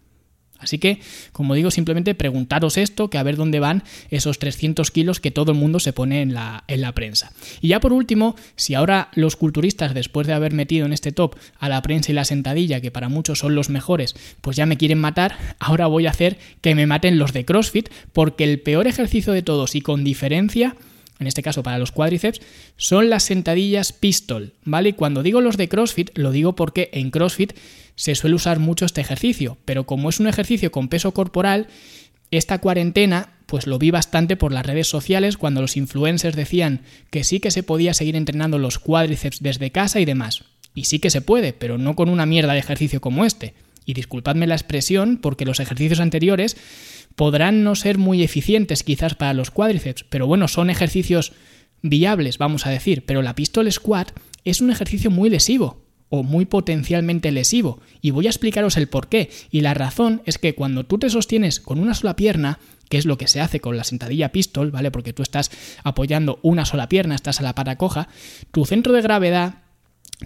Así 0.60 0.80
que, 0.80 1.00
como 1.32 1.54
digo, 1.54 1.70
simplemente 1.72 2.16
preguntaros 2.16 2.78
esto, 2.78 3.10
que 3.10 3.18
a 3.18 3.24
ver 3.24 3.36
dónde 3.36 3.60
van 3.60 3.84
esos 4.10 4.40
300 4.40 4.90
kilos 4.92 5.20
que 5.20 5.32
todo 5.32 5.52
el 5.52 5.58
mundo 5.58 5.80
se 5.80 5.94
pone 5.94 6.22
en 6.22 6.34
la, 6.34 6.64
en 6.68 6.82
la 6.82 6.94
prensa. 6.94 7.32
Y 7.62 7.70
ya 7.70 7.80
por 7.80 7.94
último, 7.94 8.36
si 8.56 8.74
ahora 8.74 9.10
los 9.14 9.36
culturistas, 9.36 9.94
después 9.94 10.26
de 10.26 10.34
haber 10.34 10.54
metido 10.54 10.86
en 10.86 10.94
este 10.94 11.12
top 11.12 11.36
a 11.60 11.70
la 11.70 11.82
prensa 11.82 12.12
y 12.12 12.16
la 12.16 12.26
sentadilla, 12.26 12.82
que 12.82 12.92
para 12.92 13.10
muchos 13.10 13.40
son 13.40 13.54
los 13.54 13.70
mejores, 13.70 14.16
pues 14.42 14.58
ya 14.58 14.66
me 14.66 14.78
quieren 14.78 15.00
matar, 15.00 15.38
ahora 15.60 15.88
voy 15.88 16.08
a 16.08 16.12
hacer 16.12 16.40
que 16.62 16.74
me 16.74 16.88
maten 16.88 17.20
los 17.20 17.34
de 17.34 17.46
CrossFit, 17.46 17.90
porque 18.12 18.44
el 18.44 18.60
peor 18.60 18.88
ejercicio 18.88 19.34
de 19.34 19.44
todos 19.44 19.76
y 19.76 19.82
con 19.82 20.04
diferencia 20.04 20.76
en 21.20 21.28
este 21.28 21.42
caso 21.42 21.64
para 21.64 21.80
los 21.80 21.92
cuádriceps, 21.92 22.42
son 22.76 23.10
las 23.10 23.24
sentadillas 23.24 23.94
pistol, 23.94 24.54
¿vale? 24.64 24.94
cuando 24.94 25.24
digo 25.24 25.42
los 25.42 25.58
de 25.58 25.70
CrossFit, 25.70 26.18
lo 26.18 26.32
digo 26.32 26.56
porque 26.56 26.90
en 26.94 27.12
CrossFit 27.12 27.54
se 27.96 28.16
suele 28.16 28.36
usar 28.36 28.60
mucho 28.60 28.86
este 28.86 29.02
ejercicio, 29.02 29.58
pero 29.66 29.86
como 29.86 30.10
es 30.10 30.20
un 30.20 30.28
ejercicio 30.28 30.72
con 30.72 30.88
peso 30.88 31.14
corporal, 31.14 31.68
esta 32.32 32.60
cuarentena 32.60 33.34
pues 33.48 33.66
lo 33.66 33.80
vi 33.80 33.92
bastante 33.92 34.36
por 34.36 34.52
las 34.52 34.66
redes 34.66 34.88
sociales 34.88 35.38
cuando 35.38 35.62
los 35.62 35.78
influencers 35.78 36.36
decían 36.36 36.82
que 37.10 37.24
sí 37.24 37.40
que 37.40 37.50
se 37.50 37.64
podía 37.64 37.94
seguir 37.94 38.16
entrenando 38.16 38.60
los 38.60 38.78
cuádriceps 38.78 39.42
desde 39.42 39.72
casa 39.72 40.00
y 40.00 40.06
demás. 40.06 40.44
Y 40.76 40.84
sí 40.84 41.00
que 41.00 41.10
se 41.10 41.22
puede, 41.22 41.54
pero 41.54 41.78
no 41.78 41.96
con 41.96 42.10
una 42.10 42.26
mierda 42.26 42.54
de 42.54 42.60
ejercicio 42.60 43.02
como 43.02 43.26
este. 43.26 43.54
Y 43.86 43.94
disculpadme 43.94 44.48
la 44.48 44.56
expresión 44.56 45.18
porque 45.18 45.46
los 45.46 45.62
ejercicios 45.62 46.02
anteriores 46.02 46.58
podrán 47.18 47.64
no 47.64 47.74
ser 47.76 47.98
muy 47.98 48.24
eficientes 48.24 48.84
quizás 48.84 49.16
para 49.16 49.34
los 49.34 49.50
cuádriceps, 49.50 50.06
pero 50.08 50.28
bueno, 50.28 50.48
son 50.48 50.70
ejercicios 50.70 51.34
viables, 51.82 52.38
vamos 52.38 52.68
a 52.68 52.70
decir, 52.70 53.06
pero 53.06 53.24
la 53.24 53.34
pistol 53.34 53.70
squat 53.72 54.12
es 54.46 54.62
un 54.62 54.70
ejercicio 54.70 55.10
muy 55.10 55.32
lesivo 55.32 55.84
o 56.10 56.22
muy 56.22 56.46
potencialmente 56.46 57.32
lesivo 57.32 57.80
y 58.02 58.12
voy 58.12 58.28
a 58.28 58.30
explicaros 58.30 58.78
el 58.78 58.88
por 58.88 59.10
qué 59.10 59.32
y 59.50 59.62
la 59.62 59.74
razón 59.74 60.22
es 60.26 60.38
que 60.38 60.54
cuando 60.54 60.86
tú 60.86 61.00
te 61.00 61.10
sostienes 61.10 61.60
con 61.60 61.80
una 61.80 61.96
sola 61.96 62.16
pierna 62.16 62.60
que 62.88 63.00
es 63.00 63.06
lo 63.06 63.18
que 63.18 63.28
se 63.28 63.42
hace 63.42 63.60
con 63.60 63.76
la 63.76 63.84
sentadilla 63.84 64.32
pistol, 64.32 64.70
¿vale? 64.70 64.92
Porque 64.92 65.12
tú 65.12 65.24
estás 65.24 65.50
apoyando 65.84 66.40
una 66.44 66.66
sola 66.66 66.88
pierna, 66.88 67.16
estás 67.16 67.40
a 67.40 67.44
la 67.44 67.56
pata 67.56 67.78
coja, 67.78 68.10
tu 68.52 68.64
centro 68.64 68.94
de 68.94 69.02
gravedad 69.02 69.64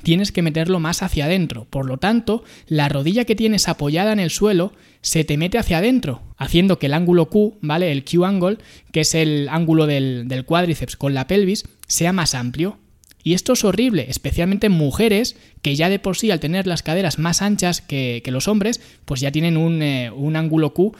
tienes 0.04 0.32
que 0.32 0.42
meterlo 0.42 0.80
más 0.80 1.04
hacia 1.04 1.26
adentro. 1.26 1.66
Por 1.66 1.86
lo 1.86 1.98
tanto, 1.98 2.44
la 2.68 2.90
rodilla 2.90 3.26
que 3.26 3.36
tienes 3.36 3.68
apoyada 3.68 4.14
en 4.14 4.20
el 4.20 4.30
suelo 4.30 4.74
se 5.02 5.24
te 5.24 5.38
mete 5.38 5.58
hacia 5.58 5.80
adentro, 5.80 6.22
haciendo 6.38 6.80
que 6.80 6.86
el 6.86 6.94
ángulo 6.94 7.30
Q, 7.30 7.58
¿vale? 7.62 7.92
El 7.92 8.06
Q-angle, 8.06 8.58
que 8.92 9.02
es 9.02 9.16
el 9.16 9.50
ángulo 9.50 9.88
del, 9.88 10.44
cuádriceps 10.46 10.96
con 10.96 11.14
la 11.14 11.28
pelvis, 11.28 11.66
sea 11.88 12.14
más 12.14 12.36
amplio. 12.36 12.78
Y 13.24 13.34
esto 13.34 13.54
es 13.54 13.64
horrible, 13.64 14.08
especialmente 14.10 14.68
en 14.68 14.74
mujeres 14.74 15.36
que 15.62 15.76
ya 15.76 15.90
de 15.90 16.00
por 16.00 16.18
sí 16.18 16.32
al 16.32 16.40
tener 16.40 16.66
las 16.66 16.82
caderas 16.82 17.20
más 17.20 17.42
anchas 17.44 17.82
que, 17.82 18.24
los 18.28 18.48
hombres, 18.48 18.82
pues 19.06 19.22
ya 19.22 19.32
tienen 19.32 19.58
un, 19.58 19.84
eh, 19.84 20.12
ángulo 20.34 20.74
Q 20.74 20.96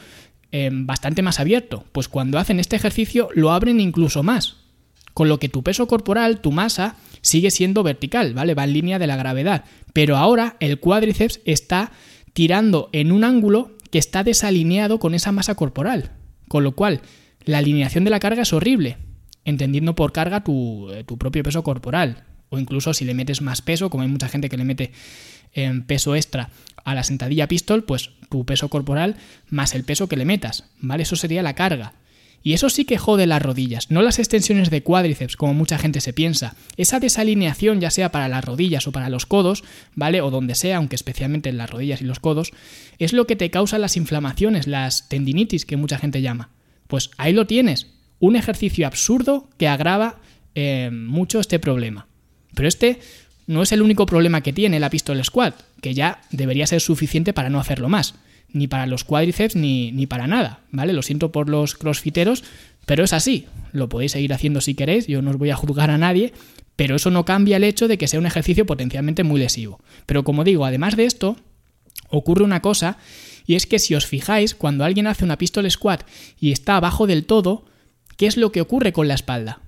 eh, 0.52 0.70
bastante 0.72 1.22
más 1.22 1.40
abierto. 1.40 1.84
Pues 1.92 2.08
cuando 2.08 2.38
hacen 2.38 2.60
este 2.60 2.76
ejercicio 2.76 3.28
lo 3.34 3.50
abren 3.50 3.80
incluso 3.80 4.22
más. 4.22 4.56
Con 5.14 5.28
lo 5.28 5.38
que 5.38 5.48
tu 5.48 5.62
peso 5.62 5.88
corporal, 5.88 6.40
tu 6.40 6.52
masa, 6.52 6.96
sigue 7.22 7.50
siendo 7.50 7.82
vertical, 7.82 8.34
¿vale? 8.34 8.54
Va 8.54 8.64
en 8.64 8.72
línea 8.74 8.98
de 8.98 9.06
la 9.06 9.16
gravedad. 9.16 9.64
Pero 9.92 10.16
ahora 10.16 10.56
el 10.60 10.78
cuádriceps 10.78 11.40
está 11.44 11.92
tirando 12.34 12.90
en 12.92 13.12
un 13.12 13.24
ángulo 13.24 13.76
que 13.90 13.98
está 13.98 14.24
desalineado 14.24 14.98
con 14.98 15.14
esa 15.14 15.32
masa 15.32 15.54
corporal. 15.54 16.12
Con 16.48 16.64
lo 16.64 16.72
cual, 16.72 17.00
la 17.44 17.58
alineación 17.58 18.04
de 18.04 18.10
la 18.10 18.20
carga 18.20 18.42
es 18.42 18.52
horrible, 18.52 18.98
entendiendo 19.44 19.94
por 19.94 20.12
carga 20.12 20.44
tu, 20.44 20.90
eh, 20.90 21.04
propio 21.04 21.42
peso 21.42 21.62
corporal. 21.62 22.24
O 22.48 22.58
incluso 22.58 22.92
si 22.92 23.04
le 23.04 23.14
metes 23.14 23.40
más 23.40 23.62
peso, 23.62 23.88
como 23.88 24.02
hay 24.02 24.08
mucha 24.08 24.28
gente 24.28 24.48
que 24.48 24.58
le 24.58 24.64
mete 24.64 24.92
en 25.54 25.84
peso 25.84 26.14
extra 26.14 26.50
a 26.84 26.94
la 26.94 27.02
sentadilla 27.02 27.48
pistol, 27.48 27.84
pues 27.84 28.10
tu 28.30 28.44
peso 28.44 28.68
corporal 28.68 29.16
más 29.48 29.74
el 29.74 29.84
peso 29.84 30.08
que 30.08 30.16
le 30.16 30.24
metas, 30.24 30.64
¿vale? 30.80 31.04
Eso 31.04 31.16
sería 31.16 31.42
la 31.42 31.54
carga. 31.54 31.94
Y 32.42 32.54
eso 32.54 32.68
sí 32.68 32.84
que 32.84 32.98
jode 32.98 33.26
las 33.26 33.40
rodillas, 33.40 33.90
no 33.90 34.02
las 34.02 34.18
extensiones 34.18 34.70
de 34.70 34.82
cuádriceps, 34.82 35.36
como 35.36 35.54
mucha 35.54 35.78
gente 35.78 36.00
se 36.00 36.12
piensa. 36.12 36.56
Esa 36.76 36.98
desalineación, 36.98 37.80
ya 37.80 37.90
sea 37.90 38.10
para 38.10 38.28
las 38.28 38.44
rodillas 38.44 38.86
o 38.86 38.92
para 38.92 39.08
los 39.08 39.26
codos, 39.26 39.62
¿vale? 39.94 40.20
O 40.20 40.30
donde 40.30 40.54
sea, 40.54 40.78
aunque 40.78 40.96
especialmente 40.96 41.50
en 41.50 41.56
las 41.56 41.70
rodillas 41.70 42.02
y 42.02 42.04
los 42.04 42.18
codos, 42.18 42.50
es 42.98 43.12
lo 43.12 43.26
que 43.26 43.36
te 43.36 43.50
causa 43.50 43.78
las 43.78 43.96
inflamaciones, 43.96 44.66
las 44.66 45.08
tendinitis 45.08 45.64
que 45.64 45.76
mucha 45.76 45.98
gente 45.98 46.20
llama. 46.20 46.50
Pues 46.88 47.10
ahí 47.16 47.32
lo 47.32 47.46
tienes, 47.46 47.88
un 48.18 48.36
ejercicio 48.36 48.86
absurdo 48.86 49.48
que 49.56 49.68
agrava 49.68 50.20
eh, 50.54 50.90
mucho 50.92 51.40
este 51.40 51.58
problema. 51.58 52.06
Pero 52.54 52.68
este 52.68 53.00
no 53.46 53.62
es 53.62 53.72
el 53.72 53.82
único 53.82 54.06
problema 54.06 54.40
que 54.40 54.52
tiene 54.52 54.80
la 54.80 54.90
pistol 54.90 55.22
squat, 55.24 55.54
que 55.80 55.94
ya 55.94 56.22
debería 56.30 56.66
ser 56.66 56.80
suficiente 56.80 57.32
para 57.32 57.50
no 57.50 57.60
hacerlo 57.60 57.88
más, 57.88 58.14
ni 58.52 58.68
para 58.68 58.86
los 58.86 59.04
cuádriceps 59.04 59.56
ni, 59.56 59.92
ni 59.92 60.06
para 60.06 60.26
nada, 60.26 60.60
¿vale? 60.70 60.92
Lo 60.92 61.02
siento 61.02 61.32
por 61.32 61.48
los 61.48 61.74
crossfiteros, 61.74 62.44
pero 62.86 63.04
es 63.04 63.12
así. 63.12 63.46
Lo 63.72 63.88
podéis 63.88 64.12
seguir 64.12 64.32
haciendo 64.32 64.60
si 64.60 64.74
queréis, 64.74 65.06
yo 65.06 65.22
no 65.22 65.30
os 65.30 65.38
voy 65.38 65.50
a 65.50 65.56
juzgar 65.56 65.90
a 65.90 65.98
nadie, 65.98 66.32
pero 66.76 66.96
eso 66.96 67.10
no 67.10 67.24
cambia 67.24 67.56
el 67.56 67.64
hecho 67.64 67.88
de 67.88 67.98
que 67.98 68.08
sea 68.08 68.20
un 68.20 68.26
ejercicio 68.26 68.66
potencialmente 68.66 69.24
muy 69.24 69.40
lesivo. 69.40 69.80
Pero 70.06 70.24
como 70.24 70.44
digo, 70.44 70.64
además 70.64 70.96
de 70.96 71.06
esto, 71.06 71.36
ocurre 72.08 72.44
una 72.44 72.62
cosa, 72.62 72.98
y 73.46 73.54
es 73.54 73.66
que 73.66 73.78
si 73.78 73.94
os 73.94 74.06
fijáis, 74.06 74.54
cuando 74.54 74.84
alguien 74.84 75.06
hace 75.06 75.24
una 75.24 75.38
pistol 75.38 75.70
squat 75.70 76.04
y 76.38 76.52
está 76.52 76.76
abajo 76.76 77.06
del 77.06 77.24
todo, 77.24 77.64
¿qué 78.16 78.26
es 78.26 78.36
lo 78.36 78.52
que 78.52 78.60
ocurre 78.60 78.92
con 78.92 79.08
la 79.08 79.14
espalda? 79.14 79.60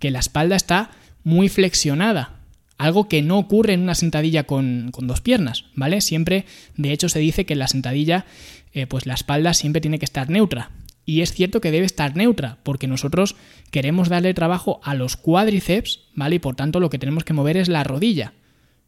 Que 0.00 0.10
la 0.10 0.18
espalda 0.18 0.56
está 0.56 0.90
muy 1.22 1.48
flexionada, 1.48 2.40
algo 2.78 3.08
que 3.08 3.22
no 3.22 3.38
ocurre 3.38 3.74
en 3.74 3.80
una 3.80 3.94
sentadilla 3.94 4.44
con, 4.44 4.90
dos 4.90 5.20
piernas, 5.20 5.66
¿vale? 5.74 6.00
Siempre, 6.00 6.44
de 6.76 6.92
hecho, 6.92 7.08
se 7.08 7.18
dice 7.18 7.46
que 7.46 7.52
en 7.52 7.60
la 7.60 7.68
sentadilla, 7.68 8.26
eh, 8.72 8.86
pues 8.86 9.06
la 9.06 9.14
espalda 9.14 9.54
siempre 9.54 9.80
tiene 9.80 9.98
que 9.98 10.04
estar 10.04 10.30
neutra. 10.30 10.70
Y 11.06 11.20
es 11.20 11.32
cierto 11.32 11.60
que 11.60 11.70
debe 11.70 11.86
estar 11.86 12.16
neutra, 12.16 12.58
porque 12.62 12.86
nosotros 12.86 13.36
queremos 13.70 14.08
darle 14.08 14.32
trabajo 14.34 14.80
a 14.82 14.94
los 14.94 15.16
cuádriceps, 15.16 16.00
¿vale? 16.14 16.36
Y 16.36 16.38
por 16.38 16.56
tanto 16.56 16.80
lo 16.80 16.90
que 16.90 16.98
tenemos 16.98 17.24
que 17.24 17.34
mover 17.34 17.56
es 17.56 17.68
la 17.68 17.84
rodilla. 17.84 18.32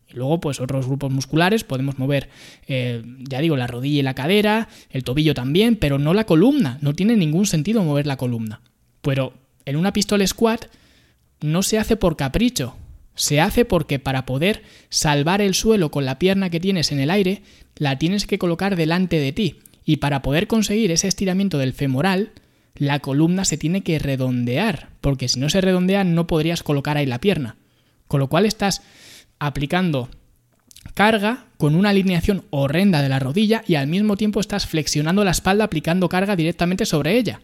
Y 0.09 0.15
luego, 0.15 0.41
pues 0.41 0.61
otros 0.61 0.87
grupos 0.87 1.13
musculares 1.13 1.65
podemos 1.65 1.99
mover, 1.99 2.31
eh, 2.67 3.03
ya 3.29 3.41
digo, 3.41 3.57
la 3.57 3.67
rodilla 3.67 4.01
y 4.01 4.03
la 4.03 4.15
cadera, 4.15 4.69
el 4.91 5.05
tobillo 5.05 5.35
también, 5.35 5.77
pero 5.77 5.99
no 5.99 6.15
la 6.15 6.25
columna. 6.25 6.79
No 6.81 6.95
tiene 6.95 7.17
ningún 7.17 7.47
sentido 7.47 7.83
mover 7.83 8.07
la 8.07 8.17
columna. 8.17 8.61
Pero 9.03 9.35
en 9.65 9.77
una 9.77 9.93
pistola 9.93 10.27
squat 10.27 10.67
no 11.41 11.63
se 11.63 11.79
hace 11.79 11.97
por 11.97 12.17
capricho. 12.17 12.77
Se 13.17 13.41
hace 13.41 13.65
porque 13.65 13.99
para 13.99 14.27
poder 14.27 14.63
salvar 14.91 15.41
el 15.41 15.55
suelo 15.55 15.91
con 15.91 16.05
la 16.05 16.19
pierna 16.19 16.51
que 16.51 16.61
tienes 16.61 16.93
en 16.93 17.01
el 17.01 17.11
aire, 17.11 17.43
la 17.77 17.99
tienes 17.99 18.27
que 18.27 18.39
colocar 18.39 18.77
delante 18.77 19.19
de 19.19 19.33
ti. 19.33 19.57
Y 19.85 19.97
para 19.97 20.23
poder 20.23 20.47
conseguir 20.47 20.91
ese 20.91 21.09
estiramiento 21.09 21.59
del 21.59 21.73
femoral, 21.73 22.33
la 22.75 23.01
columna 23.01 23.45
se 23.45 23.57
tiene 23.57 23.83
que 23.83 23.99
redondear, 23.99 24.91
porque 25.01 25.29
si 25.29 25.41
no 25.41 25.49
se 25.49 25.61
redondea 25.61 26.05
no 26.05 26.27
podrías 26.27 26.63
colocar 26.63 26.97
ahí 26.97 27.07
la 27.07 27.21
pierna. 27.21 27.57
Con 28.07 28.21
lo 28.21 28.29
cual 28.29 28.45
estás 28.47 28.83
aplicando 29.39 30.09
carga 30.95 31.47
con 31.57 31.75
una 31.75 31.91
alineación 31.91 32.45
horrenda 32.51 33.03
de 33.03 33.09
la 33.09 33.19
rodilla 33.19 33.63
y 33.67 33.75
al 33.75 33.87
mismo 33.87 34.17
tiempo 34.17 34.41
estás 34.41 34.67
flexionando 34.67 35.25
la 35.25 35.31
espalda 35.31 35.65
aplicando 35.65 36.09
carga 36.09 36.37
directamente 36.37 36.85
sobre 36.85 37.17
ella. 37.19 37.41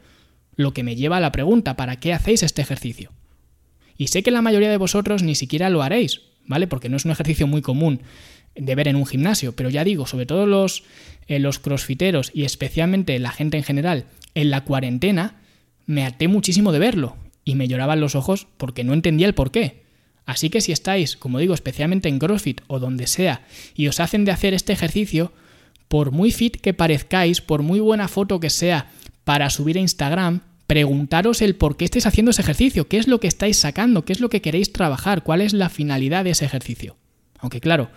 Lo 0.55 0.75
que 0.75 0.83
me 0.83 0.97
lleva 0.97 1.17
a 1.17 1.21
la 1.21 1.33
pregunta, 1.33 1.77
¿para 1.77 1.97
qué 1.97 2.13
hacéis 2.13 2.43
este 2.43 2.63
ejercicio? 2.63 3.11
Y 4.03 4.09
sé 4.09 4.25
que 4.25 4.33
la 4.33 4.43
mayoría 4.43 4.69
de 4.69 4.79
vosotros 4.79 5.23
ni 5.23 5.37
siquiera 5.37 5.71
lo 5.71 5.81
haréis, 5.81 6.23
¿vale? 6.45 6.67
Porque 6.67 6.89
no 6.89 6.97
es 6.97 7.05
un 7.05 7.13
ejercicio 7.13 7.47
muy 7.47 7.63
común 7.63 8.01
de 8.57 8.75
ver 8.75 8.89
en 8.89 8.97
un 8.97 9.07
gimnasio, 9.07 9.55
pero 9.55 9.71
ya 9.71 9.85
digo, 9.85 10.07
sobre 10.09 10.27
todo 10.27 10.45
los, 10.45 10.83
eh, 11.29 11.39
los 11.39 11.61
crossfiteros 11.61 12.33
y 12.35 12.43
especialmente 12.43 13.17
la 13.21 13.31
gente 13.31 13.59
en 13.59 13.63
general, 13.63 14.07
en 14.35 14.51
la 14.51 14.65
cuarentena, 14.65 15.37
me 15.87 16.05
até 16.05 16.27
muchísimo 16.27 16.73
de 16.73 16.81
verlo 16.81 17.17
y 17.45 17.55
me 17.55 17.69
lloraban 17.69 18.01
los 18.01 18.17
ojos 18.17 18.49
porque 18.57 18.83
no 18.83 18.93
entendía 18.93 19.29
el 19.29 19.35
por 19.35 19.53
qué. 19.53 19.85
Así 20.27 20.51
que 20.51 20.61
si 20.61 20.73
estáis, 20.73 21.17
como 21.17 21.39
digo, 21.39 21.55
especialmente 21.55 22.09
en 22.09 22.19
CrossFit 22.19 22.61
o 22.67 22.81
donde 22.81 23.07
sea, 23.07 23.43
y 23.77 23.87
os 23.87 24.01
hacen 24.01 24.25
de 24.25 24.33
hacer 24.33 24.53
este 24.53 24.73
ejercicio, 24.73 25.33
por 25.87 26.11
muy 26.11 26.33
fit 26.33 26.57
que 26.57 26.75
parezcáis, 26.75 27.41
por 27.41 27.63
muy 27.63 27.79
buena 27.79 28.09
foto 28.09 28.41
que 28.41 28.51
sea 28.51 28.91
para 29.23 29.49
subir 29.49 29.77
a 29.77 29.81
Instagram, 29.81 30.41
preguntaros 30.73 31.43
el 31.43 31.55
por 31.55 31.77
qué 31.77 31.85
estáis 31.85 32.07
haciendo 32.07 32.31
ese 32.31 32.41
ejercicio, 32.41 32.89
qué 32.89 32.97
es 32.97 33.07
lo 33.07 33.21
que 33.21 33.27
estáis 33.27 33.59
sacando, 33.59 34.07
qué 34.07 34.15
es 34.15 34.21
lo 34.21 34.31
que 34.31 34.41
queréis 34.41 34.73
trabajar, 34.73 35.23
cuál 35.23 35.43
es 35.43 35.53
la 35.53 35.69
finalidad 35.69 36.25
de 36.25 36.31
ese 36.31 36.47
ejercicio. 36.47 36.97
Aunque 37.41 37.61
claro, 37.61 37.91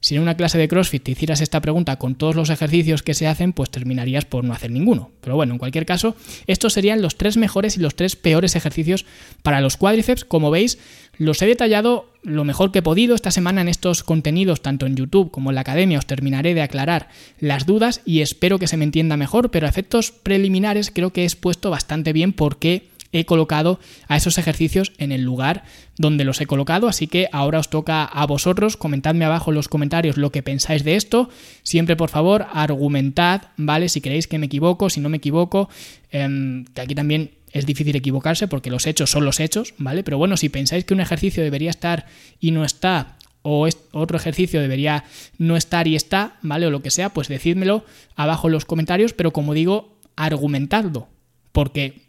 si 0.00 0.14
en 0.14 0.22
una 0.22 0.34
clase 0.34 0.56
de 0.56 0.66
CrossFit 0.66 1.02
te 1.02 1.10
hicieras 1.10 1.42
esta 1.42 1.60
pregunta 1.60 1.98
con 1.98 2.14
todos 2.14 2.34
los 2.34 2.48
ejercicios 2.48 3.02
que 3.02 3.12
se 3.12 3.26
hacen, 3.26 3.52
pues 3.52 3.70
terminarías 3.70 4.24
por 4.24 4.44
no 4.44 4.54
hacer 4.54 4.70
ninguno. 4.70 5.10
Pero 5.20 5.36
bueno, 5.36 5.52
en 5.52 5.58
cualquier 5.58 5.84
caso, 5.84 6.16
estos 6.46 6.72
serían 6.72 7.02
los 7.02 7.18
tres 7.18 7.36
mejores 7.36 7.76
y 7.76 7.80
los 7.80 7.96
tres 7.96 8.16
peores 8.16 8.56
ejercicios 8.56 9.04
para 9.42 9.60
los 9.60 9.76
cuádriceps. 9.76 10.24
Como 10.24 10.50
veis, 10.50 10.78
los 11.18 11.42
he 11.42 11.46
detallado 11.46 12.10
lo 12.26 12.44
mejor 12.44 12.72
que 12.72 12.80
he 12.80 12.82
podido 12.82 13.14
esta 13.14 13.30
semana 13.30 13.60
en 13.60 13.68
estos 13.68 14.02
contenidos, 14.02 14.60
tanto 14.60 14.84
en 14.84 14.96
YouTube 14.96 15.30
como 15.30 15.50
en 15.50 15.54
la 15.54 15.60
academia. 15.60 15.98
Os 15.98 16.06
terminaré 16.06 16.54
de 16.54 16.62
aclarar 16.62 17.08
las 17.38 17.66
dudas 17.66 18.02
y 18.04 18.20
espero 18.20 18.58
que 18.58 18.66
se 18.66 18.76
me 18.76 18.84
entienda 18.84 19.16
mejor, 19.16 19.50
pero 19.50 19.66
a 19.66 19.70
efectos 19.70 20.10
preliminares 20.10 20.90
creo 20.90 21.12
que 21.12 21.22
he 21.22 21.24
expuesto 21.24 21.70
bastante 21.70 22.12
bien 22.12 22.32
por 22.32 22.58
qué 22.58 22.88
he 23.12 23.24
colocado 23.24 23.78
a 24.08 24.16
esos 24.16 24.38
ejercicios 24.38 24.92
en 24.98 25.12
el 25.12 25.22
lugar 25.22 25.64
donde 25.96 26.24
los 26.24 26.40
he 26.40 26.46
colocado. 26.46 26.88
Así 26.88 27.06
que 27.06 27.28
ahora 27.32 27.60
os 27.60 27.70
toca 27.70 28.04
a 28.04 28.26
vosotros. 28.26 28.76
Comentadme 28.76 29.24
abajo 29.24 29.52
en 29.52 29.54
los 29.54 29.68
comentarios 29.68 30.16
lo 30.16 30.32
que 30.32 30.42
pensáis 30.42 30.84
de 30.84 30.96
esto. 30.96 31.30
Siempre, 31.62 31.96
por 31.96 32.10
favor, 32.10 32.46
argumentad, 32.52 33.42
¿vale? 33.56 33.88
Si 33.88 34.00
creéis 34.00 34.26
que 34.26 34.38
me 34.38 34.46
equivoco, 34.46 34.90
si 34.90 35.00
no 35.00 35.08
me 35.08 35.18
equivoco. 35.18 35.68
Em, 36.10 36.64
que 36.66 36.80
aquí 36.80 36.94
también 36.94 37.30
es 37.52 37.66
difícil 37.66 37.96
equivocarse 37.96 38.48
porque 38.48 38.70
los 38.70 38.86
hechos 38.86 39.10
son 39.10 39.24
los 39.24 39.40
hechos, 39.40 39.74
¿vale? 39.78 40.02
Pero 40.02 40.18
bueno, 40.18 40.36
si 40.36 40.48
pensáis 40.48 40.84
que 40.84 40.94
un 40.94 41.00
ejercicio 41.00 41.42
debería 41.42 41.70
estar 41.70 42.06
y 42.40 42.50
no 42.50 42.64
está, 42.64 43.16
o 43.42 43.68
otro 43.92 44.16
ejercicio 44.16 44.60
debería 44.60 45.04
no 45.38 45.56
estar 45.56 45.86
y 45.86 45.94
está, 45.94 46.36
¿vale? 46.42 46.66
O 46.66 46.70
lo 46.70 46.82
que 46.82 46.90
sea, 46.90 47.10
pues 47.10 47.28
decídmelo 47.28 47.84
abajo 48.16 48.48
en 48.48 48.52
los 48.52 48.64
comentarios, 48.64 49.12
pero 49.12 49.32
como 49.32 49.54
digo, 49.54 50.00
argumentadlo, 50.16 51.08
porque 51.52 52.06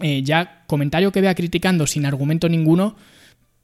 eh, 0.00 0.22
ya 0.24 0.64
comentario 0.66 1.12
que 1.12 1.20
vea 1.20 1.36
criticando 1.36 1.86
sin 1.86 2.06
argumento 2.06 2.48
ninguno, 2.48 2.96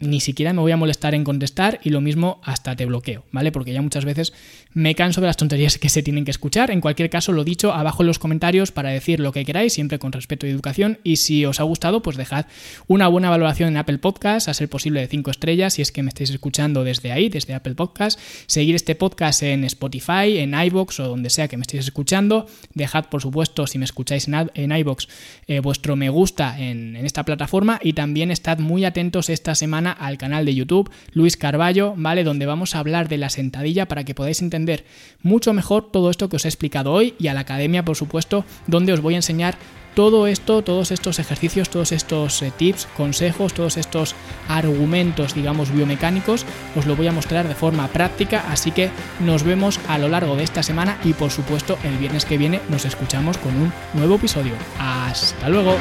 ni 0.00 0.20
siquiera 0.20 0.52
me 0.54 0.60
voy 0.60 0.72
a 0.72 0.76
molestar 0.76 1.14
en 1.14 1.24
contestar 1.24 1.78
y 1.84 1.90
lo 1.90 2.00
mismo 2.00 2.40
hasta 2.42 2.74
te 2.74 2.86
bloqueo, 2.86 3.24
¿vale? 3.32 3.52
Porque 3.52 3.72
ya 3.72 3.82
muchas 3.82 4.06
veces 4.06 4.32
me 4.72 4.94
canso 4.94 5.20
de 5.20 5.26
las 5.26 5.36
tonterías 5.36 5.78
que 5.78 5.90
se 5.90 6.02
tienen 6.02 6.24
que 6.24 6.30
escuchar. 6.30 6.70
En 6.70 6.80
cualquier 6.80 7.10
caso, 7.10 7.32
lo 7.32 7.44
dicho, 7.44 7.72
abajo 7.72 8.02
en 8.02 8.06
los 8.06 8.18
comentarios 8.18 8.72
para 8.72 8.90
decir 8.90 9.20
lo 9.20 9.32
que 9.32 9.44
queráis, 9.44 9.74
siempre 9.74 9.98
con 9.98 10.12
respeto 10.12 10.46
y 10.46 10.50
educación. 10.50 10.98
Y 11.04 11.16
si 11.16 11.44
os 11.44 11.60
ha 11.60 11.64
gustado, 11.64 12.02
pues 12.02 12.16
dejad 12.16 12.46
una 12.86 13.08
buena 13.08 13.28
valoración 13.28 13.68
en 13.68 13.76
Apple 13.76 13.98
Podcast, 13.98 14.48
a 14.48 14.54
ser 14.54 14.68
posible 14.68 15.00
de 15.00 15.06
5 15.06 15.30
estrellas, 15.30 15.74
si 15.74 15.82
es 15.82 15.92
que 15.92 16.02
me 16.02 16.08
estáis 16.08 16.30
escuchando 16.30 16.82
desde 16.82 17.12
ahí, 17.12 17.28
desde 17.28 17.54
Apple 17.54 17.74
Podcast. 17.74 18.18
Seguir 18.46 18.74
este 18.74 18.94
podcast 18.94 19.42
en 19.42 19.64
Spotify, 19.64 20.38
en 20.38 20.54
iBox 20.54 21.00
o 21.00 21.08
donde 21.08 21.28
sea 21.28 21.48
que 21.48 21.58
me 21.58 21.62
estéis 21.62 21.84
escuchando. 21.84 22.46
Dejad, 22.74 23.06
por 23.06 23.20
supuesto, 23.20 23.66
si 23.66 23.78
me 23.78 23.84
escucháis 23.84 24.28
en 24.28 24.72
iBox, 24.72 25.08
eh, 25.46 25.60
vuestro 25.60 25.94
me 25.96 26.08
gusta 26.08 26.58
en 26.58 26.96
esta 26.96 27.24
plataforma 27.24 27.78
y 27.82 27.92
también 27.92 28.30
estad 28.30 28.58
muy 28.58 28.84
atentos 28.84 29.28
esta 29.28 29.54
semana 29.54 29.89
al 29.92 30.18
canal 30.18 30.44
de 30.44 30.54
YouTube 30.54 30.90
Luis 31.12 31.36
Carballo, 31.36 31.94
¿vale? 31.96 32.24
Donde 32.24 32.46
vamos 32.46 32.74
a 32.74 32.78
hablar 32.78 33.08
de 33.08 33.18
la 33.18 33.30
sentadilla 33.30 33.86
para 33.86 34.04
que 34.04 34.14
podáis 34.14 34.42
entender 34.42 34.84
mucho 35.22 35.52
mejor 35.52 35.90
todo 35.90 36.10
esto 36.10 36.28
que 36.28 36.36
os 36.36 36.44
he 36.44 36.48
explicado 36.48 36.92
hoy 36.92 37.14
y 37.18 37.28
a 37.28 37.34
la 37.34 37.40
academia, 37.40 37.84
por 37.84 37.96
supuesto, 37.96 38.44
donde 38.66 38.92
os 38.92 39.00
voy 39.00 39.14
a 39.14 39.18
enseñar 39.18 39.56
todo 39.94 40.26
esto, 40.26 40.62
todos 40.62 40.92
estos 40.92 41.18
ejercicios, 41.18 41.68
todos 41.68 41.92
estos 41.92 42.42
eh, 42.42 42.52
tips, 42.56 42.86
consejos, 42.96 43.54
todos 43.54 43.76
estos 43.76 44.14
argumentos, 44.48 45.34
digamos, 45.34 45.72
biomecánicos, 45.72 46.46
os 46.76 46.86
lo 46.86 46.96
voy 46.96 47.08
a 47.08 47.12
mostrar 47.12 47.48
de 47.48 47.54
forma 47.54 47.88
práctica, 47.88 48.44
así 48.50 48.70
que 48.70 48.90
nos 49.20 49.42
vemos 49.42 49.80
a 49.88 49.98
lo 49.98 50.08
largo 50.08 50.36
de 50.36 50.44
esta 50.44 50.62
semana 50.62 50.98
y 51.04 51.12
por 51.12 51.30
supuesto 51.30 51.78
el 51.84 51.96
viernes 51.98 52.24
que 52.24 52.38
viene 52.38 52.60
nos 52.68 52.84
escuchamos 52.84 53.38
con 53.38 53.54
un 53.56 53.72
nuevo 53.94 54.16
episodio. 54.16 54.52
Hasta 54.78 55.48
luego. 55.48 55.76